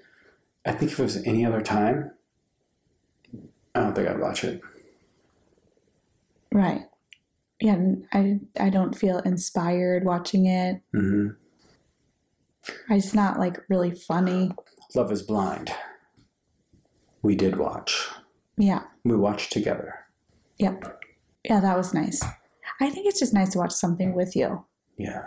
I 0.65 0.73
think 0.73 0.91
if 0.91 0.99
it 0.99 1.03
was 1.03 1.23
any 1.25 1.45
other 1.45 1.61
time, 1.61 2.11
I 3.73 3.79
don't 3.79 3.95
think 3.95 4.09
I'd 4.09 4.19
watch 4.19 4.43
it. 4.43 4.61
Right. 6.51 6.81
Yeah, 7.61 7.77
I 8.11 8.39
I 8.59 8.69
don't 8.69 8.97
feel 8.97 9.19
inspired 9.19 10.03
watching 10.03 10.45
it. 10.45 10.81
Mm-hmm. 10.93 11.29
It's 12.89 13.13
not 13.13 13.39
like 13.39 13.59
really 13.69 13.91
funny. 13.91 14.51
Love 14.93 15.11
is 15.11 15.21
Blind. 15.21 15.71
We 17.25 17.35
did 17.35 17.57
watch. 17.57 18.07
Yeah. 18.55 18.83
We 19.03 19.15
watched 19.15 19.51
together. 19.51 19.95
Yep. 20.59 21.01
Yeah, 21.43 21.59
that 21.59 21.75
was 21.75 21.91
nice. 21.91 22.21
I 22.79 22.91
think 22.91 23.07
it's 23.07 23.19
just 23.19 23.33
nice 23.33 23.49
to 23.53 23.57
watch 23.57 23.71
something 23.71 24.13
with 24.13 24.35
you. 24.35 24.63
Yeah. 24.95 25.25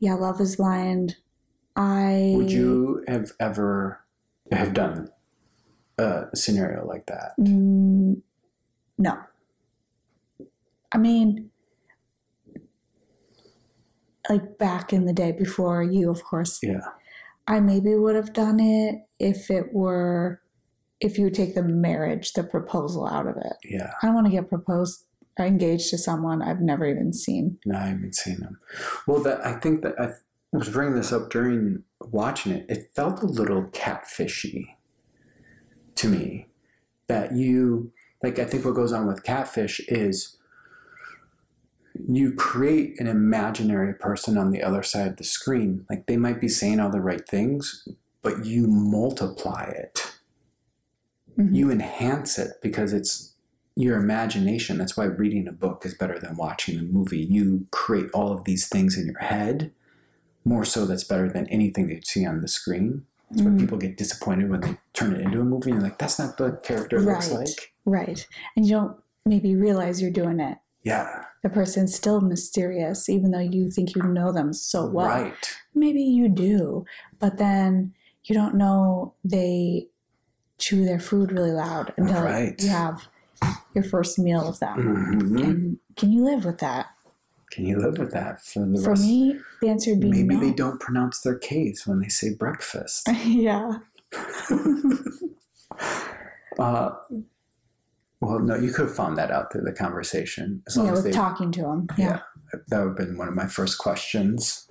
Yeah, 0.00 0.14
Love 0.14 0.40
is 0.40 0.56
Blind. 0.56 1.18
I 1.76 2.32
Would 2.36 2.50
you 2.50 3.04
have 3.06 3.30
ever 3.38 4.00
have 4.50 4.74
done 4.74 5.10
a 5.98 6.24
scenario 6.34 6.84
like 6.84 7.06
that? 7.06 7.34
Mm, 7.38 8.20
no. 8.98 9.18
I 10.90 10.98
mean, 10.98 11.50
like 14.28 14.58
back 14.58 14.92
in 14.92 15.04
the 15.04 15.12
day 15.12 15.30
before 15.30 15.84
you, 15.84 16.10
of 16.10 16.24
course, 16.24 16.58
Yeah. 16.60 16.80
I 17.46 17.60
maybe 17.60 17.94
would 17.94 18.16
have 18.16 18.32
done 18.32 18.58
it 18.58 19.06
if 19.20 19.48
it 19.48 19.72
were, 19.72 20.41
if 21.02 21.18
you 21.18 21.28
take 21.30 21.54
the 21.54 21.62
marriage, 21.62 22.32
the 22.32 22.44
proposal 22.44 23.06
out 23.06 23.26
of 23.26 23.36
it. 23.36 23.56
Yeah. 23.64 23.92
I 24.02 24.10
want 24.10 24.26
to 24.26 24.32
get 24.32 24.48
proposed 24.48 25.04
or 25.38 25.44
engaged 25.44 25.90
to 25.90 25.98
someone 25.98 26.42
I've 26.42 26.60
never 26.60 26.86
even 26.86 27.12
seen. 27.12 27.58
No, 27.66 27.76
I 27.76 27.86
haven't 27.86 28.14
seen 28.14 28.40
them. 28.40 28.60
Well, 29.06 29.20
that 29.22 29.44
I 29.44 29.54
think 29.54 29.82
that 29.82 30.00
I 30.00 30.10
was 30.52 30.68
bringing 30.68 30.94
this 30.94 31.12
up 31.12 31.30
during 31.30 31.82
watching 32.00 32.52
it. 32.52 32.66
It 32.68 32.90
felt 32.94 33.22
a 33.22 33.26
little 33.26 33.64
catfishy 33.64 34.76
to 35.96 36.08
me. 36.08 36.46
That 37.08 37.32
you 37.32 37.92
like. 38.22 38.38
I 38.38 38.44
think 38.44 38.64
what 38.64 38.74
goes 38.74 38.92
on 38.92 39.06
with 39.06 39.24
catfish 39.24 39.80
is 39.88 40.38
you 42.08 42.32
create 42.32 42.98
an 43.00 43.06
imaginary 43.06 43.92
person 43.92 44.38
on 44.38 44.50
the 44.50 44.62
other 44.62 44.82
side 44.82 45.08
of 45.08 45.16
the 45.16 45.24
screen. 45.24 45.84
Like 45.90 46.06
they 46.06 46.16
might 46.16 46.40
be 46.40 46.48
saying 46.48 46.80
all 46.80 46.90
the 46.90 47.00
right 47.00 47.28
things, 47.28 47.86
but 48.22 48.46
you 48.46 48.66
multiply 48.66 49.64
it. 49.64 50.11
Mhm. 51.38 51.54
You 51.54 51.70
enhance 51.70 52.38
it 52.38 52.52
because 52.62 52.92
it's 52.92 53.34
your 53.76 53.96
imagination. 53.96 54.78
That's 54.78 54.96
why 54.96 55.04
reading 55.04 55.48
a 55.48 55.52
book 55.52 55.84
is 55.86 55.94
better 55.94 56.18
than 56.18 56.36
watching 56.36 56.78
a 56.78 56.82
movie. 56.82 57.20
You 57.24 57.66
create 57.70 58.10
all 58.12 58.32
of 58.32 58.44
these 58.44 58.68
things 58.68 58.98
in 58.98 59.06
your 59.06 59.18
head. 59.20 59.72
More 60.44 60.64
so, 60.64 60.84
that's 60.86 61.04
better 61.04 61.30
than 61.30 61.46
anything 61.46 61.86
that 61.88 61.94
you 61.94 62.02
see 62.02 62.26
on 62.26 62.40
the 62.40 62.48
screen. 62.48 63.06
That's 63.30 63.42
why 63.42 63.50
Mhm. 63.50 63.60
people 63.60 63.78
get 63.78 63.96
disappointed 63.96 64.50
when 64.50 64.60
they 64.60 64.76
turn 64.92 65.14
it 65.14 65.20
into 65.22 65.40
a 65.40 65.44
movie 65.44 65.70
and 65.70 65.80
you're 65.80 65.88
like, 65.88 65.98
that's 65.98 66.18
not 66.18 66.36
the 66.36 66.52
character 66.62 66.98
it 66.98 67.02
looks 67.02 67.30
like. 67.32 67.72
Right. 67.86 68.26
And 68.56 68.66
you 68.66 68.72
don't 68.72 68.96
maybe 69.24 69.54
realize 69.56 70.02
you're 70.02 70.10
doing 70.10 70.38
it. 70.40 70.58
Yeah. 70.82 71.24
The 71.42 71.48
person's 71.48 71.94
still 71.94 72.20
mysterious, 72.20 73.08
even 73.08 73.30
though 73.30 73.38
you 73.38 73.70
think 73.70 73.94
you 73.94 74.02
know 74.02 74.32
them 74.32 74.52
so 74.52 74.84
well. 74.86 75.06
Right. 75.06 75.34
maybe 75.74 76.02
you 76.02 76.28
do, 76.28 76.84
but 77.18 77.38
then 77.38 77.94
you 78.24 78.34
don't 78.34 78.54
know 78.56 79.14
they 79.24 79.88
chew 80.62 80.84
their 80.84 81.00
food 81.00 81.32
really 81.32 81.50
loud 81.50 81.92
until 81.96 82.22
Right. 82.22 82.54
you 82.62 82.68
have 82.68 83.08
your 83.74 83.82
first 83.82 84.16
meal 84.18 84.48
of 84.48 84.60
them. 84.60 84.78
Mhm. 84.78 85.44
And 85.44 85.78
can 85.96 86.12
you 86.12 86.24
live 86.24 86.44
with 86.44 86.58
that? 86.58 86.86
Can 87.50 87.66
you 87.66 87.78
live 87.78 87.98
with 87.98 88.12
that 88.12 88.44
for 88.46 88.64
the 88.64 88.80
For 88.80 88.90
rest? 88.90 89.02
me, 89.02 89.38
the 89.60 89.68
answer 89.68 89.90
would 89.90 90.00
be 90.00 90.08
Maybe 90.10 90.36
no. 90.36 90.40
they 90.40 90.52
don't 90.52 90.80
pronounce 90.80 91.20
their 91.20 91.34
K's 91.36 91.86
when 91.86 92.00
they 92.00 92.08
say 92.08 92.32
breakfast. 92.34 93.08
yeah. 93.26 93.78
uh, 96.58 96.90
well, 98.20 98.38
no, 98.38 98.54
you 98.54 98.70
could 98.72 98.86
have 98.86 98.94
found 98.94 99.18
that 99.18 99.30
out 99.32 99.52
through 99.52 99.62
the 99.62 99.72
conversation. 99.72 100.62
As 100.68 100.76
Yeah, 100.76 100.92
with 100.92 101.04
they, 101.04 101.10
talking 101.10 101.50
to 101.52 101.62
them. 101.62 101.88
yeah, 101.98 102.20
Yeah. 102.54 102.60
that 102.68 102.78
would 102.78 102.88
have 102.88 102.96
been 102.96 103.16
one 103.18 103.26
of 103.28 103.34
my 103.34 103.48
first 103.48 103.78
questions. 103.78 104.68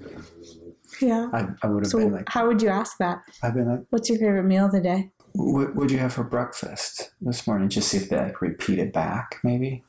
Yeah. 1.01 1.29
I, 1.33 1.47
I 1.61 1.67
would 1.67 1.83
have 1.83 1.91
So, 1.91 1.97
been 1.99 2.13
like, 2.13 2.29
how 2.29 2.47
would 2.47 2.61
you 2.61 2.69
ask 2.69 2.97
that? 2.99 3.21
I've 3.43 3.53
been 3.55 3.67
like, 3.69 3.83
What's 3.89 4.09
your 4.09 4.19
favorite 4.19 4.43
meal 4.43 4.65
of 4.67 4.71
the 4.71 4.79
day? 4.81 5.11
What 5.33 5.75
would 5.75 5.91
you 5.91 5.97
have 5.99 6.13
for 6.13 6.23
breakfast 6.23 7.11
this 7.21 7.45
morning? 7.47 7.69
Just 7.69 7.89
see 7.89 7.97
if 7.97 8.09
they 8.09 8.17
like 8.17 8.41
repeat 8.41 8.79
it 8.79 8.93
back, 8.93 9.37
maybe. 9.43 9.83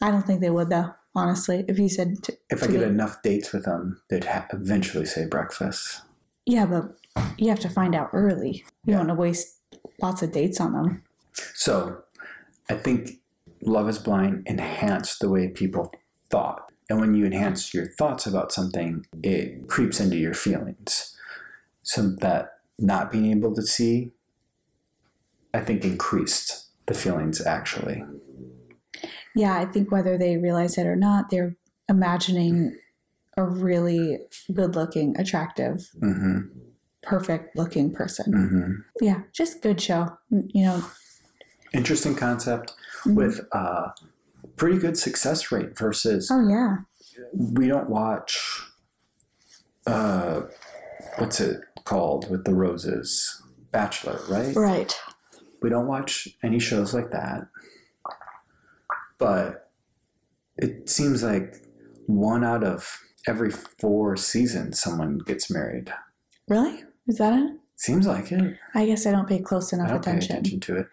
I 0.00 0.10
don't 0.10 0.26
think 0.26 0.40
they 0.40 0.50
would, 0.50 0.68
though, 0.70 0.94
honestly. 1.14 1.64
If 1.68 1.78
you 1.78 1.88
said, 1.88 2.22
to, 2.24 2.36
If 2.50 2.62
I 2.62 2.66
get 2.66 2.82
enough 2.82 3.22
dates 3.22 3.52
with 3.52 3.64
them, 3.64 4.00
they'd 4.08 4.24
ha- 4.24 4.46
eventually 4.52 5.06
say 5.06 5.26
breakfast. 5.26 6.02
yeah, 6.44 6.66
but 6.66 6.96
you 7.38 7.48
have 7.48 7.60
to 7.60 7.68
find 7.70 7.94
out 7.94 8.10
early. 8.12 8.64
You 8.84 8.92
Yeah. 8.92 8.96
don't 8.98 9.08
want 9.08 9.16
to 9.18 9.20
waste 9.20 9.56
lots 10.02 10.22
of 10.22 10.32
dates 10.32 10.60
on 10.60 10.72
them. 10.74 11.02
So 11.54 12.02
I 12.68 12.74
think 12.74 13.20
Love 13.62 13.88
is 13.88 13.98
Blind 13.98 14.42
enhanced 14.46 15.20
the 15.20 15.30
way 15.30 15.48
people 15.48 15.92
thought. 16.30 16.70
And 16.88 17.00
when 17.00 17.14
you 17.14 17.24
enhance 17.26 17.72
your 17.74 17.86
thoughts 17.86 18.26
about 18.26 18.52
something, 18.52 19.06
it 19.22 19.66
creeps 19.66 19.98
into 19.98 20.16
your 20.16 20.34
feelings. 20.34 21.16
So 21.82 22.02
that 22.20 22.55
not 22.78 23.10
being 23.10 23.30
able 23.30 23.54
to 23.54 23.62
see, 23.62 24.12
I 25.54 25.60
think, 25.60 25.84
increased 25.84 26.66
the 26.86 26.94
feelings 26.94 27.44
actually. 27.44 28.04
Yeah, 29.34 29.56
I 29.58 29.66
think 29.66 29.90
whether 29.90 30.16
they 30.16 30.36
realize 30.36 30.78
it 30.78 30.86
or 30.86 30.96
not, 30.96 31.30
they're 31.30 31.56
imagining 31.88 32.76
a 33.36 33.44
really 33.44 34.18
good 34.52 34.74
looking, 34.76 35.18
attractive, 35.18 35.90
hmm 36.00 36.38
perfect 37.02 37.54
looking 37.54 37.92
person. 37.92 38.32
hmm 38.32 39.04
Yeah, 39.04 39.20
just 39.32 39.62
good 39.62 39.80
show. 39.80 40.16
You 40.30 40.64
know, 40.64 40.84
Interesting 41.72 42.14
concept 42.16 42.72
Mhm. 43.04 43.14
with 43.14 43.40
a 43.52 43.92
pretty 44.56 44.78
good 44.78 44.96
success 44.98 45.52
rate 45.52 45.76
versus 45.78 46.30
oh, 46.32 46.48
yeah. 46.48 46.78
we 47.34 47.68
don't 47.68 47.88
watch 47.90 48.62
uh 49.86 50.42
what's 51.18 51.38
it 51.40 51.60
called 51.86 52.28
with 52.30 52.44
the 52.44 52.52
roses 52.54 53.42
bachelor 53.72 54.18
right 54.28 54.54
Right. 54.54 54.94
we 55.62 55.70
don't 55.70 55.86
watch 55.86 56.28
any 56.42 56.58
shows 56.58 56.92
like 56.92 57.10
that 57.12 57.48
but 59.18 59.70
it 60.58 60.88
seems 60.88 61.22
like 61.22 61.56
one 62.06 62.44
out 62.44 62.62
of 62.64 62.98
every 63.26 63.50
four 63.50 64.16
seasons 64.16 64.80
someone 64.80 65.18
gets 65.18 65.50
married 65.50 65.92
Really? 66.48 66.84
Is 67.08 67.18
that 67.18 67.32
it? 67.38 67.56
seems 67.76 68.06
like 68.06 68.30
it 68.32 68.56
I 68.74 68.86
guess 68.86 69.06
I 69.06 69.10
don't 69.10 69.28
pay 69.28 69.40
close 69.40 69.72
enough 69.72 69.88
i 69.88 69.90
don't 69.92 70.04
pay 70.04 70.10
attention. 70.12 70.32
attention 70.36 70.60
to 70.60 70.76
it 70.76 70.86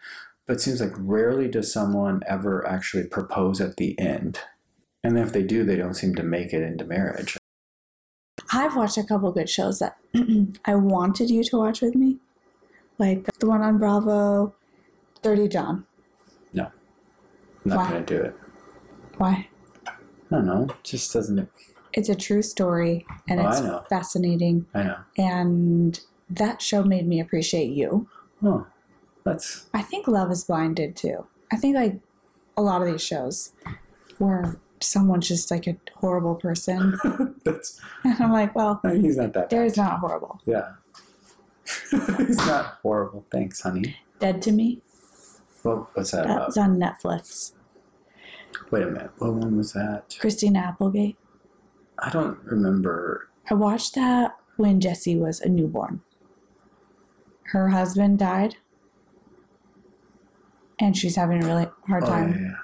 but 0.47 0.53
it 0.57 0.61
seems 0.61 0.81
like 0.81 0.91
rarely 0.97 1.47
does 1.47 1.71
someone 1.71 2.21
ever 2.27 2.67
actually 2.67 3.05
propose 3.07 3.61
at 3.61 3.77
the 3.77 3.97
end 3.99 4.39
and 5.03 5.17
if 5.17 5.31
they 5.31 5.43
do 5.43 5.63
they 5.63 5.75
don't 5.77 5.93
seem 5.93 6.13
to 6.15 6.23
make 6.23 6.51
it 6.53 6.61
into 6.63 6.83
marriage 6.85 7.37
I've 8.53 8.75
watched 8.75 8.97
a 8.97 9.03
couple 9.03 9.31
good 9.31 9.49
shows 9.49 9.79
that 9.79 9.97
I 10.65 10.75
wanted 10.75 11.29
you 11.29 11.43
to 11.45 11.57
watch 11.57 11.81
with 11.81 11.95
me, 11.95 12.19
like 12.97 13.25
the 13.39 13.47
one 13.47 13.61
on 13.61 13.77
Bravo, 13.77 14.53
Dirty 15.21 15.47
John. 15.47 15.85
No, 16.53 16.65
I'm 16.65 16.71
not 17.65 17.77
Why? 17.77 17.89
going 17.89 18.05
to 18.05 18.17
do 18.17 18.23
it 18.23 18.35
Why? 19.17 19.47
I 19.87 19.91
don't 20.29 20.45
know. 20.45 20.63
It 20.69 20.83
just 20.83 21.13
doesn't. 21.13 21.49
It's 21.93 22.09
a 22.09 22.15
true 22.15 22.41
story 22.41 23.05
and 23.27 23.39
Oh, 23.39 23.47
it's 23.49 23.87
fascinating. 23.89 24.65
I 24.73 24.83
know. 24.83 24.97
And 25.17 25.99
that 26.29 26.61
show 26.61 26.83
made 26.83 27.07
me 27.07 27.19
appreciate 27.19 27.69
you. 27.69 28.07
Oh, 28.43 28.65
that's. 29.23 29.67
I 29.73 29.81
think 29.83 30.07
Love 30.07 30.31
is 30.31 30.43
Blind 30.43 30.75
did 30.75 30.95
too. 30.95 31.27
I 31.51 31.55
think 31.55 31.75
like 31.75 31.99
a 32.57 32.61
lot 32.61 32.81
of 32.81 32.87
these 32.87 33.03
shows 33.03 33.51
where 34.17 34.57
someone's 34.83 35.27
just 35.27 35.49
like 35.51 35.67
a 35.67 35.77
horrible 35.95 36.35
person. 36.35 36.97
that's. 37.45 37.79
and 38.03 38.19
I'm 38.19 38.31
like, 38.31 38.55
well, 38.55 38.79
He's 38.83 39.17
not 39.17 39.33
that. 39.33 39.49
Dare's 39.49 39.77
not 39.77 39.99
horrible. 39.99 40.39
Yeah. 40.45 40.73
he's 42.17 42.37
not 42.37 42.77
horrible. 42.81 43.25
Thanks, 43.31 43.61
honey. 43.61 43.95
Dead 44.19 44.41
to 44.43 44.51
Me. 44.51 44.81
What 45.63 45.95
was 45.95 46.11
that 46.11 46.27
That 46.27 46.35
about? 46.35 46.47
was 46.47 46.57
on 46.57 46.77
Netflix. 46.77 47.53
Wait 48.69 48.83
a 48.83 48.87
minute. 48.87 49.11
What 49.17 49.33
one 49.33 49.55
was 49.57 49.73
that? 49.73 50.15
Christina 50.19 50.59
Applegate. 50.59 51.17
I 51.99 52.09
don't 52.09 52.37
remember 52.43 53.29
I 53.49 53.53
watched 53.53 53.95
that 53.95 54.35
when 54.57 54.79
Jesse 54.81 55.15
was 55.17 55.39
a 55.41 55.49
newborn. 55.49 56.01
Her 57.47 57.69
husband 57.69 58.19
died, 58.19 58.55
and 60.79 60.97
she's 60.97 61.15
having 61.15 61.43
a 61.43 61.47
really 61.47 61.67
hard 61.87 62.03
Oh, 62.03 62.07
time. 62.07 62.33
yeah, 62.33 62.55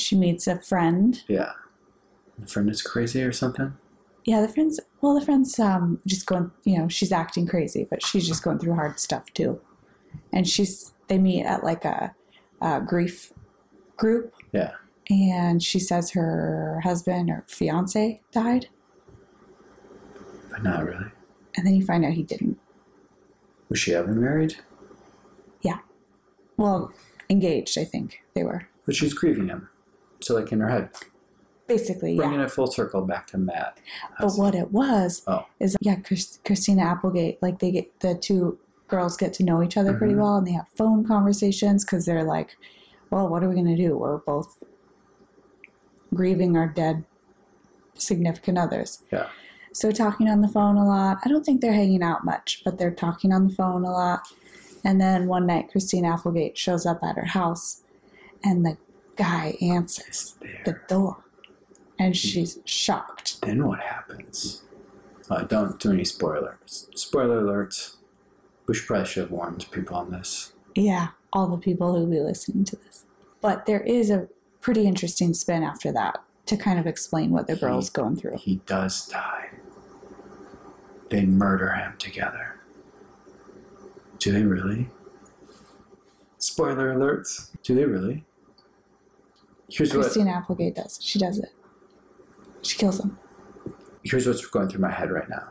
She 0.00 0.16
meets 0.16 0.46
a 0.46 0.58
friend. 0.58 1.22
yeah. 1.28 1.52
The 2.38 2.46
friend 2.46 2.70
is 2.70 2.82
crazy 2.82 3.22
or 3.22 3.32
something? 3.32 3.76
Yeah, 4.24 4.40
the 4.40 4.48
friend's 4.48 4.78
well, 5.00 5.14
the 5.18 5.24
friend's 5.24 5.58
um 5.58 6.00
just 6.06 6.26
going. 6.26 6.50
You 6.64 6.78
know, 6.78 6.88
she's 6.88 7.10
acting 7.10 7.46
crazy, 7.48 7.86
but 7.90 8.04
she's 8.04 8.28
just 8.28 8.44
going 8.44 8.58
through 8.60 8.74
hard 8.74 9.00
stuff 9.00 9.32
too. 9.34 9.60
And 10.32 10.46
she's 10.46 10.92
they 11.08 11.18
meet 11.18 11.44
at 11.44 11.64
like 11.64 11.84
a, 11.84 12.14
a 12.60 12.80
grief 12.80 13.32
group. 13.96 14.34
Yeah. 14.52 14.72
And 15.10 15.62
she 15.62 15.78
says 15.80 16.10
her 16.12 16.80
husband 16.84 17.28
or 17.30 17.44
fiance 17.48 18.20
died, 18.30 18.68
But 20.50 20.62
not 20.62 20.84
really. 20.84 21.06
and 21.56 21.66
then 21.66 21.74
you 21.74 21.84
find 21.84 22.04
out 22.04 22.12
he 22.12 22.22
didn't. 22.22 22.58
Was 23.68 23.78
she 23.80 23.94
ever 23.94 24.12
married? 24.14 24.56
Yeah. 25.62 25.78
Well, 26.56 26.92
engaged, 27.30 27.78
I 27.78 27.84
think 27.84 28.20
they 28.34 28.44
were. 28.44 28.68
But 28.86 28.94
she's 28.96 29.14
grieving 29.14 29.48
him. 29.48 29.68
So, 30.20 30.34
like 30.34 30.50
in 30.52 30.60
her 30.60 30.68
head, 30.68 30.90
Basically, 31.66 32.12
yeah. 32.12 32.18
bringing 32.22 32.38
yeah. 32.40 32.46
it 32.46 32.50
full 32.50 32.66
circle 32.66 33.02
back 33.02 33.26
to 33.28 33.38
Matt. 33.38 33.78
But 34.18 34.32
what 34.34 34.54
it 34.54 34.72
was 34.72 35.22
Oh. 35.26 35.44
is, 35.60 35.76
yeah, 35.80 35.96
Chris, 35.96 36.38
Christina 36.44 36.82
Applegate, 36.82 37.42
like 37.42 37.58
they 37.58 37.70
get 37.70 38.00
the 38.00 38.14
two 38.14 38.58
girls 38.88 39.18
get 39.18 39.34
to 39.34 39.44
know 39.44 39.62
each 39.62 39.76
other 39.76 39.92
pretty 39.92 40.14
Mhm. 40.14 40.20
well, 40.22 40.36
and 40.38 40.46
they 40.46 40.52
have 40.52 40.66
phone 40.68 41.06
conversations 41.06 41.84
because 41.84 42.06
they're 42.06 42.24
like, 42.24 42.56
well, 43.10 43.28
what 43.28 43.44
are 43.44 43.48
we 43.50 43.54
gonna 43.54 43.76
do? 43.76 43.98
We're 43.98 44.16
both 44.16 44.62
grieving 46.14 46.56
our 46.56 46.66
dead 46.66 47.04
significant 47.94 48.56
others. 48.58 49.02
Yeah. 49.12 49.26
So 49.72 49.90
talking 49.90 50.28
on 50.28 50.40
the 50.40 50.48
phone 50.48 50.76
a 50.76 50.86
lot. 50.86 51.18
I 51.24 51.28
don't 51.28 51.44
think 51.44 51.60
they're 51.60 51.72
hanging 51.74 52.02
out 52.02 52.24
much, 52.24 52.62
but 52.64 52.78
they're 52.78 52.90
talking 52.90 53.32
on 53.32 53.48
the 53.48 53.54
phone 53.54 53.84
a 53.84 53.90
lot. 53.90 54.22
And 54.84 55.00
then 55.00 55.26
one 55.26 55.46
night, 55.46 55.70
Christine 55.70 56.04
Applegate 56.06 56.56
shows 56.56 56.86
up 56.86 57.02
at 57.02 57.16
her 57.16 57.26
house, 57.26 57.82
and 58.42 58.64
the 58.64 58.78
guy 59.18 59.56
answers 59.60 60.36
the 60.64 60.78
door, 60.88 61.24
and 61.98 62.16
she's 62.16 62.58
shocked. 62.64 63.42
Then 63.42 63.66
what 63.66 63.80
happens? 63.80 64.62
Uh, 65.28 65.42
don't 65.44 65.78
do 65.78 65.92
any 65.92 66.04
spoilers. 66.04 66.88
Spoiler 66.94 67.42
alerts. 67.42 67.96
We 68.66 68.74
should 68.74 68.86
probably 68.86 69.06
should 69.06 69.22
have 69.24 69.30
warned 69.30 69.66
people 69.70 69.96
on 69.96 70.10
this. 70.10 70.52
Yeah, 70.74 71.08
all 71.32 71.48
the 71.48 71.58
people 71.58 71.92
who 71.92 72.00
will 72.00 72.10
be 72.10 72.20
listening 72.20 72.64
to 72.66 72.76
this. 72.76 73.04
But 73.40 73.66
there 73.66 73.80
is 73.80 74.10
a 74.10 74.28
pretty 74.60 74.86
interesting 74.86 75.34
spin 75.34 75.62
after 75.62 75.92
that 75.92 76.22
to 76.46 76.56
kind 76.56 76.78
of 76.78 76.86
explain 76.86 77.30
what 77.30 77.46
the 77.46 77.56
girl's 77.56 77.90
going 77.90 78.16
through. 78.16 78.38
He 78.38 78.56
does 78.66 79.06
die. 79.06 79.50
They 81.10 81.24
murder 81.24 81.72
him 81.72 81.94
together. 81.98 82.60
Do 84.18 84.32
they 84.32 84.42
really? 84.42 84.88
Spoiler 86.38 86.94
alerts. 86.94 87.50
Do 87.62 87.74
they 87.74 87.84
really? 87.84 88.24
Here's 89.68 89.92
what 89.94 90.02
Christine 90.04 90.28
Applegate 90.28 90.74
does. 90.74 90.98
She 91.02 91.18
does 91.18 91.38
it. 91.38 91.50
She 92.62 92.76
kills 92.78 93.00
him. 93.00 93.18
here's 94.04 94.26
what's 94.26 94.44
going 94.46 94.68
through 94.68 94.80
my 94.80 94.90
head 94.90 95.10
right 95.10 95.28
now. 95.28 95.48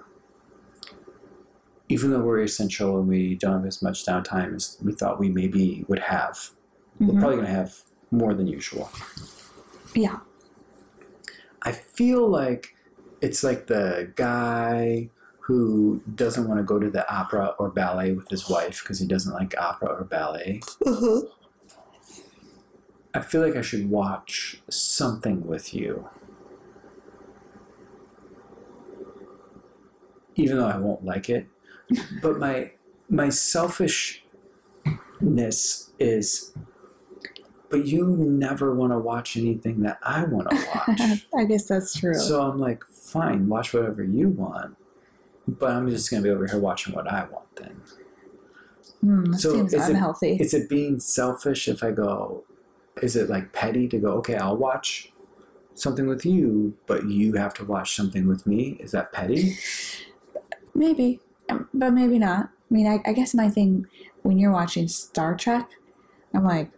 Even 1.90 2.12
though 2.12 2.22
we're 2.22 2.42
essential 2.42 2.98
and 2.98 3.08
we 3.08 3.36
don't 3.36 3.54
have 3.54 3.66
as 3.66 3.82
much 3.84 4.06
downtime 4.06 4.56
as 4.56 4.78
we 4.84 4.94
thought 4.94 5.20
we 5.20 5.30
maybe 5.30 5.86
would 5.88 6.00
have, 6.00 6.50
we're 7.00 7.14
Mhm. 7.14 7.20
probably 7.20 7.36
going 7.38 7.48
to 7.48 7.54
have 7.54 7.76
more 8.12 8.34
than 8.34 8.48
usual. 8.48 8.90
Yeah. 9.94 10.20
I 11.62 11.72
feel 11.72 12.28
like 12.28 12.76
it's 13.22 13.44
like 13.44 13.68
the 13.68 14.12
guy 14.16 15.10
who 15.42 16.02
doesn't 16.16 16.48
want 16.48 16.60
to 16.60 16.64
go 16.64 16.78
to 16.80 16.90
the 16.90 17.10
opera 17.14 17.54
or 17.60 17.70
ballet 17.70 18.12
with 18.14 18.28
his 18.30 18.50
wife 18.50 18.82
because 18.82 19.00
he 19.00 19.06
doesn't 19.08 19.34
like 19.34 19.54
opera 19.58 19.90
or 19.90 20.04
ballet. 20.04 20.62
I 23.18 23.22
feel 23.22 23.42
like 23.42 23.56
I 23.56 23.62
should 23.64 23.90
watch 23.90 24.62
something 24.70 25.48
with 25.48 25.74
you. 25.74 26.08
Even 30.36 30.58
though 30.60 30.68
I 30.68 30.78
won't 30.78 31.04
like 31.04 31.28
it. 31.28 31.48
But 32.22 32.38
my 32.38 32.74
my 33.10 33.30
selfishness 33.30 34.22
is 35.98 36.54
but 37.70 37.88
you 37.88 38.06
never 38.06 38.76
want 38.76 38.94
to 38.94 39.00
watch 39.00 39.36
anything 39.36 39.82
that 39.82 39.98
I 40.04 40.24
want 40.26 40.52
to 40.52 40.56
watch. 40.76 41.26
I 41.36 41.46
guess 41.46 41.68
that's 41.68 42.00
true. 42.00 42.14
So 42.14 42.44
I'm 42.44 42.60
like, 42.60 42.84
fine, 42.86 43.50
watch 43.50 43.74
whatever 43.74 44.04
you 44.04 44.30
want. 44.30 44.78
But 45.48 45.72
I'm 45.72 45.90
just 45.90 46.12
gonna 46.12 46.22
be 46.22 46.30
over 46.30 46.46
here 46.46 46.60
watching 46.60 46.94
what 46.94 47.12
I 47.12 47.26
want 47.26 47.56
then. 47.56 47.82
Hmm, 49.02 49.24
that 49.32 49.40
so 49.40 49.54
seems 49.54 49.74
is 49.74 49.88
it- 49.88 49.94
unhealthy. 49.94 50.38
Is 50.40 50.54
it 50.54 50.70
being 50.70 51.00
selfish 51.00 51.68
if 51.68 51.84
I 51.84 51.90
go 51.90 52.44
is 53.04 53.16
it 53.16 53.30
like 53.30 53.54
petty 53.54 53.88
to 53.90 53.98
go, 54.00 54.12
okay, 54.14 54.36
I'll 54.36 54.58
watch 54.58 55.12
something 55.74 56.08
with 56.08 56.26
you, 56.26 56.76
but 56.88 57.06
you 57.06 57.34
have 57.34 57.54
to 57.56 57.66
watch 57.66 57.96
something 57.96 58.28
with 58.28 58.48
me? 58.48 58.78
Is 58.80 58.92
that 58.92 59.12
petty? 59.12 59.58
maybe, 60.74 61.20
um, 61.50 61.70
but 61.74 61.92
maybe 61.92 62.20
not. 62.20 62.50
I 62.50 62.74
mean, 62.74 62.88
I, 62.88 63.00
I 63.10 63.14
guess 63.14 63.34
my 63.34 63.50
thing 63.50 63.88
when 64.24 64.38
you're 64.38 64.52
watching 64.52 64.88
Star 64.88 65.36
Trek, 65.36 65.70
I'm 66.34 66.44
like, 66.44 66.72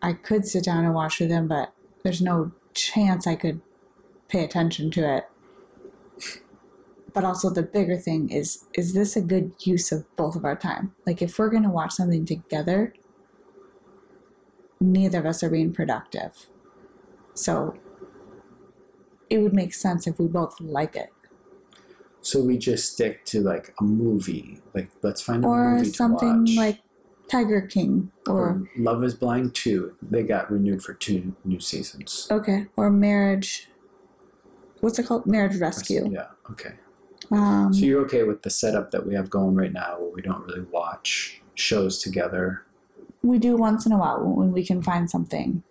I 0.00 0.14
could 0.14 0.46
sit 0.46 0.64
down 0.64 0.84
and 0.84 0.94
watch 0.94 1.20
with 1.20 1.28
them, 1.28 1.46
but 1.46 1.72
there's 2.02 2.22
no 2.22 2.52
chance 2.74 3.26
I 3.26 3.36
could 3.36 3.60
pay 4.28 4.42
attention 4.42 4.90
to 4.92 5.16
it. 5.16 5.24
But 7.12 7.24
also, 7.24 7.50
the 7.50 7.62
bigger 7.62 7.98
thing 7.98 8.30
is 8.30 8.64
is 8.72 8.94
this 8.94 9.16
a 9.16 9.20
good 9.20 9.52
use 9.60 9.92
of 9.92 10.04
both 10.16 10.34
of 10.34 10.46
our 10.46 10.56
time? 10.56 10.94
Like, 11.06 11.20
if 11.20 11.38
we're 11.38 11.50
going 11.50 11.62
to 11.62 11.68
watch 11.68 11.92
something 11.92 12.24
together, 12.24 12.94
neither 14.82 15.18
of 15.20 15.26
us 15.26 15.42
are 15.42 15.50
being 15.50 15.72
productive. 15.72 16.46
So, 17.34 17.74
it 19.30 19.38
would 19.38 19.54
make 19.54 19.72
sense 19.74 20.06
if 20.06 20.18
we 20.18 20.26
both 20.26 20.60
like 20.60 20.94
it. 20.96 21.10
So 22.20 22.42
we 22.42 22.56
just 22.58 22.92
stick 22.92 23.24
to 23.26 23.40
like 23.40 23.74
a 23.80 23.84
movie. 23.84 24.60
Like 24.74 24.90
let's 25.02 25.20
find 25.22 25.44
a 25.44 25.48
or 25.48 25.76
movie 25.76 25.90
something 25.90 26.46
to 26.46 26.52
watch. 26.52 26.56
like 26.56 26.80
Tiger 27.28 27.62
King, 27.62 28.12
or 28.28 28.40
Or 28.40 28.70
Love 28.76 29.02
is 29.02 29.14
Blind 29.14 29.54
2. 29.54 29.94
They 30.02 30.22
got 30.22 30.50
renewed 30.50 30.82
for 30.84 30.94
two 30.94 31.34
new 31.44 31.58
seasons. 31.60 32.28
okay, 32.30 32.66
or 32.76 32.90
Marriage. 32.90 33.68
What's 34.80 34.98
it 34.98 35.06
called? 35.06 35.26
Marriage 35.26 35.56
Rescue. 35.56 36.10
Yeah, 36.12 36.26
okay. 36.50 36.74
Um, 37.30 37.72
So 37.72 37.86
you're 37.86 38.02
okay 38.02 38.24
with 38.24 38.42
the 38.42 38.50
setup 38.50 38.90
that 38.90 39.06
we 39.06 39.14
have 39.14 39.30
going 39.30 39.54
right 39.54 39.72
now 39.72 39.98
where 39.98 40.10
we 40.10 40.20
don't 40.22 40.44
really 40.44 40.62
watch 40.70 41.40
shows 41.54 41.98
together. 41.98 42.66
We 43.22 43.38
do 43.38 43.56
once 43.56 43.86
in 43.86 43.92
a 43.92 43.98
while 43.98 44.20
when 44.22 44.52
we 44.52 44.64
can 44.64 44.82
find 44.82 45.08
something 45.10 45.62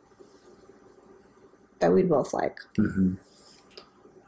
that 1.80 1.92
we'd 1.94 2.10
both 2.10 2.34
like. 2.34 2.60
hmm 2.76 3.16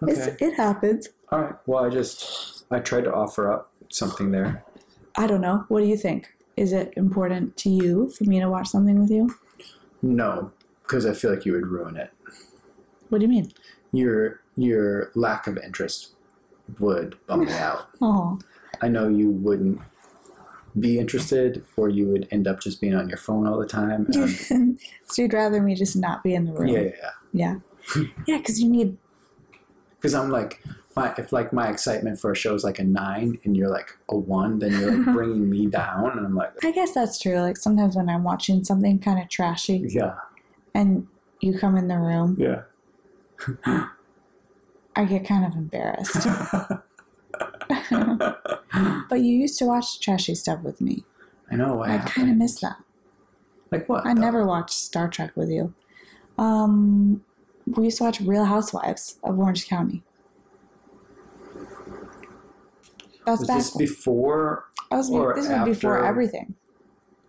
It's, 0.07 0.27
Okay. 0.27 0.35
it 0.45 0.53
happens. 0.55 1.09
All 1.31 1.41
right. 1.41 1.55
Well, 1.65 1.85
I 1.85 1.89
just 1.89 2.65
I 2.71 2.79
tried 2.79 3.05
to 3.05 3.13
offer 3.13 3.51
up 3.51 3.71
something 3.89 4.31
there. 4.31 4.63
I 5.15 5.27
don't 5.27 5.41
know. 5.41 5.65
What 5.69 5.81
do 5.81 5.85
you 5.87 5.97
think? 5.97 6.33
Is 6.57 6.73
it 6.73 6.93
important 6.97 7.55
to 7.57 7.69
you 7.69 8.09
for 8.09 8.23
me 8.25 8.39
to 8.39 8.49
watch 8.49 8.67
something 8.67 8.99
with 8.99 9.09
you? 9.09 9.33
No, 10.01 10.51
because 10.83 11.05
I 11.05 11.13
feel 11.13 11.31
like 11.31 11.45
you 11.45 11.53
would 11.53 11.67
ruin 11.67 11.95
it. 11.97 12.11
What 13.09 13.19
do 13.19 13.25
you 13.25 13.29
mean? 13.29 13.51
Your 13.91 14.41
your 14.55 15.11
lack 15.15 15.47
of 15.47 15.57
interest 15.57 16.13
would 16.79 17.17
bum 17.27 17.45
me 17.45 17.53
out. 17.53 17.87
Oh, 18.01 18.39
I 18.81 18.89
know 18.89 19.07
you 19.07 19.29
wouldn't 19.29 19.79
be 20.79 20.99
interested, 20.99 21.63
or 21.77 21.89
you 21.89 22.07
would 22.07 22.27
end 22.31 22.47
up 22.47 22.61
just 22.61 22.81
being 22.81 22.95
on 22.95 23.09
your 23.09 23.17
phone 23.17 23.47
all 23.47 23.59
the 23.59 23.67
time. 23.67 24.07
Um, 24.15 24.35
and- 24.49 24.79
so 25.05 25.21
you'd 25.21 25.33
rather 25.33 25.61
me 25.61 25.75
just 25.75 25.95
not 25.95 26.23
be 26.23 26.33
in 26.33 26.45
the 26.45 26.53
room? 26.53 26.67
yeah, 26.69 26.79
yeah, 26.81 26.89
yeah. 27.33 27.55
Yeah. 27.95 28.03
Yeah, 28.27 28.37
because 28.37 28.61
you 28.61 28.69
need. 28.69 28.97
Because 29.95 30.13
I'm 30.13 30.29
like, 30.29 30.61
my 30.95 31.13
if 31.17 31.31
like 31.33 31.51
my 31.53 31.69
excitement 31.69 32.19
for 32.19 32.31
a 32.31 32.35
show 32.35 32.53
is 32.55 32.63
like 32.63 32.79
a 32.79 32.83
nine, 32.83 33.39
and 33.43 33.57
you're 33.57 33.69
like 33.69 33.97
a 34.09 34.17
one, 34.17 34.59
then 34.59 34.71
you're 34.71 34.95
like 34.95 35.05
bringing 35.15 35.49
me 35.49 35.65
down, 35.67 36.17
and 36.17 36.25
I'm 36.25 36.35
like, 36.35 36.51
I 36.63 36.71
guess 36.71 36.93
that's 36.93 37.19
true. 37.19 37.39
Like 37.39 37.57
sometimes 37.57 37.95
when 37.95 38.09
I'm 38.09 38.23
watching 38.23 38.63
something 38.63 38.99
kind 38.99 39.21
of 39.21 39.29
trashy 39.29 39.85
yeah, 39.89 40.15
and 40.73 41.07
you 41.41 41.57
come 41.57 41.75
in 41.77 41.87
the 41.87 41.97
room, 41.97 42.37
yeah. 42.39 42.63
I 44.95 45.05
get 45.05 45.25
kind 45.27 45.45
of 45.45 45.53
embarrassed. 45.55 46.27
but 49.09 49.21
you 49.21 49.35
used 49.37 49.57
to 49.59 49.65
watch 49.65 49.99
trashy 49.99 50.35
stuff 50.35 50.61
with 50.61 50.81
me. 50.81 51.03
I 51.51 51.55
know. 51.55 51.83
I 51.83 51.97
kind 51.99 52.29
of 52.29 52.37
miss 52.37 52.59
that. 52.61 52.77
Like 53.71 53.87
what? 53.89 54.05
I 54.05 54.13
though? 54.13 54.21
never 54.21 54.45
watched 54.45 54.73
Star 54.75 55.07
Trek 55.07 55.31
with 55.35 55.49
you. 55.49 55.73
Um, 56.37 57.23
we 57.65 57.85
used 57.85 57.97
to 57.99 58.03
watch 58.05 58.19
Real 58.21 58.45
Housewives 58.45 59.17
of 59.23 59.37
Orange 59.39 59.67
County. 59.67 60.03
That's 63.25 63.39
Was 63.39 63.47
back. 63.47 63.57
this 63.57 63.75
before 63.77 64.65
I 64.91 64.97
was, 64.97 65.09
or 65.09 65.35
this 65.35 65.47
was 65.47 65.65
before 65.65 66.03
everything. 66.03 66.55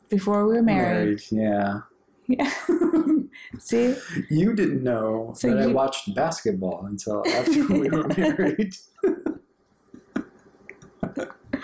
Before 0.08 0.46
we 0.46 0.54
were 0.56 0.62
married. 0.62 1.22
Yeah. 1.30 1.80
Yeah. 2.26 2.50
See, 3.58 3.94
You 4.30 4.54
didn't 4.54 4.82
know 4.82 5.32
So 5.36 5.50
that 5.54 5.58
I 5.62 5.66
watched 5.66 6.14
basketball 6.14 6.86
until 6.86 7.22
after 7.28 7.66
we 7.68 7.88
were 7.90 8.08
married. 8.16 8.74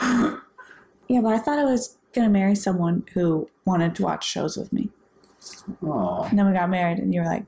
Yeah, 1.08 1.22
but 1.22 1.34
I 1.34 1.38
thought 1.38 1.58
I 1.58 1.64
was 1.64 1.98
gonna 2.12 2.28
marry 2.28 2.54
someone 2.54 3.04
who 3.14 3.50
wanted 3.64 3.96
to 3.96 4.04
watch 4.04 4.24
shows 4.24 4.56
with 4.56 4.72
me. 4.72 4.90
Oh, 5.82 6.22
And 6.22 6.38
then 6.38 6.46
we 6.46 6.52
got 6.52 6.70
married, 6.70 6.98
and 6.98 7.12
you 7.12 7.20
were 7.22 7.26
like, 7.26 7.46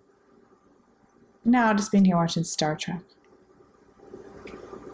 "No, 1.45 1.67
I'll 1.67 1.75
just 1.77 1.93
being 1.93 2.05
here 2.05 2.17
watching 2.17 2.43
Star 2.43 2.75
Trek." 2.75 3.03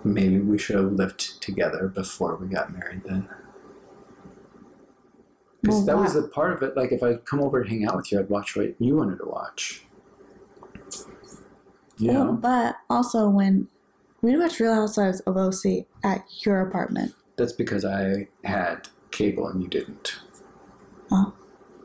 maybe 0.04 0.38
we 0.40 0.58
should 0.58 0.76
have 0.76 0.92
lived 0.92 1.40
together 1.42 1.88
before 1.88 2.36
we 2.36 2.48
got 2.48 2.72
married 2.72 3.02
then. 3.04 3.28
Because 5.60 5.76
Well, 5.76 5.84
that 5.86 5.96
was 5.98 6.16
a 6.16 6.22
part 6.22 6.52
of 6.52 6.62
it. 6.62 6.76
Like, 6.76 6.92
if 6.92 7.02
I'd 7.02 7.24
come 7.24 7.40
over 7.40 7.60
and 7.60 7.68
hang 7.68 7.86
out 7.86 7.96
with 7.96 8.12
you, 8.12 8.20
I'd 8.20 8.30
watch 8.30 8.56
what 8.56 8.74
you 8.80 8.96
wanted 8.96 9.18
to 9.18 9.26
watch. 9.26 9.84
Yeah. 11.96 12.12
Well, 12.12 12.32
but 12.34 12.76
also 12.88 13.28
when 13.28 13.68
we'd 14.22 14.38
watch 14.38 14.60
Real 14.60 14.74
Housewives 14.74 15.20
of 15.20 15.36
OC 15.36 15.86
at 16.04 16.24
your 16.44 16.60
apartment. 16.60 17.14
That's 17.38 17.52
because 17.52 17.84
I 17.84 18.26
had 18.44 18.88
cable 19.12 19.46
and 19.48 19.62
you 19.62 19.68
didn't. 19.68 20.16
Oh. 21.10 21.32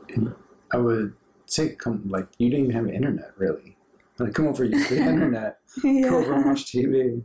And 0.08 0.34
I 0.72 0.76
would 0.76 1.14
say, 1.46 1.76
come, 1.76 2.02
like, 2.08 2.26
you 2.38 2.50
didn't 2.50 2.66
even 2.66 2.76
have 2.76 2.88
internet, 2.88 3.30
really. 3.38 3.76
Like, 4.18 4.34
come 4.34 4.48
over, 4.48 4.64
use 4.64 4.88
the 4.88 4.98
internet. 4.98 5.58
Come 5.82 6.14
over 6.14 6.34
and 6.34 6.44
watch 6.44 6.66
TV. 6.66 7.22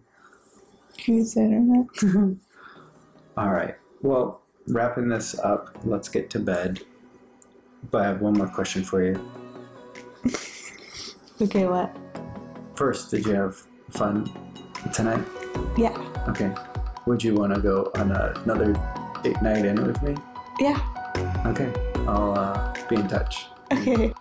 Use 1.06 1.38
internet. 1.38 1.86
All 3.38 3.52
right. 3.52 3.76
Well, 4.02 4.42
wrapping 4.68 5.08
this 5.08 5.38
up, 5.40 5.76
let's 5.84 6.10
get 6.10 6.30
to 6.32 6.40
bed. 6.40 6.82
But 7.92 8.02
I 8.02 8.06
have 8.08 8.22
one 8.22 8.34
more 8.34 8.48
question 8.48 8.84
for 8.84 9.04
you. 9.04 9.32
Okay, 11.42 11.68
what? 11.68 11.96
First, 12.76 13.12
did 13.12 13.26
you 13.26 13.32
have 13.32 13.56
fun 13.92 14.30
tonight? 14.94 15.24
Yeah. 15.78 15.96
Okay. 16.28 16.54
Would 17.10 17.24
you 17.24 17.34
want 17.34 17.56
to 17.56 17.60
go 17.60 17.90
on 17.96 18.12
another 18.12 18.72
date 19.24 19.42
night 19.42 19.66
in 19.66 19.84
with 19.84 20.00
me? 20.04 20.16
Yeah. 20.60 20.80
Okay. 21.44 21.74
I'll 22.08 22.38
uh, 22.38 22.72
be 22.88 22.98
in 22.98 23.08
touch. 23.08 23.48
Okay. 23.74 24.14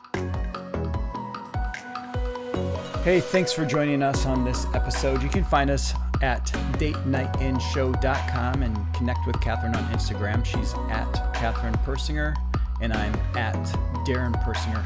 Hey, 3.04 3.20
thanks 3.20 3.52
for 3.52 3.66
joining 3.66 4.02
us 4.02 4.24
on 4.24 4.42
this 4.42 4.64
episode. 4.72 5.22
You 5.22 5.28
can 5.28 5.44
find 5.44 5.68
us 5.68 5.92
at 6.22 6.46
datenightinshow.com 6.78 8.62
and 8.62 8.94
connect 8.94 9.26
with 9.26 9.38
Catherine 9.42 9.76
on 9.76 9.84
Instagram. 9.92 10.42
She's 10.42 10.72
at 10.88 11.12
Catherine 11.34 11.76
Persinger, 11.84 12.34
and 12.80 12.94
I'm 12.94 13.14
at 13.36 13.62
Darren 14.06 14.32
Persinger. 14.42 14.82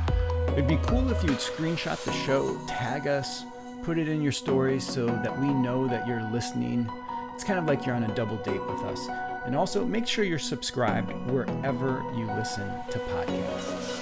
It'd 0.55 0.67
be 0.67 0.79
cool 0.89 1.09
if 1.13 1.23
you'd 1.23 1.39
screenshot 1.39 2.03
the 2.05 2.13
show, 2.13 2.59
tag 2.67 3.07
us, 3.07 3.45
put 3.85 3.97
it 3.97 4.09
in 4.09 4.21
your 4.21 4.33
stories 4.33 4.85
so 4.85 5.07
that 5.07 5.41
we 5.41 5.55
know 5.55 5.87
that 5.87 6.05
you're 6.09 6.29
listening. 6.33 6.91
It's 7.35 7.45
kind 7.45 7.59
of 7.59 7.67
like 7.67 7.87
you're 7.87 7.95
on 7.95 8.05
a 8.05 8.15
double 8.15 8.37
date 8.39 8.61
with 8.61 8.83
us. 8.83 9.09
And 9.45 9.57
also 9.57 9.85
make 9.85 10.07
sure 10.07 10.25
you're 10.25 10.39
subscribed 10.39 11.13
wherever 11.31 12.03
you 12.15 12.27
listen 12.33 12.69
to 12.91 12.99
podcasts. 12.99 14.02